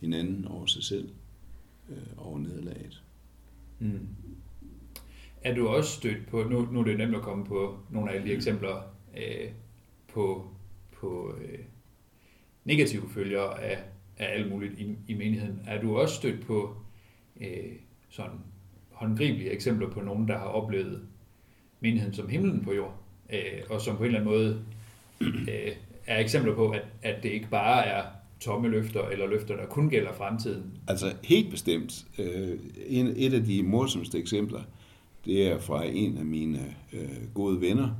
hinanden, 0.00 0.44
over 0.44 0.66
sig 0.66 0.82
selv, 0.82 1.08
øh, 1.88 2.26
over 2.26 2.38
nederlaget. 2.38 3.02
Mm. 3.78 4.08
Er 5.42 5.54
du 5.54 5.68
også 5.68 5.90
stødt 5.90 6.26
på, 6.30 6.42
nu, 6.42 6.68
nu 6.72 6.80
er 6.80 6.84
det 6.84 6.98
nemt 6.98 7.14
at 7.14 7.22
komme 7.22 7.44
på 7.44 7.78
nogle 7.90 8.10
af 8.10 8.14
alle 8.14 8.28
de 8.28 8.34
eksempler 8.34 8.82
øh, 9.16 9.50
på, 10.08 10.46
på 11.02 11.34
øh, 11.40 11.58
negative 12.64 13.02
følger 13.14 13.42
af, 13.42 13.78
af 14.18 14.34
alt 14.34 14.50
muligt 14.50 14.78
i, 14.78 14.96
i 15.08 15.14
menigheden. 15.14 15.60
Er 15.66 15.80
du 15.80 15.96
også 15.96 16.14
stødt 16.14 16.46
på 16.46 16.76
øh, 17.40 17.72
sådan 18.08 18.38
håndgribelige 18.90 19.50
eksempler 19.50 19.90
på 19.90 20.00
nogen, 20.00 20.28
der 20.28 20.38
har 20.38 20.46
oplevet 20.46 21.02
menigheden 21.80 22.14
som 22.14 22.28
himlen 22.28 22.64
på 22.64 22.72
jord, 22.72 22.94
øh, 23.32 23.62
og 23.70 23.80
som 23.80 23.96
på 23.96 24.02
en 24.02 24.06
eller 24.06 24.20
anden 24.20 24.32
måde 24.32 24.64
øh, 25.20 25.72
er 26.06 26.18
eksempler 26.18 26.54
på, 26.54 26.68
at, 26.68 26.84
at 27.02 27.22
det 27.22 27.28
ikke 27.28 27.48
bare 27.50 27.86
er 27.86 28.02
tomme 28.40 28.68
løfter, 28.68 29.08
eller 29.08 29.26
løfter, 29.26 29.56
der 29.56 29.66
kun 29.66 29.90
gælder 29.90 30.12
fremtiden. 30.12 30.78
Altså 30.88 31.12
helt 31.24 31.50
bestemt. 31.50 32.04
Øh, 32.18 32.58
en, 32.86 33.06
et 33.16 33.34
af 33.34 33.44
de 33.44 33.62
morsomste 33.62 34.18
eksempler, 34.18 34.60
det 35.24 35.52
er 35.52 35.58
fra 35.58 35.84
en 35.84 36.18
af 36.18 36.24
mine 36.24 36.74
øh, 36.92 37.34
gode 37.34 37.60
venner, 37.60 37.90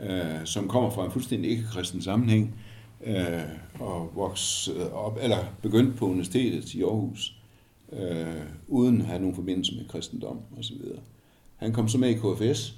øh, 0.00 0.44
som 0.44 0.68
kommer 0.68 0.90
fra 0.90 1.04
en 1.04 1.10
fuldstændig 1.10 1.50
ikke-kristen 1.50 2.02
sammenhæng, 2.02 2.54
øh, 3.04 3.42
og 3.80 4.10
voksede 4.14 4.92
op, 4.92 5.18
eller 5.22 5.44
begyndte 5.62 5.96
på 5.96 6.06
universitetet 6.06 6.74
i 6.74 6.82
Aarhus, 6.82 7.36
øh, 7.92 8.42
uden 8.68 9.00
at 9.00 9.06
have 9.06 9.20
nogen 9.20 9.34
forbindelse 9.34 9.74
med 9.76 9.88
kristendom 9.88 10.40
osv. 10.58 10.76
Han 11.56 11.72
kom 11.72 11.88
så 11.88 11.98
med 11.98 12.08
i 12.08 12.14
KFS, 12.14 12.74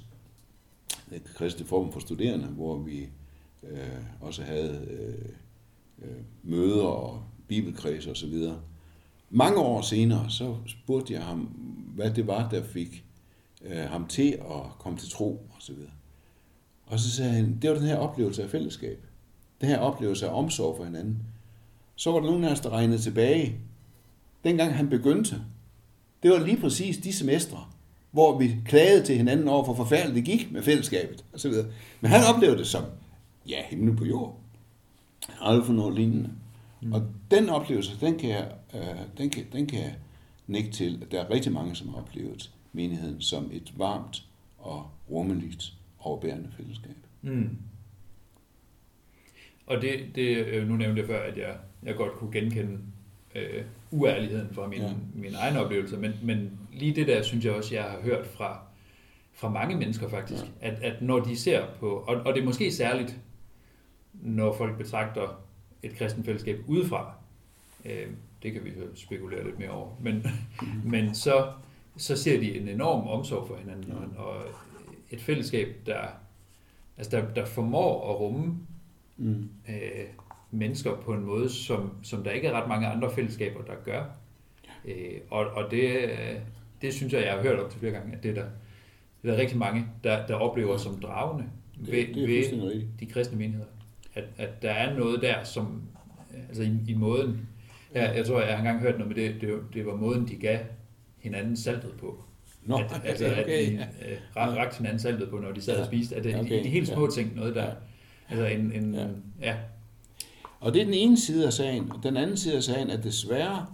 den 1.09 1.21
kristne 1.35 1.65
form 1.65 1.91
for 1.91 1.99
studerende, 1.99 2.45
hvor 2.47 2.77
vi 2.77 3.09
øh, 3.63 3.77
også 4.21 4.43
havde 4.43 4.87
øh, 4.89 6.09
øh, 6.09 6.21
møder 6.43 6.83
og 6.83 7.23
bibelkreds 7.47 8.07
og 8.07 8.17
så 8.17 8.27
videre. 8.27 8.61
Mange 9.29 9.59
år 9.59 9.81
senere, 9.81 10.29
så 10.29 10.55
spurgte 10.67 11.13
jeg 11.13 11.23
ham, 11.23 11.39
hvad 11.95 12.11
det 12.11 12.27
var, 12.27 12.49
der 12.49 12.63
fik 12.63 13.05
øh, 13.61 13.77
ham 13.77 14.07
til 14.07 14.31
at 14.31 14.79
komme 14.79 14.99
til 14.99 15.09
tro 15.09 15.47
og 15.55 15.57
så 15.59 15.73
videre. 15.73 15.91
Og 16.91 16.99
så 16.99 17.11
sagde 17.11 17.31
han, 17.31 17.57
det 17.61 17.69
var 17.69 17.75
den 17.75 17.87
her 17.87 17.97
oplevelse 17.97 18.43
af 18.43 18.49
fællesskab. 18.49 19.05
Den 19.61 19.69
her 19.69 19.79
oplevelse 19.79 20.27
af 20.27 20.37
omsorg 20.37 20.77
for 20.77 20.83
hinanden. 20.83 21.17
Så 21.95 22.11
var 22.11 22.19
der 22.19 22.25
nogen 22.25 22.43
af 22.43 22.51
os, 22.51 22.59
der 22.59 22.69
regnede 22.69 23.01
tilbage. 23.01 23.55
Dengang 24.43 24.75
han 24.75 24.89
begyndte, 24.89 25.41
det 26.23 26.31
var 26.31 26.39
lige 26.39 26.57
præcis 26.61 26.97
de 26.97 27.13
semestre, 27.13 27.65
hvor 28.11 28.37
vi 28.37 28.55
klagede 28.65 29.05
til 29.05 29.17
hinanden 29.17 29.47
over, 29.47 29.63
hvor 29.63 29.73
forfærdeligt 29.73 30.15
det 30.15 30.25
gik 30.25 30.51
med 30.51 30.63
fællesskabet 30.63 31.25
og 31.33 31.39
så 31.39 31.49
videre. 31.49 31.65
Men 32.01 32.11
han 32.11 32.35
oplevede 32.35 32.57
det 32.57 32.67
som, 32.67 32.83
ja, 33.47 33.63
himlen 33.69 33.95
på 33.95 34.05
jord. 34.05 34.39
Han 35.27 35.35
har 35.37 35.45
aldrig 35.45 35.65
fået 35.65 35.77
noget 35.77 35.95
lignende. 35.95 36.29
Mm. 36.81 36.93
Og 36.93 37.03
den 37.31 37.49
oplevelse, 37.49 37.91
den 38.01 38.17
kan, 38.17 38.29
jeg, 38.29 38.51
øh, 38.73 38.81
den, 39.17 39.29
kan, 39.29 39.45
den 39.53 39.67
kan 39.67 39.79
jeg 39.79 39.95
nikke 40.47 40.71
til, 40.71 40.99
at 41.01 41.11
der 41.11 41.21
er 41.21 41.29
rigtig 41.29 41.51
mange, 41.51 41.75
som 41.75 41.89
har 41.89 41.97
oplevet 41.97 42.51
menigheden 42.73 43.21
som 43.21 43.49
et 43.53 43.73
varmt 43.77 44.23
og 44.59 44.85
rummeligt 45.11 45.73
overbærende 46.01 46.49
fællesskab. 46.57 46.95
Mm. 47.21 47.57
Og 49.67 49.81
det, 49.81 49.99
det, 50.15 50.37
øh, 50.45 50.67
nu 50.67 50.75
nævnte 50.75 50.99
jeg 51.01 51.07
før, 51.07 51.19
at 51.23 51.37
jeg, 51.37 51.55
jeg 51.83 51.95
godt 51.95 52.11
kunne 52.13 52.31
genkende 52.31 52.79
øh, 53.35 53.63
uærligheden 53.91 54.53
fra 54.53 54.67
min, 54.67 54.81
Ja. 54.81 54.93
min 55.15 55.33
egen 55.35 55.57
oplevelse, 55.57 55.97
men, 55.97 56.13
men 56.23 56.59
lige 56.73 56.95
det 56.95 57.07
der, 57.07 57.21
synes 57.23 57.45
jeg 57.45 57.53
også, 57.53 57.75
jeg 57.75 57.83
har 57.83 57.99
hørt 58.01 58.27
fra, 58.27 58.59
fra 59.33 59.49
mange 59.49 59.75
mennesker 59.75 60.09
faktisk, 60.09 60.43
ja. 60.61 60.67
at, 60.69 60.73
at 60.83 61.01
når 61.01 61.19
de 61.19 61.37
ser 61.37 61.65
på, 61.79 61.89
og, 61.89 62.15
og 62.15 62.33
det 62.33 62.41
er 62.41 62.45
måske 62.45 62.71
særligt, 62.71 63.19
når 64.13 64.53
folk 64.57 64.77
betragter 64.77 65.41
et 65.83 65.95
kristent 65.95 66.25
fællesskab 66.25 66.59
udefra, 66.67 67.13
øh, 67.85 68.07
det 68.43 68.53
kan 68.53 68.65
vi 68.65 68.71
spekulere 68.95 69.43
lidt 69.45 69.59
mere 69.59 69.69
over, 69.69 69.89
men, 70.01 70.25
men 70.91 71.15
så, 71.15 71.51
så 71.97 72.15
ser 72.15 72.39
de 72.39 72.57
en 72.59 72.67
enorm 72.67 73.07
omsorg 73.07 73.47
for 73.47 73.55
hinanden, 73.57 73.93
Ja. 74.15 74.21
og 74.21 74.41
et 75.11 75.21
fællesskab, 75.21 75.67
der, 75.85 76.01
altså 76.97 77.17
der, 77.17 77.33
der 77.33 77.45
formår 77.45 78.13
at 78.13 78.19
rumme 78.19 78.57
Mm. 79.17 79.49
øh, 79.69 80.05
mennesker 80.51 80.95
på 80.95 81.13
en 81.13 81.25
måde, 81.25 81.49
som, 81.49 81.91
som 82.03 82.23
der 82.23 82.31
ikke 82.31 82.47
er 82.47 82.61
ret 82.61 82.67
mange 82.69 82.87
andre 82.87 83.11
fællesskaber, 83.11 83.61
der 83.61 83.73
gør. 83.85 84.03
Øh, 84.85 85.19
og 85.29 85.45
og 85.47 85.71
det, 85.71 85.97
øh, 86.03 86.35
det 86.81 86.93
synes 86.93 87.13
jeg, 87.13 87.21
jeg 87.21 87.33
har 87.33 87.41
hørt 87.41 87.59
op 87.59 87.69
til 87.71 87.79
flere 87.79 87.93
gange, 87.93 88.15
at 88.15 88.23
det 88.23 88.31
er 88.31 88.35
der, 88.35 88.45
det 89.21 89.29
er 89.29 89.33
der 89.33 89.41
rigtig 89.41 89.57
mange, 89.57 89.85
der, 90.03 90.27
der 90.27 90.35
oplever 90.35 90.77
som 90.77 90.99
dragende 90.99 91.45
Det, 91.79 91.91
ved, 91.91 92.15
det 92.15 92.27
ved 92.61 92.83
de 92.99 93.05
kristne 93.05 93.37
menigheder. 93.37 93.69
At, 94.13 94.23
at 94.37 94.61
der 94.61 94.71
er 94.71 94.97
noget 94.97 95.21
der, 95.21 95.43
som 95.43 95.81
øh, 96.33 96.47
altså 96.47 96.63
i, 96.63 96.79
i 96.87 96.93
måden, 96.93 97.49
jeg, 97.93 98.13
jeg 98.15 98.25
tror, 98.25 98.39
jeg 98.39 98.49
har 98.49 98.57
engang 98.57 98.79
hørt 98.79 98.99
noget 98.99 99.15
med 99.17 99.23
det, 99.23 99.41
det, 99.41 99.59
det 99.73 99.85
var 99.85 99.95
måden, 99.95 100.27
de 100.27 100.35
gav 100.35 100.59
hinanden 101.19 101.57
saltet 101.57 101.93
på. 101.99 102.23
Nå, 102.65 102.77
at, 102.77 103.01
altså, 103.05 103.25
at 103.25 103.39
okay. 103.43 103.71
de 103.71 103.73
øh, 103.75 104.17
rak- 104.35 104.57
rakte 104.57 104.77
hinanden 104.77 104.99
saltet 104.99 105.29
på, 105.29 105.37
når 105.37 105.51
de 105.51 105.61
sad 105.61 105.73
Ja. 105.75 105.79
og 105.81 105.85
spiste. 105.87 106.15
At 106.15 106.23
det, 106.23 106.35
Okay. 106.35 106.43
okay. 106.45 106.59
de, 106.59 106.63
de 106.63 106.69
helt 106.69 106.87
små 106.87 107.03
Ja. 107.05 107.09
ting, 107.11 107.35
noget 107.35 107.55
der, 107.55 107.63
Ja. 107.65 107.71
altså 108.29 108.45
en, 108.45 108.71
en 108.71 108.93
Ja. 108.95 109.07
ja. 109.41 109.55
Og 110.59 110.73
det 110.73 110.81
er 110.81 110.85
den 110.85 110.93
ene 110.93 111.19
side 111.19 111.45
af 111.45 111.53
sagen. 111.53 111.91
Og 111.91 111.99
den 112.03 112.17
anden 112.17 112.37
side 112.37 112.55
af 112.55 112.63
sagen 112.63 112.89
er 112.89 112.97
desværre, 113.01 113.65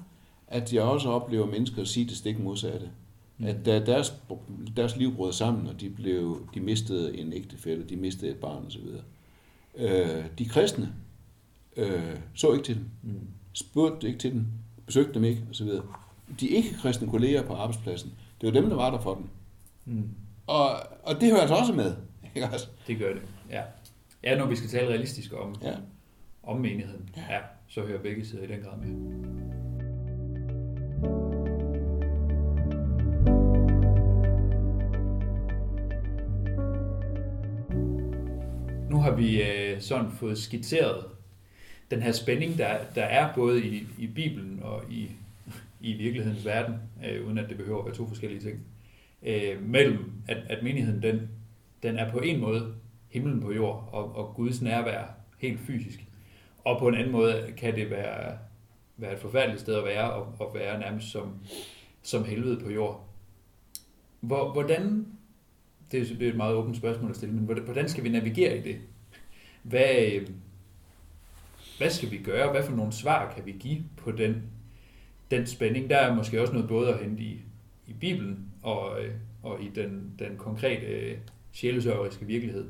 at 0.47 0.73
jeg 0.73 0.81
også 0.83 1.09
oplever 1.09 1.45
mennesker 1.45 1.83
sige 1.83 2.05
det 2.05 2.17
stik 2.17 2.39
modsatte. 2.39 2.89
Mm. 3.38 3.45
At 3.45 3.55
da 3.65 3.85
deres, 3.85 4.13
deres 4.77 4.97
liv 4.97 5.15
brød 5.15 5.33
sammen, 5.33 5.67
og 5.67 5.81
de, 5.81 5.89
blev, 5.89 6.47
de 6.53 6.59
mistede 6.59 7.17
en 7.17 7.33
ægtefælle, 7.33 7.83
de 7.89 7.95
mistede 7.95 8.31
et 8.31 8.38
barn 8.38 8.63
osv., 8.67 8.79
øh, 9.77 10.23
de 10.39 10.45
kristne 10.45 10.93
øh, 11.77 12.15
så 12.35 12.51
ikke 12.53 12.63
til 12.65 12.75
dem, 12.75 12.85
Mm. 13.03 13.19
spurgte 13.53 14.07
ikke 14.07 14.19
til 14.19 14.31
dem, 14.31 14.45
besøgte 14.85 15.13
dem 15.13 15.23
ikke 15.23 15.41
osv., 15.49 15.67
de 16.39 16.47
ikke-kristne 16.47 17.07
kolleger 17.09 17.43
på 17.43 17.53
arbejdspladsen. 17.53 18.13
Det 18.41 18.47
var 18.53 18.61
dem, 18.61 18.69
der 18.69 18.75
var 18.75 18.91
der 18.91 18.99
for 18.99 19.15
dem. 19.15 19.29
Mm. 19.85 20.09
Og, 20.47 20.69
og 21.03 21.15
det 21.21 21.29
hører 21.29 21.41
altså 21.41 21.55
også 21.55 21.73
med. 21.73 21.95
Ikke 22.35 22.47
også? 22.53 22.67
Det 22.88 22.99
gør 22.99 23.13
det, 23.13 23.21
ja. 23.49 23.61
Ja, 24.23 24.38
når 24.38 24.45
vi 24.45 24.55
skal 24.55 24.69
tale 24.69 24.88
realistisk 24.88 25.33
om, 25.33 25.55
Ja. 25.63 25.73
om 26.43 26.57
menigheden, 26.61 27.09
Ja. 27.17 27.33
ja, 27.35 27.39
så 27.67 27.81
hører 27.81 28.01
begge 28.01 28.25
sider 28.25 28.43
i 28.43 28.47
den 28.47 28.59
grad 28.61 28.77
med. 28.77 28.88
Nu 38.89 38.97
har 39.01 39.11
vi 39.15 39.41
øh, 39.43 39.81
sådan 39.81 40.11
fået 40.11 40.38
skitseret 40.38 41.05
den 41.91 42.01
her 42.01 42.11
spænding, 42.11 42.57
der, 42.57 42.77
der 42.95 43.03
er 43.03 43.33
både 43.35 43.65
i, 43.65 43.83
i 43.97 44.07
Bibelen 44.07 44.59
og 44.63 44.83
i, 44.91 45.11
i 45.80 45.93
virkelighedens 45.93 46.45
verden, 46.45 46.75
øh, 47.05 47.28
uden 47.28 47.38
at 47.38 47.49
det 47.49 47.57
behøver 47.57 47.80
at 47.80 47.86
være 47.86 47.95
to 47.95 48.07
forskellige 48.07 48.41
ting, 48.41 48.59
øh, 49.23 49.61
mellem 49.63 50.11
at, 50.28 50.38
at 50.49 50.63
menigheden 50.63 51.01
den, 51.01 51.30
den 51.84 51.97
er 51.97 52.11
på 52.11 52.19
en 52.19 52.39
måde 52.39 52.75
himlen 53.09 53.41
på 53.41 53.51
jord 53.51 53.89
og, 53.91 54.15
og 54.15 54.34
Guds 54.36 54.61
nærvær 54.61 55.03
helt 55.38 55.59
fysisk. 55.59 56.05
Og 56.65 56.80
på 56.80 56.88
en 56.88 56.95
anden 56.95 57.11
måde 57.11 57.53
kan 57.57 57.75
det 57.75 57.89
være, 57.89 58.38
være 58.97 59.13
et 59.13 59.19
forfærdeligt 59.19 59.61
sted 59.61 59.75
at 59.75 59.86
være 59.86 60.11
og, 60.11 60.36
og 60.39 60.55
være 60.55 60.80
nærmest 60.80 61.11
som, 61.11 61.36
som 62.01 62.25
helvede 62.25 62.59
på 62.63 62.71
jord. 62.71 63.07
Hvor, 64.19 64.51
hvordan, 64.53 65.07
det 65.91 66.01
er, 66.01 66.05
det 66.15 66.21
er 66.21 66.30
et 66.30 66.38
meget 66.38 66.55
åbent 66.55 66.78
spørgsmål 66.78 67.09
at 67.09 67.15
stille, 67.15 67.36
men 67.36 67.43
hvordan, 67.43 67.89
skal 67.89 68.03
vi 68.03 68.09
navigere 68.09 68.57
i 68.57 68.61
det? 68.61 68.78
Hvad, 69.63 70.11
øh, 70.13 70.28
hvad 71.78 71.89
skal 71.89 72.11
vi 72.11 72.17
gøre? 72.17 72.51
Hvad 72.51 72.63
for 72.63 72.75
nogle 72.75 72.91
svar 72.91 73.34
kan 73.36 73.45
vi 73.45 73.51
give 73.51 73.84
på 73.97 74.11
den, 74.11 74.43
den 75.32 75.47
spænding? 75.47 75.89
Der 75.89 75.97
er 75.97 76.15
måske 76.15 76.41
også 76.41 76.53
noget 76.53 76.69
både 76.69 76.93
at 76.93 76.99
hente 76.99 77.23
i, 77.23 77.41
i 77.88 77.93
Bibelen 77.93 78.45
og, 78.61 79.03
øh, 79.03 79.13
og 79.43 79.61
i 79.61 79.69
den, 79.75 80.11
den 80.19 80.38
konkrete 80.38 80.86
øh, 80.86 81.17
sjælesørgeriske 81.51 82.25
virkelighed. 82.25 82.65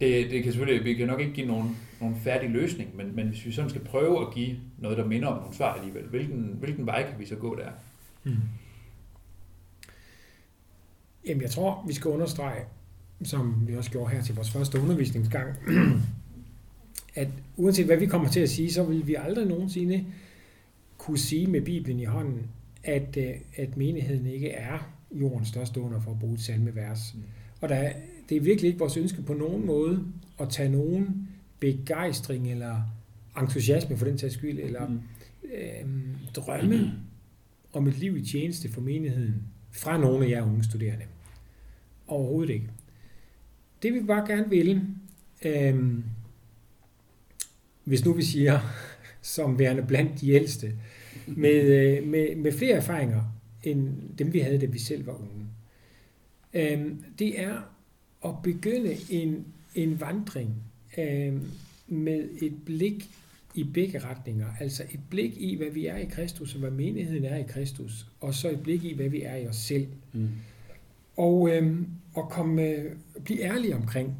Det, 0.00 0.30
det 0.30 0.42
kan 0.42 0.52
selvfølgelig, 0.52 0.84
vi 0.84 0.94
kan 0.94 1.06
nok 1.06 1.20
ikke 1.20 1.32
give 1.32 1.46
nogen, 1.46 1.76
nogen 2.00 2.16
færdig 2.16 2.50
løsning, 2.50 2.96
men, 2.96 3.16
men 3.16 3.28
hvis 3.28 3.46
vi 3.46 3.52
sådan 3.52 3.70
skal 3.70 3.84
prøve 3.84 4.26
at 4.26 4.34
give 4.34 4.56
noget, 4.78 4.98
der 4.98 5.04
minder 5.04 5.28
om 5.28 5.38
nogle 5.38 5.54
svar 5.54 5.74
alligevel, 5.74 6.04
hvilken, 6.04 6.56
hvilken 6.58 6.86
vej 6.86 7.10
kan 7.10 7.18
vi 7.18 7.26
så 7.26 7.36
gå 7.36 7.56
der? 7.56 7.70
Mm. 8.24 8.36
Jamen, 11.26 11.42
jeg 11.42 11.50
tror, 11.50 11.84
vi 11.86 11.92
skal 11.92 12.08
understrege, 12.08 12.64
som 13.24 13.68
vi 13.68 13.76
også 13.76 13.90
gjorde 13.90 14.10
her 14.10 14.22
til 14.22 14.34
vores 14.34 14.50
første 14.50 14.80
undervisningsgang, 14.80 15.54
at 17.14 17.28
uanset 17.56 17.86
hvad 17.86 17.96
vi 17.96 18.06
kommer 18.06 18.28
til 18.28 18.40
at 18.40 18.50
sige, 18.50 18.72
så 18.72 18.84
vil 18.84 19.06
vi 19.06 19.14
aldrig 19.14 19.46
nogensinde 19.46 20.04
kunne 21.06 21.18
sige 21.18 21.46
med 21.46 21.60
Bibelen 21.60 22.00
i 22.00 22.04
hånden, 22.04 22.42
at, 22.84 23.16
øh, 23.16 23.30
at 23.56 23.76
menigheden 23.76 24.26
ikke 24.26 24.50
er 24.50 24.92
jordens 25.12 25.48
største 25.48 25.80
under 25.80 26.00
for 26.00 26.10
at 26.10 26.18
bruge 26.18 26.34
et 26.34 26.40
salmevers. 26.40 27.14
Mm. 27.14 27.22
Og 27.60 27.68
der, 27.68 27.74
er- 27.74 27.92
det 28.28 28.36
er 28.36 28.40
virkelig 28.40 28.68
ikke 28.68 28.78
vores 28.78 28.96
ønske 28.96 29.22
på 29.22 29.34
nogen 29.34 29.66
måde 29.66 30.04
at 30.40 30.48
tage 30.50 30.68
nogen 30.68 31.28
begejstring 31.60 32.50
eller 32.50 32.80
entusiasme 33.40 33.96
for 33.96 34.04
den 34.04 34.18
tages 34.18 34.32
skyld, 34.34 34.58
eller 34.58 34.88
Mm. 34.88 35.00
øh, 35.54 35.86
drømme 36.34 36.92
om 37.72 37.86
et 37.86 37.98
liv 37.98 38.16
i 38.16 38.24
tjeneste 38.24 38.68
for 38.72 38.80
menigheden 38.80 39.42
fra 39.72 39.98
nogle 39.98 40.26
af 40.26 40.30
jer 40.30 40.42
unge 40.42 40.64
studerende. 40.64 41.04
Overhovedet 42.06 42.52
ikke. 42.54 42.66
Det 43.82 43.94
vi 43.94 44.00
bare 44.00 44.26
gerne 44.26 44.50
vil, 44.50 44.82
øh, 45.44 45.94
hvis 47.84 48.04
nu 48.04 48.12
vi 48.12 48.22
siger, 48.22 48.60
som 49.22 49.58
værende 49.58 49.82
blandt 49.88 50.20
de 50.20 50.30
ældste, 50.30 50.72
med, 51.26 51.62
øh, 51.62 52.06
med, 52.08 52.36
med 52.36 52.52
flere 52.52 52.76
erfaringer 52.76 53.22
end 53.62 53.94
dem 54.18 54.32
vi 54.32 54.38
havde, 54.38 54.58
da 54.58 54.66
vi 54.66 54.78
selv 54.78 55.06
var 55.06 55.12
unge, 55.12 55.46
øh, 56.54 56.92
det 57.18 57.40
er 57.40 57.60
at 58.24 58.34
begynde 58.42 58.96
en, 59.10 59.46
en 59.74 60.00
vandring 60.00 60.54
øh, 60.98 61.34
med 61.88 62.28
et 62.42 62.54
blik 62.64 63.08
i 63.54 63.64
begge 63.64 63.98
retninger. 63.98 64.46
Altså 64.60 64.82
et 64.82 65.00
blik 65.10 65.32
i, 65.36 65.56
hvad 65.56 65.70
vi 65.70 65.86
er 65.86 65.96
i 65.96 66.04
Kristus, 66.04 66.54
og 66.54 66.60
hvad 66.60 66.70
menigheden 66.70 67.24
er 67.24 67.36
i 67.36 67.44
Kristus, 67.48 68.06
og 68.20 68.34
så 68.34 68.50
et 68.50 68.62
blik 68.62 68.84
i, 68.84 68.94
hvad 68.94 69.08
vi 69.08 69.22
er 69.22 69.36
i 69.36 69.46
os 69.46 69.56
selv. 69.56 69.86
Mm. 70.12 70.28
Og, 71.16 71.50
øh, 71.50 71.78
og 72.14 72.30
komme, 72.30 72.62
øh, 72.62 72.92
blive 73.24 73.40
ærlig 73.40 73.74
omkring, 73.74 74.14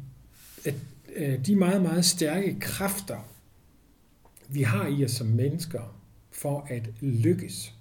at 0.65 0.75
øh, 1.15 1.45
de 1.45 1.55
meget, 1.55 1.81
meget 1.81 2.05
stærke 2.05 2.57
kræfter, 2.59 3.29
vi 4.49 4.61
har 4.61 4.87
i 4.87 5.05
os 5.05 5.11
som 5.11 5.27
mennesker, 5.27 5.96
for 6.37 6.67
at 6.69 6.89
lykkes, 7.01 7.73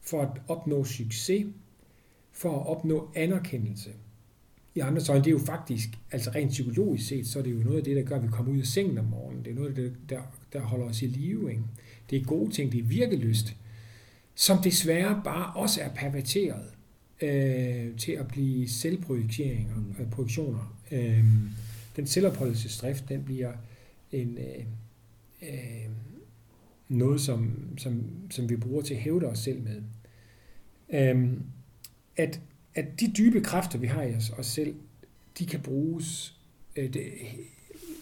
for 0.00 0.22
at 0.22 0.28
opnå 0.48 0.84
succes, 0.84 1.46
for 2.32 2.60
at 2.60 2.66
opnå 2.66 3.10
anerkendelse. 3.14 3.90
I 4.74 4.80
andre 4.80 5.02
øjne, 5.10 5.24
det 5.24 5.30
er 5.30 5.34
jo 5.34 5.38
faktisk, 5.38 5.88
altså 6.12 6.30
rent 6.30 6.50
psykologisk 6.50 7.06
set, 7.08 7.26
så 7.26 7.38
er 7.38 7.42
det 7.42 7.52
jo 7.52 7.58
noget 7.58 7.78
af 7.78 7.84
det, 7.84 7.96
der 7.96 8.02
gør, 8.02 8.16
at 8.16 8.22
vi 8.22 8.28
kommer 8.28 8.52
ud 8.52 8.58
af 8.58 8.66
sengen 8.66 8.98
om 8.98 9.04
morgenen. 9.04 9.44
Det 9.44 9.50
er 9.50 9.54
noget 9.54 9.68
af 9.68 9.74
det, 9.74 9.92
der, 10.08 10.20
der 10.52 10.60
holder 10.60 10.86
os 10.86 11.02
i 11.02 11.06
live. 11.06 11.50
Ikke? 11.50 11.62
Det 12.10 12.20
er 12.20 12.24
gode 12.24 12.50
ting, 12.52 12.72
det 12.72 12.78
er 12.80 12.84
virkelyst, 12.84 13.56
som 14.34 14.58
desværre 14.62 15.20
bare 15.24 15.52
også 15.54 15.80
er 15.80 15.88
perverteret 15.94 16.64
øh, 17.22 17.96
til 17.96 18.12
at 18.12 18.28
blive 18.28 18.68
selvprojekteringer, 18.68 19.76
Mm. 19.76 19.94
øh, 20.00 20.10
projektioner. 20.10 20.76
Øh, 20.90 21.24
den 21.96 22.06
selvopholdelsesdrift, 22.06 23.08
den 23.08 23.24
bliver 23.24 23.52
en, 24.12 24.38
øh, 24.38 24.64
øh, 25.42 25.88
noget, 26.92 27.20
som, 27.20 27.54
som, 27.78 28.04
som 28.30 28.48
vi 28.48 28.56
bruger 28.56 28.82
til 28.82 28.94
at 28.94 29.00
hævde 29.00 29.26
os 29.26 29.38
selv 29.38 29.62
med. 29.62 29.82
Øhm, 30.94 31.42
at, 32.16 32.40
at 32.74 33.00
de 33.00 33.12
dybe 33.16 33.40
kræfter, 33.40 33.78
vi 33.78 33.86
har 33.86 34.02
i 34.02 34.14
os, 34.14 34.30
os 34.30 34.46
selv, 34.46 34.74
de 35.38 35.46
kan 35.46 35.60
bruges 35.60 36.38
øh, 36.76 36.92
det, 36.92 37.02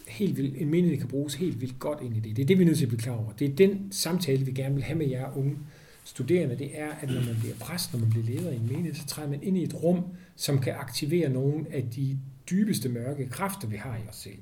helt 0.07 0.37
vildt, 0.37 0.57
en 0.57 0.69
mening 0.69 0.99
kan 0.99 1.07
bruges 1.07 1.35
helt 1.35 1.61
vildt 1.61 1.79
godt 1.79 2.01
ind 2.01 2.17
i 2.17 2.19
det. 2.19 2.35
Det 2.35 2.41
er 2.41 2.47
det, 2.47 2.57
vi 2.57 2.63
er 2.63 2.67
nødt 2.67 2.77
til 2.77 2.85
at 2.85 2.89
blive 2.89 3.01
klar 3.01 3.13
over. 3.13 3.31
Det 3.31 3.49
er 3.49 3.55
den 3.55 3.91
samtale, 3.91 4.45
vi 4.45 4.51
gerne 4.51 4.75
vil 4.75 4.83
have 4.83 4.97
med 4.97 5.07
jer 5.07 5.37
unge 5.37 5.57
studerende, 6.03 6.57
det 6.57 6.79
er, 6.79 6.89
at 6.91 7.09
når 7.09 7.21
man 7.25 7.35
bliver 7.39 7.55
præst, 7.59 7.93
når 7.93 7.99
man 7.99 8.09
bliver 8.09 8.25
leder 8.25 8.51
i 8.51 8.55
en 8.55 8.67
menighed, 8.67 8.93
så 8.93 9.05
træder 9.05 9.29
man 9.29 9.43
ind 9.43 9.57
i 9.57 9.63
et 9.63 9.83
rum, 9.83 10.03
som 10.35 10.59
kan 10.59 10.73
aktivere 10.73 11.29
nogle 11.29 11.65
af 11.71 11.89
de 11.89 12.19
dybeste 12.49 12.89
mørke 12.89 13.29
kræfter, 13.29 13.67
vi 13.67 13.75
har 13.75 13.97
i 13.97 14.09
os 14.09 14.15
selv. 14.15 14.39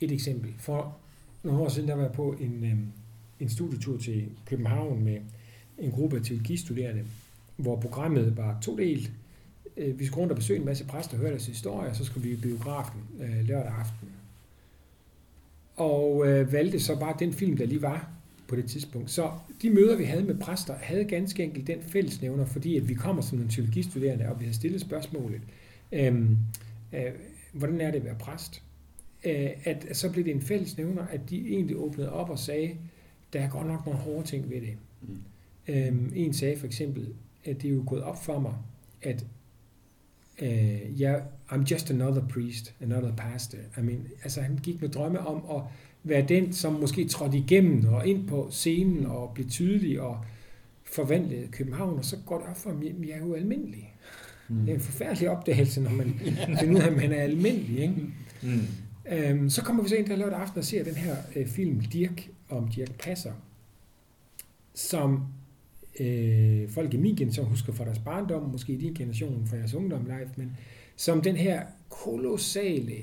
Et 0.00 0.12
eksempel. 0.12 0.54
For 0.58 0.96
nogle 1.42 1.60
år 1.60 1.68
siden, 1.68 1.88
der 1.88 1.94
var 1.94 2.02
jeg 2.02 2.12
på 2.12 2.36
en, 2.40 2.64
øh, 2.64 2.78
en 3.40 3.48
studietur 3.48 3.98
til 3.98 4.28
København 4.46 5.04
med 5.04 5.18
en 5.78 5.90
gruppe 5.90 6.16
af 6.16 6.22
teologistuderende, 6.22 7.04
hvor 7.56 7.80
programmet 7.80 8.36
var 8.36 8.58
to 8.62 8.76
delt. 8.76 9.12
Øh, 9.76 9.98
vi 9.98 10.06
skulle 10.06 10.20
rundt 10.20 10.32
og 10.32 10.36
besøge 10.36 10.60
en 10.60 10.66
masse 10.66 10.84
præster 10.84 11.14
og 11.14 11.20
høre 11.20 11.30
deres 11.30 11.46
historier, 11.46 11.90
og 11.90 11.96
så 11.96 12.04
skulle 12.04 12.28
vi 12.28 12.34
i 12.34 12.40
biografen 12.40 13.00
øh, 13.20 13.48
lørdag 13.48 13.72
aften. 13.72 14.08
Og 15.76 16.28
øh, 16.28 16.52
valgte 16.52 16.80
så 16.80 16.98
bare 16.98 17.16
den 17.18 17.32
film, 17.32 17.56
der 17.56 17.66
lige 17.66 17.82
var 17.82 18.10
på 18.48 18.56
det 18.56 18.64
tidspunkt. 18.64 19.10
Så 19.10 19.30
de 19.62 19.70
møder, 19.70 19.96
vi 19.96 20.04
havde 20.04 20.24
med 20.24 20.38
præster, 20.38 20.74
havde 20.74 21.04
ganske 21.04 21.44
enkelt 21.44 21.66
den 21.66 21.82
fællesnævner, 21.82 22.46
fordi 22.46 22.76
at 22.76 22.88
vi 22.88 22.94
kommer 22.94 23.22
som 23.22 23.38
nogle 23.38 23.52
teologistuderende, 23.52 24.28
og 24.28 24.40
vi 24.40 24.46
har 24.46 24.52
stillet 24.52 24.80
spørgsmålet, 24.80 25.40
øh, 25.92 26.20
øh, 26.92 27.12
hvordan 27.52 27.80
er 27.80 27.90
det 27.90 27.98
at 27.98 28.04
være 28.04 28.16
præst? 28.18 28.62
Øh, 29.24 29.50
at 29.64 29.86
så 29.92 30.12
blev 30.12 30.24
det 30.24 30.34
en 30.34 30.42
fællesnævner, 30.42 31.02
at 31.06 31.20
de 31.30 31.48
egentlig 31.48 31.76
åbnede 31.76 32.12
op 32.12 32.30
og 32.30 32.38
sagde, 32.38 32.76
der 33.32 33.40
er 33.40 33.48
godt 33.48 33.66
nok 33.66 33.86
nogle 33.86 34.00
hårde 34.00 34.26
ting 34.26 34.50
ved 34.50 34.60
det. 34.60 34.76
Mm. 35.02 35.18
Øhm, 35.68 36.12
en 36.14 36.32
sagde 36.32 36.58
for 36.58 36.66
eksempel, 36.66 37.08
at 37.44 37.62
det 37.62 37.70
er 37.70 37.74
jo 37.74 37.84
gået 37.86 38.02
op 38.02 38.24
for 38.24 38.38
mig, 38.38 38.54
at 39.02 39.26
øh, 40.42 41.00
yeah, 41.00 41.22
I'm 41.50 41.64
just 41.70 41.90
another 41.90 42.28
priest, 42.28 42.74
another 42.80 43.12
pastor. 43.16 43.58
I 43.78 43.80
mean, 43.80 44.06
altså 44.22 44.40
han 44.40 44.58
gik 44.62 44.80
med 44.80 44.88
drømme 44.88 45.20
om 45.20 45.56
at 45.56 45.62
være 46.04 46.26
den, 46.28 46.52
som 46.52 46.72
måske 46.72 47.08
trådte 47.08 47.38
igennem 47.38 47.84
og 47.88 48.06
ind 48.06 48.28
på 48.28 48.48
scenen 48.50 49.06
og 49.06 49.30
blev 49.34 49.48
tydelig 49.48 50.00
og 50.00 50.24
forvandlede 50.84 51.46
København, 51.46 51.98
og 51.98 52.04
så 52.04 52.16
går 52.26 52.38
det 52.38 52.46
op 52.48 52.56
for 52.56 52.70
ham, 52.70 52.80
at 52.80 53.08
jeg 53.08 53.16
er 53.16 53.26
jo 53.26 53.34
almindelig. 53.34 53.94
Mm. 54.48 54.56
Det 54.56 54.70
er 54.70 54.74
en 54.74 54.80
forfærdelig 54.80 55.30
opdagelse, 55.30 55.80
når 55.80 55.90
man 55.90 56.20
finder 56.60 56.78
ud 56.78 56.80
af, 56.80 56.86
at 56.86 56.96
man 56.96 57.12
er 57.12 57.22
almindelig. 57.22 57.78
Ikke? 57.78 57.94
Mm. 58.42 58.60
Øhm, 59.12 59.50
så 59.50 59.62
kommer 59.62 59.82
vi 59.82 59.88
så 59.88 59.96
ind 59.96 60.06
der 60.06 60.16
lørdag 60.16 60.38
aften 60.38 60.58
og 60.58 60.64
ser 60.64 60.84
den 60.84 60.94
her 60.94 61.16
øh, 61.36 61.46
film 61.46 61.80
Dirk 61.80 62.28
om 62.48 62.68
Dirk 62.68 62.90
Passer, 62.98 63.32
som 64.74 65.24
øh, 66.00 66.68
folk 66.68 66.94
i 66.94 66.96
min 66.96 67.16
generation 67.16 67.46
husker 67.46 67.72
fra 67.72 67.84
deres 67.84 67.98
barndom, 67.98 68.42
måske 68.42 68.72
i 68.72 68.76
din 68.76 68.94
generation 68.94 69.46
fra 69.46 69.56
jeres 69.56 69.74
ungdom 69.74 70.04
live, 70.04 70.30
men 70.36 70.56
som 70.96 71.22
den 71.22 71.36
her 71.36 71.62
kolossale 71.88 72.94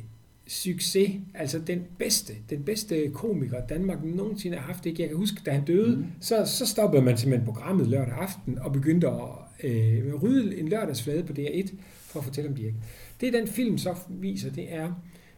succes, 0.48 1.12
altså 1.34 1.60
den 1.60 1.84
bedste, 2.00 2.34
den 2.50 2.64
bedste 2.64 3.10
komiker 3.14 3.66
Danmark 3.68 4.04
nogensinde 4.04 4.58
har 4.58 4.64
haft. 4.74 4.86
Ikke? 4.86 5.02
Jeg 5.02 5.10
kan 5.10 5.18
huske, 5.18 5.42
da 5.46 5.52
han 5.52 5.66
døde, 5.66 5.98
Mm. 5.98 6.06
så, 6.20 6.46
så 6.46 6.66
stoppede 6.66 7.02
man 7.02 7.18
simpelthen 7.18 7.46
programmet 7.46 7.88
lørdag 7.88 8.14
aften 8.14 8.60
og 8.60 8.74
begyndte 8.74 9.08
at 9.08 9.30
øh, 9.64 10.14
rydde 10.24 10.60
en 10.60 10.68
lørdagsflade 10.70 11.24
på 11.24 11.34
DR1 11.34 11.76
for 12.06 12.20
at 12.20 12.26
fortælle 12.26 12.50
om 12.50 12.56
Dirk. 12.56 12.74
Det 13.22 13.34
den 13.34 13.48
film 13.48 13.78
så 13.78 13.96
viser, 14.10 14.52
det 14.52 14.74
er, 14.74 14.94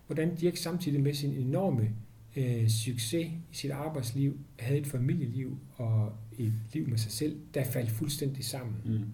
hvordan 0.09 0.35
Dirk 0.35 0.57
samtidig 0.57 1.01
med 1.01 1.13
sin 1.13 1.33
enorme 1.33 1.89
øh, 2.35 2.67
succes 2.67 3.27
i 3.27 3.39
sit 3.51 3.71
arbejdsliv, 3.71 4.37
havde 4.59 4.79
et 4.79 4.87
familieliv 4.87 5.57
og 5.75 6.13
et 6.37 6.53
liv 6.73 6.87
med 6.87 6.97
sig 6.97 7.11
selv, 7.11 7.39
der 7.53 7.63
faldt 7.63 7.91
fuldstændig 7.91 8.45
sammen. 8.45 8.75
Mm. 8.85 9.05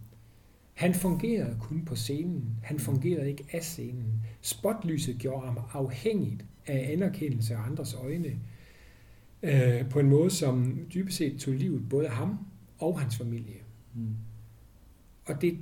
Han 0.74 0.94
fungerede 0.94 1.58
kun 1.60 1.86
på 1.86 1.96
scenen. 1.96 2.58
Han 2.64 2.80
fungerede 2.80 3.30
ikke 3.30 3.46
af 3.52 3.64
scenen. 3.64 4.22
Spotlyset 4.42 5.18
gjorde 5.18 5.46
ham 5.46 5.60
afhængigt 5.74 6.46
af 6.68 6.92
anerkendelse 6.94 7.56
af 7.56 7.60
andres 7.60 7.94
øjne 7.94 8.40
øh, 9.44 9.90
på 9.90 10.00
en 10.00 10.10
måde, 10.10 10.30
som 10.30 10.80
dybest 10.94 11.18
set 11.18 11.40
tog 11.40 11.54
livet 11.54 11.90
både 11.90 12.08
ham 12.08 12.38
og 12.78 13.00
hans 13.00 13.18
familie. 13.18 13.58
Mm. 13.94 14.16
Og 15.26 15.42
det, 15.42 15.58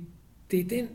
det 0.50 0.60
er 0.60 0.68
den 0.68 0.88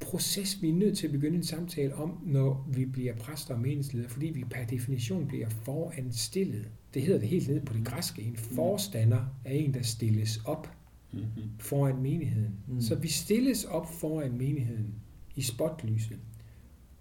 proces, 0.00 0.62
vi 0.62 0.68
er 0.68 0.72
nødt 0.72 0.98
til 0.98 1.06
at 1.06 1.12
begynde 1.12 1.36
en 1.36 1.44
samtale 1.44 1.94
om, 1.94 2.18
når 2.26 2.68
vi 2.74 2.84
bliver 2.84 3.14
præster 3.16 3.54
og 3.54 3.60
meningsledere, 3.60 4.08
fordi 4.08 4.26
vi 4.26 4.44
per 4.50 4.64
definition 4.64 5.26
bliver 5.26 5.48
foranstillet. 5.48 6.68
Det 6.94 7.02
hedder 7.02 7.20
det 7.20 7.28
helt 7.28 7.48
ned 7.48 7.60
på 7.60 7.72
det 7.74 7.84
græske. 7.84 8.22
En 8.22 8.36
forstander 8.36 9.24
er 9.44 9.52
en, 9.52 9.74
der 9.74 9.82
stilles 9.82 10.40
op 10.44 10.68
Mm-hmm. 11.12 11.50
foran 11.58 12.02
menigheden. 12.02 12.54
Mm. 12.66 12.74
Mm. 12.74 12.80
Så 12.80 12.94
vi 12.94 13.08
stilles 13.08 13.64
op 13.64 13.94
foran 13.94 14.38
menigheden 14.38 14.94
i 15.36 15.42
spotlyset 15.42 16.18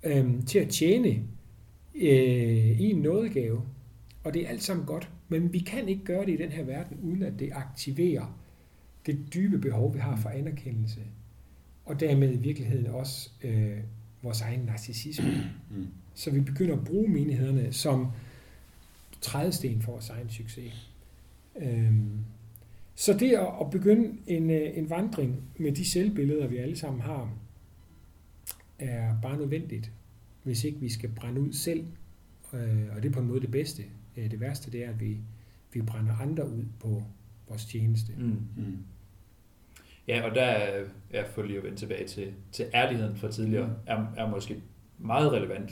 øhm, 0.03 0.41
til 0.41 0.59
at 0.59 0.69
tjene 0.69 1.09
øh, 1.95 2.81
i 2.81 2.89
en 2.89 3.01
nådegave. 3.01 3.61
Og 4.23 4.33
det 4.33 4.45
er 4.45 4.49
alt 4.49 4.63
sammen 4.63 4.85
godt. 4.85 5.09
Men 5.27 5.53
vi 5.53 5.59
kan 5.59 5.89
ikke 5.89 6.03
gøre 6.03 6.25
det 6.25 6.33
i 6.33 6.43
den 6.43 6.51
her 6.51 6.63
verden, 6.63 6.97
uden 7.03 7.23
at 7.23 7.39
det 7.39 7.49
aktiverer 7.53 8.39
det 9.05 9.33
dybe 9.33 9.59
behov, 9.59 9.93
vi 9.93 9.99
har 9.99 10.15
for 10.15 10.29
anerkendelse. 10.29 10.99
Og 11.89 11.99
dermed 11.99 12.33
i 12.33 12.37
virkeligheden 12.37 12.87
også 12.87 13.29
øh, 13.43 13.77
vores 14.21 14.41
egen 14.41 14.59
narcissisme. 14.59 15.51
Mm. 15.71 15.87
Så 16.13 16.31
vi 16.31 16.39
begynder 16.39 16.75
at 16.77 16.83
bruge 16.83 17.09
menighederne 17.09 17.73
som 17.73 18.07
trædesten 19.21 19.81
for 19.81 19.91
vores 19.91 20.09
egen 20.09 20.29
succes. 20.29 20.91
Øhm, 21.61 22.09
så 22.95 23.13
det 23.13 23.31
at, 23.31 23.47
at 23.61 23.69
begynde 23.71 24.17
en, 24.27 24.49
øh, 24.49 24.77
en 24.77 24.89
vandring 24.89 25.43
med 25.57 25.71
de 25.71 25.85
selvbilleder, 25.85 26.47
vi 26.47 26.57
alle 26.57 26.75
sammen 26.75 27.01
har, 27.01 27.33
er 28.79 29.15
bare 29.21 29.37
nødvendigt, 29.37 29.91
hvis 30.43 30.63
ikke 30.63 30.79
vi 30.79 30.89
skal 30.89 31.09
brænde 31.09 31.41
ud 31.41 31.53
selv. 31.53 31.85
Øh, 32.53 32.85
og 32.95 33.03
det 33.03 33.09
er 33.09 33.13
på 33.13 33.19
en 33.19 33.27
måde 33.27 33.41
det 33.41 33.51
bedste. 33.51 33.83
Øh, 34.17 34.31
Det 34.31 34.39
værste 34.39 34.71
det 34.71 34.85
er, 34.85 34.89
at 34.89 34.99
vi, 34.99 35.17
vi 35.73 35.81
brænder 35.81 36.15
andre 36.15 36.49
ud 36.49 36.63
på 36.79 37.03
vores 37.47 37.65
tjeneste. 37.65 38.13
Mm. 38.17 38.37
Mm. 38.57 38.77
Ja, 40.09 40.21
og 40.29 40.35
der 40.35 40.43
er, 41.11 41.25
for 41.25 41.41
lige 41.41 41.57
at 41.57 41.63
vende 41.63 41.77
tilbage 41.77 42.07
til, 42.07 42.33
til 42.51 42.65
ærligheden 42.73 43.17
fra 43.17 43.31
tidligere, 43.31 43.75
er, 43.87 44.05
er 44.17 44.29
måske 44.29 44.61
meget 44.97 45.31
relevant. 45.31 45.71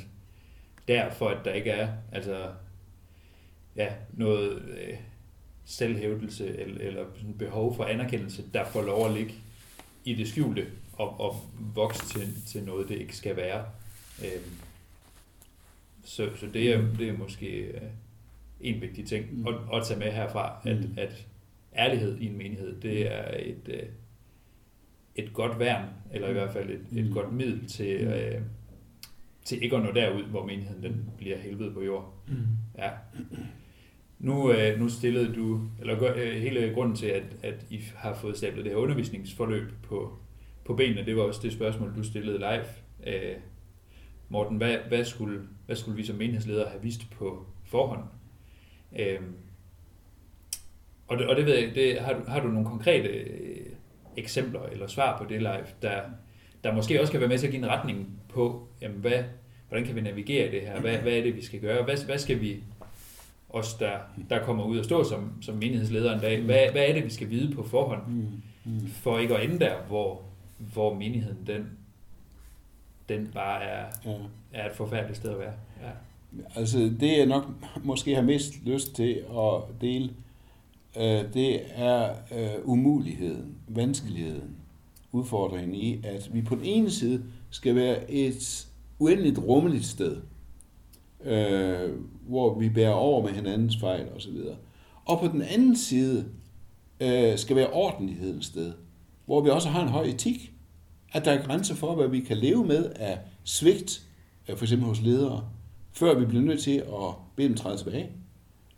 Der, 0.88 1.10
for 1.10 1.30
at 1.30 1.46
der 1.46 1.54
ikke 1.54 1.70
er 1.70 1.94
altså, 2.12 2.52
ja, 3.76 3.94
noget 4.14 4.62
øh, 4.62 4.98
selvhævdelse 5.66 6.58
eller, 6.58 6.82
eller 6.88 7.06
behov 7.40 7.76
for 7.76 7.84
anerkendelse, 7.86 8.44
der 8.54 8.66
får 8.66 8.82
lov 8.82 9.06
at 9.08 9.14
ligge 9.14 9.34
i 10.06 10.14
det 10.14 10.28
skjulte 10.28 10.68
og, 10.94 11.20
og 11.20 11.36
vokse 11.76 12.06
til, 12.06 12.34
til 12.48 12.64
noget, 12.64 12.90
det 12.90 12.98
ikke 12.98 13.16
skal 13.16 13.36
være. 13.36 13.66
Øhm, 14.26 14.54
så, 16.04 16.30
så 16.36 16.46
det, 16.54 16.74
er, 16.74 16.82
det 16.98 17.10
er 17.10 17.18
måske 17.18 17.58
øh, 17.58 17.82
en 18.62 18.82
vigtig 18.82 19.08
ting 19.08 19.26
Mm. 19.40 19.48
at, 19.48 19.56
at 19.74 19.88
tage 19.88 20.00
med 20.00 20.12
herfra, 20.12 20.62
at, 20.66 20.78
Mm. 20.80 20.94
at 20.98 21.26
ærlighed 21.76 22.18
i 22.18 22.26
en 22.26 22.38
menighed, 22.38 22.82
det 22.82 23.14
er 23.14 23.38
et, 23.40 23.62
øh, 23.68 23.84
et 25.18 25.34
godt 25.34 25.60
værn, 25.60 25.86
eller 26.14 26.30
i 26.30 26.34
hvert 26.34 26.54
fald 26.54 26.70
et, 26.70 27.00
et 27.00 27.06
Mm. 27.08 27.14
godt 27.14 27.34
middel 27.34 27.68
til, 27.68 28.06
Mm. 28.08 28.12
øh, 28.14 28.42
til 29.46 29.64
ikke 29.64 29.76
at 29.76 29.84
nå 29.84 29.92
derud, 29.92 30.24
hvor 30.24 30.46
menigheden 30.46 30.84
den 30.84 31.10
bliver 31.18 31.38
helvede 31.38 31.72
på 31.74 31.84
jord. 31.84 32.14
Mm. 32.28 32.34
Ja. 32.78 32.90
Nu, 34.20 34.52
øh, 34.52 34.80
nu 34.80 34.90
stillede 34.90 35.36
du, 35.36 35.62
eller 35.80 36.14
øh, 36.16 36.42
hele 36.42 36.74
grunden 36.74 36.96
til, 36.96 37.06
at, 37.08 37.24
at 37.44 37.66
I 37.70 37.82
har 37.96 38.14
fået 38.14 38.38
stablet 38.38 38.66
det 38.66 38.72
her 38.74 38.80
undervisningsforløb 38.80 39.72
på, 39.84 40.14
på 40.66 40.74
benene, 40.74 41.06
det 41.06 41.16
var 41.18 41.24
også 41.24 41.40
det 41.44 41.54
spørgsmål, 41.54 41.96
du 41.96 42.04
stillede 42.04 42.38
live. 42.38 42.66
Øh, 43.14 43.36
Morten, 44.30 44.58
hvad, 44.58 44.78
hvad, 44.88 45.06
skulle, 45.06 45.42
hvad 45.66 45.76
skulle 45.76 45.98
vi 45.98 46.04
som 46.06 46.16
menighedsledere 46.16 46.70
have 46.70 46.82
vist 46.84 47.12
på 47.12 47.46
forhånd? 47.66 48.04
Øh, 49.00 49.20
og, 51.08 51.18
det, 51.18 51.28
og 51.28 51.36
det 51.36 51.46
ved 51.46 51.56
jeg, 51.56 51.76
det, 51.76 52.00
har, 52.00 52.14
du, 52.14 52.20
har 52.28 52.40
du 52.40 52.48
nogle 52.48 52.68
konkrete 52.70 53.08
øh, 53.10 53.66
eksempler 54.18 54.62
eller 54.72 54.88
svar 54.88 55.18
på 55.18 55.26
det 55.30 55.40
live, 55.42 55.66
der, 55.82 56.02
der 56.64 56.74
måske 56.74 57.02
også 57.02 57.12
kan 57.12 57.20
være 57.20 57.30
med 57.30 57.38
til 57.38 57.48
at 57.48 57.52
give 57.54 57.64
en 57.64 57.70
retning 57.70 58.20
på, 58.30 58.68
jamen 58.82 58.98
hvad, 58.98 59.24
hvordan 59.70 59.86
kan 59.86 59.96
vi 59.96 60.02
navigere 60.02 60.48
i 60.48 60.52
det 60.52 60.62
her? 60.62 60.80
Hvad, 60.80 60.98
hvad 60.98 61.14
er 61.14 61.22
det, 61.24 61.36
vi 61.36 61.42
skal 61.46 61.60
gøre? 61.60 61.84
Hvad, 61.84 62.06
hvad 62.06 62.18
skal 62.18 62.42
vi, 62.42 62.64
os 63.50 63.74
der, 63.74 63.98
der 64.30 64.44
kommer 64.44 64.64
ud 64.64 64.78
og 64.78 64.86
står 64.86 65.04
som, 65.04 65.32
som 65.42 65.56
menighedsledere 65.56 66.14
en 66.14 66.20
dag, 66.20 66.42
hvad, 66.42 66.68
hvad 66.72 66.88
er 66.88 66.94
det, 66.94 67.06
vi 67.06 67.10
skal 67.10 67.30
vide 67.30 67.56
på 67.56 67.64
forhånd, 67.64 68.02
Mm. 68.08 68.28
Mm. 68.66 68.88
for 68.88 69.20
ikke 69.20 69.38
at 69.38 69.44
ende 69.44 69.60
der, 69.60 69.76
hvor, 69.88 70.22
hvor 70.74 70.94
menigheden 70.94 71.48
den, 71.48 71.70
den 73.10 73.28
bare 73.34 73.64
er, 73.64 73.86
Ja. 74.06 74.12
er 74.54 74.70
et 74.70 74.76
forfærdeligt 74.76 75.18
sted 75.18 75.32
at 75.32 75.40
være. 75.40 75.54
Ja. 75.84 75.90
Altså, 76.56 76.78
det 77.00 77.18
jeg 77.18 77.26
nok 77.26 77.46
måske 77.84 78.16
har 78.16 78.22
mest 78.22 78.54
lyst 78.66 78.96
til 78.96 79.24
at 79.38 79.82
dele, 79.82 80.10
øh, 80.98 81.34
det 81.34 81.62
er 81.76 82.10
øh, 82.38 82.50
umuligheden, 82.64 83.57
vanskeligheden, 83.68 84.56
udfordringen 85.12 85.76
i, 85.76 86.02
at 86.04 86.30
vi 86.34 86.42
på 86.42 86.56
den 86.56 86.64
ene 86.64 86.92
side 86.92 87.24
skal 87.50 87.76
være 87.76 88.12
et 88.12 88.68
uendeligt 89.00 89.40
rummeligt 89.40 89.86
sted, 89.86 90.18
øh, 91.24 91.90
hvor 92.28 92.60
vi 92.60 92.70
bærer 92.70 92.94
over 92.94 93.24
med 93.24 93.32
hinandens 93.32 93.78
fejl 93.78 94.08
osv. 94.16 94.38
Og 95.06 95.20
på 95.20 95.28
den 95.28 95.42
anden 95.42 95.76
side 95.76 96.26
øh, 97.00 97.38
skal 97.38 97.56
være 97.56 97.70
ordentlighedens 97.70 98.46
sted, 98.46 98.74
hvor 99.26 99.42
vi 99.42 99.50
også 99.50 99.70
har 99.70 99.84
en 99.84 99.90
høj 99.90 100.04
etik, 100.04 100.54
at 101.14 101.26
der 101.26 101.32
er 101.32 101.46
grænser 101.46 101.76
for, 101.76 101.96
hvad 101.96 102.08
vi 102.08 102.20
kan 102.20 102.38
leve 102.38 102.66
med 102.66 102.92
af 102.96 103.20
svigt, 103.44 104.08
øh, 104.50 104.58
for 104.58 104.66
eksempel 104.66 104.88
hos 104.88 105.02
ledere, 105.02 105.50
før 105.92 106.20
vi 106.20 106.26
bliver 106.26 106.44
nødt 106.44 106.64
til 106.64 106.78
at 106.78 107.16
bede 107.36 107.48
dem 107.48 107.56
træde 107.56 107.78
tilbage. 107.78 108.10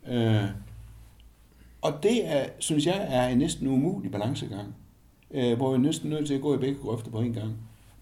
Øh, 0.08 0.44
og 1.82 2.02
det 2.02 2.26
er, 2.26 2.46
synes 2.58 2.86
jeg, 2.86 3.06
er 3.10 3.28
en 3.28 3.38
næsten 3.38 3.66
umulig 3.66 4.10
balancegang, 4.10 4.74
øh, 5.30 5.56
hvor 5.56 5.72
vi 5.72 5.78
næsten 5.78 6.10
nødt 6.10 6.26
til 6.26 6.34
at 6.34 6.40
gå 6.40 6.54
i 6.54 6.58
begge 6.58 6.80
grøfter 6.80 7.10
på 7.10 7.20
en 7.20 7.32
gang. 7.32 7.56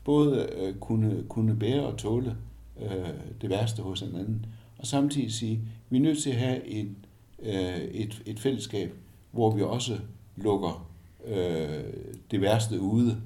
Både 0.04 0.48
øh, 0.58 0.74
kunne, 0.74 1.24
kunne 1.28 1.56
bære 1.56 1.86
og 1.86 1.96
tåle 1.96 2.36
øh, 2.82 3.08
det 3.40 3.50
værste 3.50 3.82
hos 3.82 4.02
en 4.02 4.14
anden, 4.14 4.46
og 4.78 4.86
samtidig 4.86 5.32
sige, 5.32 5.60
vi 5.90 5.96
er 5.96 6.00
nødt 6.00 6.22
til 6.22 6.30
at 6.30 6.36
have 6.36 6.66
en, 6.66 6.96
øh, 7.42 7.78
et, 7.78 8.22
et 8.26 8.40
fællesskab, 8.40 8.94
hvor 9.30 9.50
vi 9.50 9.62
også 9.62 9.98
lukker 10.36 10.88
øh, 11.26 11.84
det 12.30 12.40
værste 12.40 12.80
ude, 12.80 13.20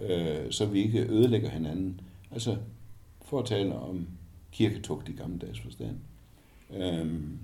øh, 0.00 0.50
så 0.52 0.66
vi 0.66 0.82
ikke 0.82 1.06
ødelægger 1.08 1.50
hinanden. 1.50 2.00
Altså, 2.30 2.56
for 3.24 3.38
at 3.38 3.44
tale 3.44 3.74
om 3.74 4.06
kirketugt 4.52 5.08
i 5.08 5.12
gammeldags 5.12 5.60
forstand. 5.60 5.96
Øhm, 6.76 7.38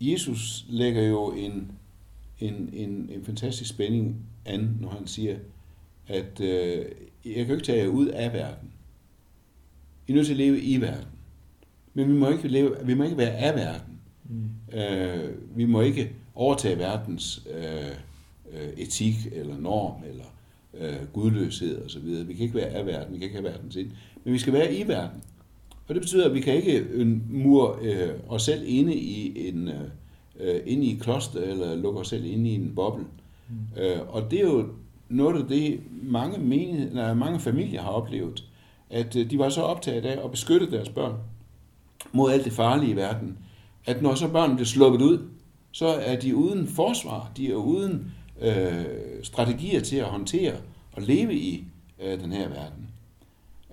Jesus 0.00 0.66
lægger 0.68 1.02
jo 1.02 1.32
en, 1.32 1.72
en, 2.40 2.70
en, 2.72 3.10
en 3.14 3.24
fantastisk 3.24 3.70
spænding 3.70 4.16
an, 4.44 4.76
når 4.80 4.88
han 4.88 5.06
siger, 5.06 5.36
at 6.06 6.40
øh, 6.40 6.84
jeg 7.24 7.46
kan 7.46 7.54
ikke 7.54 7.66
tage 7.66 7.82
jer 7.82 7.88
ud 7.88 8.06
af 8.06 8.32
verden. 8.32 8.68
I 10.08 10.12
er 10.12 10.16
nødt 10.16 10.26
til 10.26 10.32
at 10.32 10.38
leve 10.38 10.60
i 10.60 10.80
verden. 10.80 11.08
Men 11.94 12.08
vi 12.08 12.12
må 12.12 12.30
ikke, 12.30 12.48
leve, 12.48 12.76
vi 12.84 12.94
må 12.94 13.04
ikke 13.04 13.16
være 13.16 13.36
af 13.36 13.54
verden. 13.54 13.98
Mm. 14.24 14.78
Øh, 14.78 15.30
vi 15.56 15.64
må 15.64 15.80
ikke 15.80 16.12
overtage 16.34 16.78
verdens 16.78 17.46
øh, 17.54 17.96
øh, 18.52 18.68
etik 18.76 19.14
eller 19.32 19.58
norm 19.58 20.02
eller 20.08 20.24
øh, 20.74 21.06
gudløshed 21.12 21.82
og 21.82 21.90
så 21.90 21.98
videre. 21.98 22.26
Vi 22.26 22.34
kan 22.34 22.42
ikke 22.42 22.56
være 22.56 22.66
af 22.66 22.86
verden, 22.86 23.12
vi 23.12 23.18
kan 23.18 23.24
ikke 23.24 23.36
have 23.36 23.52
verdens 23.52 23.76
ind, 23.76 23.90
men 24.24 24.34
vi 24.34 24.38
skal 24.38 24.52
være 24.52 24.74
i 24.74 24.88
verden. 24.88 25.22
Og 25.88 25.94
det 25.94 26.02
betyder, 26.02 26.28
at 26.28 26.34
vi 26.34 26.40
kan 26.40 26.54
ikke 26.54 26.84
mure 27.30 27.78
øh, 27.82 28.10
os 28.28 28.42
selv 28.42 28.62
inde 28.66 28.94
i 28.94 29.48
en 29.48 29.68
øh, 29.68 29.88
øh, 30.40 30.60
inde 30.66 30.84
i 30.84 30.92
et 30.92 31.00
kloster 31.00 31.40
eller 31.40 31.74
lukke 31.74 32.00
os 32.00 32.08
selv 32.08 32.24
inde 32.24 32.50
i 32.50 32.54
en 32.54 32.72
boble. 32.74 33.04
Mm. 33.48 33.82
Øh, 33.82 34.00
og 34.08 34.30
det 34.30 34.38
er 34.38 34.44
jo 34.44 34.68
noget 35.08 35.42
af 35.42 35.48
det, 35.48 35.80
mange, 36.02 36.38
menighed, 36.38 36.94
nej, 36.94 37.14
mange 37.14 37.40
familier 37.40 37.82
har 37.82 37.90
oplevet, 37.90 38.44
at 38.90 39.16
øh, 39.16 39.30
de 39.30 39.38
var 39.38 39.48
så 39.48 39.62
optaget 39.62 40.04
af 40.04 40.24
at 40.24 40.30
beskytte 40.30 40.70
deres 40.70 40.88
børn 40.88 41.14
mod 42.12 42.32
alt 42.32 42.44
det 42.44 42.52
farlige 42.52 42.92
i 42.92 42.96
verden, 42.96 43.38
at 43.86 44.02
når 44.02 44.14
så 44.14 44.28
børnene 44.28 44.56
bliver 44.56 44.66
sluppet 44.66 45.02
ud, 45.02 45.18
så 45.72 45.86
er 45.86 46.16
de 46.16 46.36
uden 46.36 46.66
forsvar, 46.66 47.32
de 47.36 47.50
er 47.50 47.54
uden 47.54 48.12
øh, 48.42 48.84
strategier 49.22 49.80
til 49.80 49.96
at 49.96 50.04
håndtere 50.04 50.54
og 50.92 51.02
leve 51.02 51.34
i 51.34 51.64
øh, 52.02 52.20
den 52.20 52.32
her 52.32 52.48
verden. 52.48 52.88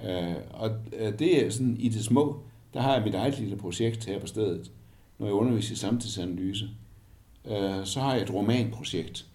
Øh, 0.06 0.36
og 0.54 0.70
øh, 1.00 1.20
det 1.20 1.46
er 1.46 1.50
sådan 1.50 1.78
i 1.80 1.90
det 1.90 2.06
små, 2.06 2.40
der 2.74 2.82
har 2.82 2.94
jeg 2.94 3.04
mit 3.04 3.16
eget 3.16 3.40
lille 3.40 3.56
projekt 3.56 4.06
her 4.06 4.20
på 4.20 4.28
stedet, 4.28 4.72
når 5.22 5.28
jeg 5.28 5.34
underviser 5.34 5.74
i 5.74 5.76
samtidsanalyse. 5.76 6.70
Øh, 7.46 7.86
så 7.86 8.00
har 8.00 8.14
jeg 8.14 8.22
et 8.22 8.34
romanprojekt, 8.34 9.26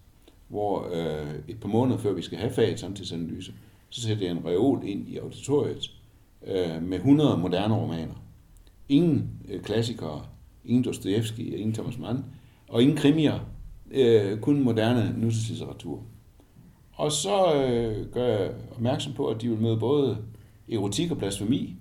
hvor 0.47 0.89
øh, 0.93 1.35
et 1.47 1.59
par 1.59 1.69
måneder 1.69 1.97
før 1.97 2.13
vi 2.13 2.21
skal 2.21 2.37
have 2.37 2.53
faget 2.53 2.79
samtidsanalyse, 2.79 3.53
så 3.89 4.01
sætter 4.01 4.25
jeg 4.25 4.31
en 4.31 4.45
reol 4.45 4.81
ind 4.83 5.09
i 5.09 5.17
auditoriet 5.17 5.91
øh, 6.47 6.83
med 6.83 6.97
100 6.97 7.37
moderne 7.37 7.75
romaner. 7.75 8.13
ingen 8.89 9.29
øh, 9.49 9.61
klassikere, 9.61 10.25
ingen 10.65 10.83
Dostoevsky, 10.83 11.39
ingen 11.39 11.73
Thomas 11.73 11.97
Mann, 11.97 12.25
og 12.67 12.81
ingen 12.81 12.97
krimier, 12.97 13.39
øh, 13.91 14.39
kun 14.39 14.63
moderne 14.63 15.13
nutidslitteratur. 15.17 16.03
Og 16.93 17.11
så 17.11 17.63
øh, 17.63 18.11
gør 18.11 18.25
jeg 18.25 18.51
opmærksom 18.71 19.13
på, 19.13 19.27
at 19.27 19.41
de 19.41 19.49
vil 19.49 19.61
møde 19.61 19.77
både 19.77 20.17
erotik 20.71 21.11
og 21.11 21.17
blasfemi 21.17 21.75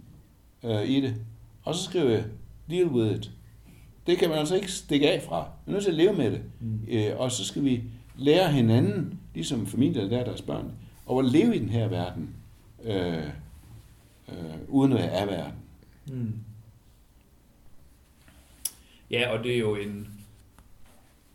øh, 0.64 0.84
i 0.84 1.00
det. 1.00 1.14
Og 1.62 1.74
så 1.74 1.82
skriver 1.82 2.10
jeg, 2.10 2.24
deal 2.70 2.86
with 2.86 3.16
it. 3.16 3.30
Det 4.06 4.18
kan 4.18 4.28
man 4.28 4.38
altså 4.38 4.54
ikke 4.54 4.72
stikke 4.72 5.10
af 5.10 5.22
fra. 5.22 5.36
Man 5.38 5.48
er 5.66 5.72
nødt 5.72 5.84
til 5.84 5.90
at 5.90 5.96
leve 5.96 6.12
med 6.12 6.30
det. 6.30 6.42
Mm. 6.60 6.80
Øh, 6.88 7.20
og 7.20 7.32
så 7.32 7.44
skal 7.44 7.64
vi 7.64 7.82
lære 8.16 8.52
hinanden, 8.52 9.20
ligesom 9.34 9.66
familier 9.66 10.04
lærer 10.04 10.24
deres 10.24 10.42
børn, 10.42 10.72
og 11.06 11.18
at 11.18 11.24
leve 11.24 11.56
i 11.56 11.58
den 11.58 11.68
her 11.68 11.88
verden, 11.88 12.34
øh, 12.84 13.26
øh, 14.28 14.34
uden 14.68 14.92
at 14.92 14.98
være 14.98 15.10
af 15.10 15.26
verden. 15.26 15.54
Mm. 16.08 16.32
Ja, 19.10 19.28
og 19.28 19.44
det 19.44 19.54
er 19.54 19.58
jo 19.58 19.76
en... 19.76 20.08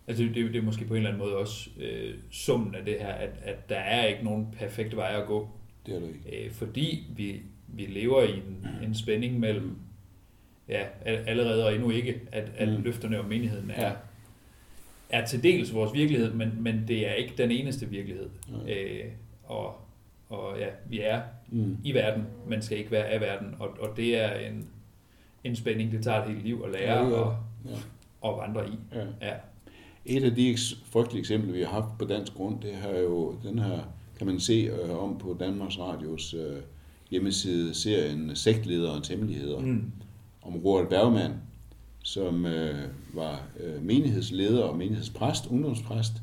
Altså 0.08 0.24
det, 0.24 0.36
det 0.36 0.56
er 0.56 0.62
måske 0.62 0.86
på 0.86 0.94
en 0.94 0.98
eller 0.98 1.10
anden 1.10 1.24
måde 1.24 1.38
også 1.38 1.70
øh, 1.80 2.16
summen 2.32 2.76
af 2.76 2.86
det 2.86 2.96
her, 3.00 3.08
at, 3.08 3.30
at 3.42 3.70
der 3.70 3.78
er 3.78 4.06
ikke 4.06 4.24
nogen 4.24 4.48
perfekte 4.60 4.98
vej 4.98 5.22
at 5.22 5.28
gå. 5.28 5.50
Det 5.86 5.96
er 5.96 6.00
det 6.00 6.08
ikke. 6.08 6.46
Øh, 6.46 6.52
fordi 6.52 7.08
vi, 7.16 7.42
vi 7.68 7.86
lever 7.86 8.24
i 8.24 8.32
en, 8.32 8.68
en 8.84 8.96
spænding 8.96 9.40
mellem 9.40 9.78
ja, 10.68 10.84
allerede 11.06 11.66
og 11.66 11.74
endnu 11.74 11.90
ikke, 11.90 12.22
at, 12.32 12.52
at 12.58 12.68
mm. 12.68 12.84
løfterne 12.84 13.20
og 13.20 13.26
menigheden 13.26 13.72
er, 13.72 13.88
ja. 13.88 13.94
er 15.10 15.26
til 15.26 15.44
dels 15.44 15.74
vores 15.74 15.94
virkelighed, 15.94 16.34
men, 16.34 16.52
men 16.60 16.84
det 16.88 17.08
er 17.08 17.14
ikke 17.14 17.34
den 17.38 17.52
eneste 17.52 17.90
virkelighed. 17.90 18.30
Ja. 18.68 18.74
Øh, 18.74 19.06
og, 19.44 19.76
og 20.30 20.60
ja, 20.60 20.68
vi 20.90 21.02
er 21.02 21.22
mm. 21.50 21.78
i 21.84 21.94
verden, 21.94 22.24
men 22.48 22.62
skal 22.62 22.78
ikke 22.78 22.92
være 22.92 23.06
af 23.06 23.22
verden, 23.22 23.56
og, 23.60 23.70
og 23.80 23.98
det 23.98 24.18
er 24.18 24.34
en, 24.34 24.68
en 25.44 25.56
spænding, 25.56 25.92
det 25.92 26.04
tager 26.04 26.22
et 26.22 26.28
helt 26.28 26.44
liv 26.44 26.64
at 26.66 26.72
lære 26.72 26.98
ja, 26.98 27.10
ja. 27.10 27.16
Og, 27.16 27.38
ja. 27.66 27.76
og 28.22 28.38
vandre 28.38 28.70
i. 28.70 28.74
Ja. 28.94 29.28
Ja. 29.28 29.34
Et 30.06 30.24
af 30.24 30.36
de 30.36 30.58
frygtelige 30.86 31.20
eksempler, 31.20 31.54
vi 31.54 31.62
har 31.62 31.70
haft 31.70 31.98
på 32.00 32.06
dansk 32.06 32.34
grund, 32.34 32.62
det 32.62 32.76
har 32.76 32.98
jo 32.98 33.36
den 33.44 33.60
her, 33.60 33.80
kan 34.18 34.28
man 34.28 34.40
se 34.40 34.54
øh, 34.54 35.04
om 35.04 35.18
på 35.18 35.38
Danmarks 35.40 35.80
Radios 35.80 36.34
øh, 36.34 36.58
hjemmeside, 37.10 37.74
serien 37.74 38.36
Sektlederens 38.36 39.08
Hemmeligheder. 39.08 39.60
Mm 39.60 39.92
om 40.42 40.56
Roald 40.56 40.88
Bergman, 40.88 41.32
som 42.04 42.46
øh, 42.46 42.88
var 43.14 43.48
øh, 43.60 43.84
menighedsleder 43.84 44.64
og 44.64 44.78
menighedspræst, 44.78 45.48
ungdomspræst, 45.48 46.14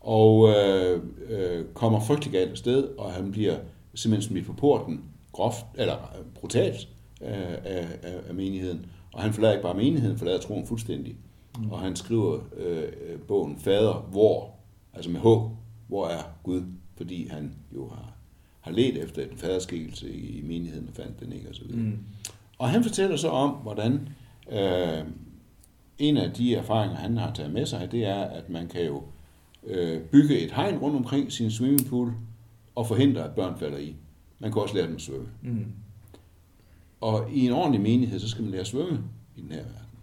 og 0.00 0.48
øh, 0.48 1.02
øh, 1.28 1.64
kommer 1.74 2.00
frygtelig 2.00 2.32
galt 2.32 2.58
sted, 2.58 2.84
og 2.98 3.12
han 3.12 3.32
bliver 3.32 3.56
simpelthen 3.94 4.28
smidt 4.30 4.46
på 4.46 4.52
porten, 4.52 5.04
groft, 5.32 5.64
eller 5.74 5.94
øh, 5.94 6.24
brutalt 6.34 6.88
øh, 7.20 7.28
af, 7.64 7.88
af, 8.02 8.20
af 8.28 8.34
menigheden. 8.34 8.86
Og 9.12 9.22
han 9.22 9.32
forlader 9.32 9.54
ikke 9.54 9.62
bare 9.62 9.74
menigheden, 9.74 10.18
forlader 10.18 10.40
troen 10.40 10.66
fuldstændig. 10.66 11.16
Mm. 11.58 11.70
Og 11.70 11.80
han 11.80 11.96
skriver 11.96 12.38
øh, 12.56 13.18
bogen 13.28 13.58
Fader, 13.58 14.08
hvor, 14.10 14.50
altså 14.94 15.10
med 15.10 15.20
H, 15.20 15.26
hvor 15.88 16.06
er 16.06 16.22
Gud? 16.42 16.62
Fordi 16.96 17.28
han 17.28 17.52
jo 17.74 17.88
har, 17.88 18.12
har 18.60 18.72
let 18.72 19.02
efter 19.02 19.22
en 19.22 19.36
faderskikkelse 19.36 20.12
i, 20.12 20.38
i 20.38 20.42
menigheden 20.42 20.88
og 20.88 20.94
fandt 20.94 21.20
den 21.20 21.32
ikke, 21.32 21.48
videre. 21.66 21.82
Mm. 21.82 21.98
Og 22.64 22.70
han 22.70 22.82
fortæller 22.82 23.16
så 23.16 23.28
om, 23.28 23.50
hvordan 23.50 24.08
øh, 24.52 25.04
en 25.98 26.16
af 26.16 26.32
de 26.32 26.54
erfaringer, 26.54 26.96
han 26.96 27.16
har 27.16 27.32
taget 27.32 27.52
med 27.52 27.66
sig, 27.66 27.88
det 27.92 28.04
er, 28.04 28.22
at 28.22 28.50
man 28.50 28.68
kan 28.68 28.84
jo 28.86 29.02
øh, 29.66 30.00
bygge 30.00 30.38
et 30.38 30.52
hegn 30.52 30.78
rundt 30.78 30.96
omkring 30.96 31.32
sin 31.32 31.50
swimmingpool 31.50 32.12
og 32.74 32.86
forhindre, 32.86 33.24
at 33.24 33.30
børn 33.30 33.58
falder 33.58 33.78
i. 33.78 33.96
Man 34.38 34.52
kan 34.52 34.62
også 34.62 34.74
lære 34.74 34.86
dem 34.86 34.94
at 34.94 35.00
svømme. 35.00 35.28
Mm. 35.42 35.66
Og 37.00 37.30
i 37.32 37.46
en 37.46 37.52
ordentlig 37.52 37.80
menighed, 37.80 38.20
så 38.20 38.28
skal 38.28 38.42
man 38.42 38.50
lære 38.50 38.60
at 38.60 38.66
svømme 38.66 39.00
i 39.36 39.40
den 39.40 39.50
her 39.50 39.62
verden. 39.62 39.98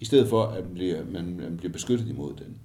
I 0.00 0.04
stedet 0.04 0.28
for, 0.28 0.42
at 0.42 0.64
man 0.64 0.74
bliver, 0.74 1.04
man, 1.10 1.36
man 1.36 1.56
bliver 1.56 1.72
beskyttet 1.72 2.08
imod 2.08 2.34
den. 2.34 2.56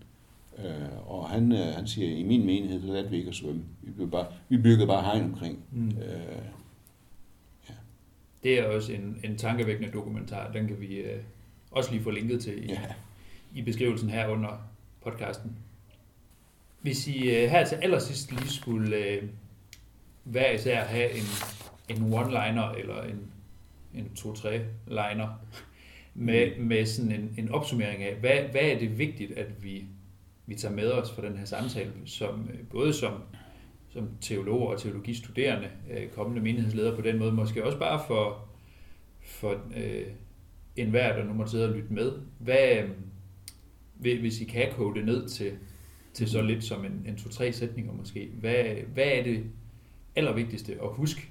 Øh, 0.65 1.11
og 1.11 1.29
han, 1.29 1.51
øh, 1.51 1.73
han 1.75 1.87
siger, 1.87 2.17
i 2.17 2.23
min 2.23 2.45
menighed, 2.45 2.81
så 2.81 2.87
lærte 2.87 3.09
vi 3.09 3.17
ikke 3.17 3.29
at 3.29 3.35
svømme. 3.35 3.61
Vi, 3.81 3.91
blev 3.91 4.11
bare, 4.11 4.25
vi 4.49 4.57
byggede 4.57 4.87
bare 4.87 5.03
hegn 5.03 5.23
omkring. 5.23 5.59
Mm. 5.71 5.87
Øh, 5.87 6.56
det 8.43 8.59
er 8.59 8.67
også 8.67 8.93
en, 8.93 9.19
en 9.23 9.37
tankevækkende 9.37 9.91
dokumentar. 9.91 10.51
Den 10.51 10.67
kan 10.67 10.81
vi 10.81 10.95
øh, 10.95 11.21
også 11.71 11.91
lige 11.91 12.03
få 12.03 12.11
linket 12.11 12.41
til 12.41 12.63
i, 12.63 12.67
ja. 12.67 12.81
i 13.53 13.61
beskrivelsen 13.61 14.09
her 14.09 14.27
under 14.27 14.69
podcasten. 15.01 15.57
Hvis 16.81 17.07
I 17.07 17.29
øh, 17.29 17.49
her 17.49 17.65
til 17.65 17.75
allersidst 17.75 18.31
lige 18.31 18.49
skulle 18.49 18.97
øh, 18.97 19.23
hver 20.23 20.51
især 20.51 20.83
have 20.83 21.11
en, 21.11 21.23
en 21.89 22.13
one-liner 22.13 22.77
eller 22.77 23.03
en, 23.03 23.31
en 23.93 24.15
to-tre-liner 24.15 25.39
med, 26.13 26.59
med 26.59 26.85
sådan 26.85 27.11
en, 27.11 27.35
en 27.37 27.51
opsummering 27.51 28.03
af, 28.03 28.15
hvad, 28.15 28.41
hvad 28.51 28.61
er 28.61 28.79
det 28.79 28.97
vigtigt, 28.97 29.31
at 29.31 29.63
vi, 29.63 29.85
vi 30.45 30.55
tager 30.55 30.75
med 30.75 30.91
os 30.91 31.11
for 31.11 31.21
den 31.21 31.37
her 31.37 31.45
samtale, 31.45 31.91
som, 32.05 32.49
øh, 32.53 32.67
både 32.69 32.93
som 32.93 33.13
som 33.89 34.09
teologer 34.21 34.67
og 34.67 34.81
teologistuderende, 34.81 35.69
øh, 35.91 36.09
kommende 36.09 36.41
menighedsledere 36.41 36.95
på 36.95 37.01
den 37.01 37.19
måde, 37.19 37.31
måske 37.31 37.65
også 37.65 37.79
bare 37.79 38.01
for, 38.07 38.47
for 39.21 39.61
øh, 39.75 40.07
enhver, 40.75 41.15
der 41.15 41.23
nu 41.23 41.33
måtte 41.33 41.51
sidde 41.51 41.69
og 41.69 41.75
lytte 41.75 41.93
med. 41.93 42.11
Hvad, 42.39 42.83
øh, 44.03 44.19
hvis 44.19 44.41
I 44.41 44.45
kan 44.45 44.71
kode 44.71 44.99
det 44.99 45.05
ned 45.05 45.29
til, 45.29 45.51
til 46.13 46.29
så 46.29 46.41
lidt 46.41 46.63
som 46.63 46.85
en, 46.85 47.03
en 47.07 47.17
to-tre 47.17 47.53
sætninger 47.53 47.93
måske, 47.93 48.29
hvad, 48.39 48.65
hvad 48.93 49.05
er 49.05 49.23
det 49.23 49.43
allervigtigste 50.15 50.73
at 50.73 50.89
huske, 50.89 51.29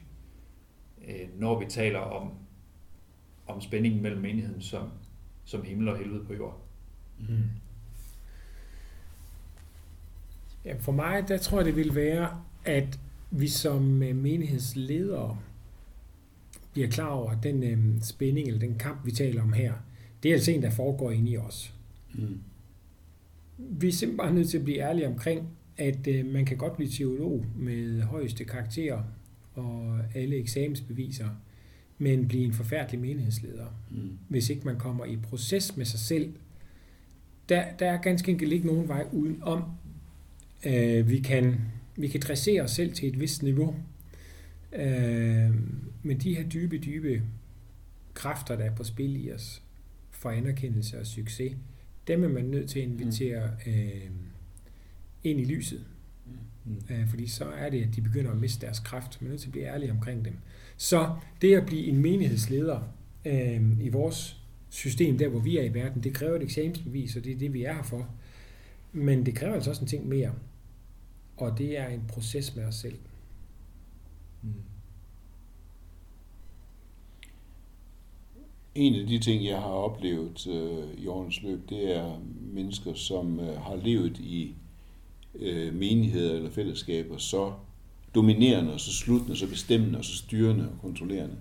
øh, 1.09 1.29
når 1.39 1.59
vi 1.59 1.67
taler 1.69 1.99
om, 1.99 2.31
om 3.47 3.61
spændingen 3.61 4.03
mellem 4.03 4.21
menigheden 4.21 4.63
som, 4.63 4.91
som 5.45 5.65
himmel 5.65 5.89
og 5.89 5.99
helvede 5.99 6.25
på 6.25 6.35
jord? 6.35 6.67
Mm. 7.19 7.27
Ja, 10.67 10.75
for 10.79 10.93
mig, 10.93 11.25
der 11.29 11.39
tror 11.39 11.59
jeg, 11.59 11.67
det 11.67 11.77
vil 11.77 11.95
være, 11.95 12.43
at 12.65 12.99
vi 13.31 13.49
som 13.49 14.03
øh, 14.03 14.17
menighedsledere 14.17 15.39
bliver 16.73 16.89
klar 16.89 17.09
over, 17.09 17.31
at 17.31 17.43
den 17.43 17.63
øh, 17.63 18.03
spænding 18.03 18.47
eller 18.47 18.61
den 18.61 18.79
kamp, 18.79 19.07
vi 19.07 19.11
taler 19.11 19.43
om 19.43 19.53
her, 19.53 19.73
det 20.23 20.29
er 20.29 20.35
altså 20.35 20.51
en, 20.51 20.63
der 20.63 20.71
foregår 20.71 21.11
inde 21.11 21.31
i 21.31 21.37
os. 21.37 21.75
Mm. 22.15 22.41
Vi 23.59 23.89
er 23.89 23.93
simpelthen 23.93 24.35
nødt 24.35 24.49
til 24.49 24.59
at 24.59 24.65
blive 24.65 24.79
ærlige 24.79 25.07
omkring, 25.07 25.49
at 25.77 26.07
øh, 26.07 26.27
man 26.27 26.45
kan 26.45 26.57
godt 26.57 26.77
blive 26.77 26.91
teolog 26.91 27.45
med 27.57 28.03
højeste 28.03 28.45
karakterer 28.45 29.03
og 29.55 29.99
alle 30.15 30.37
eksamensbeviser, 30.37 31.29
men 31.99 32.29
blive 32.29 32.45
en 32.45 32.53
forfærdelig 32.53 33.01
menighedsleder, 33.01 33.67
mm. 33.91 34.19
hvis 34.29 34.51
ikke 34.51 34.65
man 34.65 34.79
kommer 34.79 35.05
i 35.05 35.17
proces 35.17 35.77
med 35.77 35.85
sig 35.85 36.01
selv. 36.01 36.35
Der, 37.49 37.65
der 37.79 37.91
er 37.91 38.03
ganske 38.03 38.33
enkelt 38.33 38.53
ikke 38.53 38.67
nogen 38.67 38.89
vej 38.89 39.07
udenom. 39.13 39.63
Øh, 40.65 41.09
vi 41.09 41.19
kan 41.19 41.61
vi 41.97 42.09
kan 42.09 42.21
dressere 42.21 42.63
os 42.63 42.71
selv 42.71 42.93
til 42.93 43.09
et 43.09 43.21
vist 43.21 43.43
niveau, 43.43 43.75
øh, 44.73 45.51
men 46.03 46.19
de 46.21 46.35
her 46.35 46.49
dybe, 46.49 46.79
dybe 46.79 47.23
kræfter, 48.15 48.57
der 48.57 48.65
er 48.65 48.75
på 48.75 48.85
spil 48.85 49.27
i 49.27 49.33
os, 49.33 49.63
for 50.11 50.31
anerkendelse 50.31 51.01
og 51.01 51.07
succes, 51.07 51.53
dem 52.07 52.25
er 52.25 52.29
man 52.29 52.45
nødt 52.45 52.71
til 52.71 52.79
at 52.79 52.85
invitere 52.85 53.51
mm. 53.67 53.73
øh, 53.73 54.11
ind 55.25 55.41
i 55.41 55.45
lyset. 55.45 55.85
Mm. 56.65 56.95
Øh, 56.95 57.09
fordi 57.09 57.27
så 57.27 57.45
er 57.45 57.71
det, 57.71 57.83
at 57.83 57.97
de 57.97 58.01
begynder 58.01 58.31
at 58.31 58.37
miste 58.37 58.67
deres 58.67 58.79
kraft. 58.79 59.23
Man 59.23 59.27
er 59.27 59.31
nødt 59.31 59.41
til 59.41 59.49
at 59.49 59.53
blive 59.53 59.67
ærlig 59.67 59.91
omkring 59.91 60.25
dem. 60.25 60.35
Så 60.77 61.17
det 61.43 61.55
at 61.55 61.67
blive 61.67 61.87
en 61.87 61.99
menighedsleder 61.99 62.81
øh, 63.25 63.63
i 63.81 63.89
vores 63.89 64.41
system, 64.69 65.19
der 65.19 65.29
hvor 65.29 65.41
vi 65.41 65.59
er 65.59 65.63
i 65.63 65.75
verden, 65.75 66.03
det 66.03 66.15
kræver 66.15 66.37
et 66.37 66.43
eksamensbevis, 66.43 67.17
og 67.17 67.25
det 67.25 67.33
er 67.33 67.39
det, 67.39 67.53
vi 67.53 67.65
er 67.65 67.75
her 67.75 67.83
for. 67.83 68.09
Men 68.93 69.27
det 69.27 69.35
kræver 69.35 69.55
altså 69.55 69.71
også 69.71 69.83
en 69.83 69.89
ting 69.89 70.09
mere. 70.09 70.33
Og 71.37 71.59
det 71.59 71.79
er 71.79 71.89
en 71.89 72.05
proces 72.09 72.57
med 72.57 72.65
os 72.65 72.75
selv. 72.75 72.99
Mm. 74.43 74.53
En 78.75 78.95
af 78.95 79.07
de 79.07 79.19
ting, 79.19 79.45
jeg 79.45 79.57
har 79.57 79.69
oplevet 79.69 80.47
øh, 80.47 81.03
i 81.03 81.07
årens 81.07 81.43
løb, 81.43 81.69
det 81.69 81.97
er 81.97 82.19
mennesker, 82.41 82.95
som 82.95 83.41
øh, 83.41 83.61
har 83.61 83.77
levet 83.77 84.19
i 84.19 84.55
øh, 85.35 85.75
menigheder 85.75 86.35
eller 86.35 86.51
fællesskaber 86.51 87.17
så 87.17 87.53
dominerende, 88.15 88.73
og 88.73 88.81
så 88.81 88.93
sluttende, 88.93 89.37
så 89.37 89.49
bestemmende, 89.49 89.99
og 89.99 90.05
så 90.05 90.17
styrende 90.17 90.69
og 90.69 90.81
kontrollerende, 90.81 91.37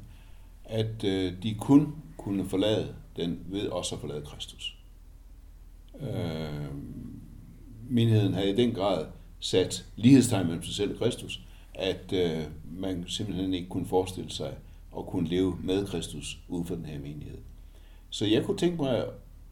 at 0.65 1.03
øh, 1.03 1.33
de 1.43 1.55
kun 1.59 1.95
kunne 2.17 2.45
forlade 2.45 2.95
den 3.15 3.39
ved 3.47 3.67
også 3.67 3.95
at 3.95 4.01
forlade 4.01 4.21
Kristus. 4.25 4.77
Øh, 6.01 6.71
menigheden 7.89 8.33
havde 8.33 8.49
i 8.49 8.55
den 8.55 8.71
grad 8.73 9.05
sat 9.39 9.85
lighedstegn 9.95 10.45
mellem 10.47 10.63
sig 10.63 10.75
selv 10.75 10.91
og 10.91 10.99
Kristus, 10.99 11.41
at 11.73 12.13
øh, 12.13 12.43
man 12.71 13.03
simpelthen 13.07 13.53
ikke 13.53 13.69
kunne 13.69 13.85
forestille 13.85 14.31
sig 14.31 14.53
at 14.97 15.05
kunne 15.05 15.27
leve 15.27 15.57
med 15.63 15.87
Kristus 15.87 16.39
uden 16.47 16.65
for 16.65 16.75
den 16.75 16.85
her 16.85 16.99
menighed. 16.99 17.37
Så 18.09 18.25
jeg 18.25 18.45
kunne 18.45 18.57
tænke 18.57 18.77
mig 18.77 19.05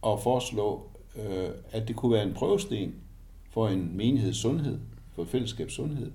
at 0.06 0.20
foreslå, 0.24 0.88
øh, 1.16 1.50
at 1.72 1.88
det 1.88 1.96
kunne 1.96 2.12
være 2.12 2.24
en 2.24 2.34
prøvesten 2.34 2.96
for 3.50 3.68
en 3.68 3.98
menigheds 3.98 4.38
sundhed, 4.38 4.80
for 5.16 5.22
et 5.22 5.28
fællesskabs 5.28 5.74
sundhed, 5.74 6.12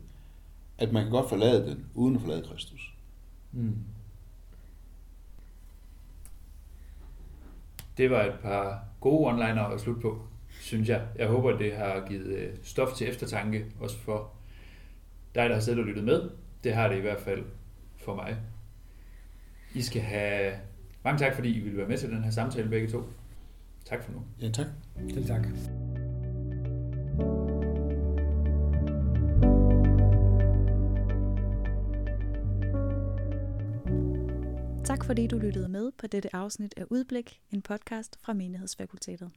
at 0.79 0.93
man 0.93 1.03
kan 1.03 1.13
godt 1.13 1.29
forlade 1.29 1.67
den, 1.71 1.87
uden 1.95 2.15
at 2.15 2.21
forlade 2.21 2.43
Kristus. 2.43 2.95
Mm. 3.53 3.77
Det 7.97 8.11
var 8.11 8.25
et 8.25 8.39
par 8.43 8.85
gode 9.01 9.29
onliner 9.29 9.63
at 9.63 9.81
slutte 9.81 10.01
på, 10.01 10.28
synes 10.69 10.89
jeg. 10.89 11.03
Jeg 11.17 11.27
håber, 11.27 11.59
det 11.59 11.77
har 11.77 12.07
givet 12.09 12.27
øh, 12.27 12.57
stof 12.63 12.93
til 12.93 13.09
eftertanke, 13.09 13.67
også 13.81 13.99
for 13.99 14.33
dig, 15.35 15.49
der 15.49 15.55
har 15.55 15.61
siddet 15.61 15.81
og 15.81 15.87
lyttet 15.87 16.05
med. 16.05 16.31
Det 16.65 16.75
har 16.75 16.89
det 16.89 16.97
i 16.97 17.01
hvert 17.01 17.21
fald 17.21 17.45
for 17.97 18.15
mig. 18.15 18.37
I 19.75 19.83
skal 19.83 20.03
have 20.03 20.53
mange 21.05 21.19
tak, 21.19 21.35
fordi 21.35 21.57
I 21.57 21.61
ville 21.61 21.79
være 21.79 21.89
med 21.89 21.99
til 21.99 22.11
den 22.11 22.25
her 22.25 22.31
samtale 22.31 22.69
begge 22.69 22.89
to. 22.89 23.03
Tak 23.85 24.03
for 24.03 24.13
nu. 24.13 24.23
Ja, 24.41 24.51
tak. 24.51 24.67
Selv 25.15 25.27
tak. 25.27 25.47
Tak 34.85 35.05
fordi 35.05 35.27
du 35.27 35.39
lyttede 35.39 35.69
med 35.69 35.91
på 35.99 36.07
dette 36.07 36.37
afsnit 36.37 36.75
af 36.77 36.85
Udblik, 36.91 37.41
en 37.51 37.63
podcast 37.63 38.19
fra 38.23 38.33
Menighedsfakultetet. 38.33 39.31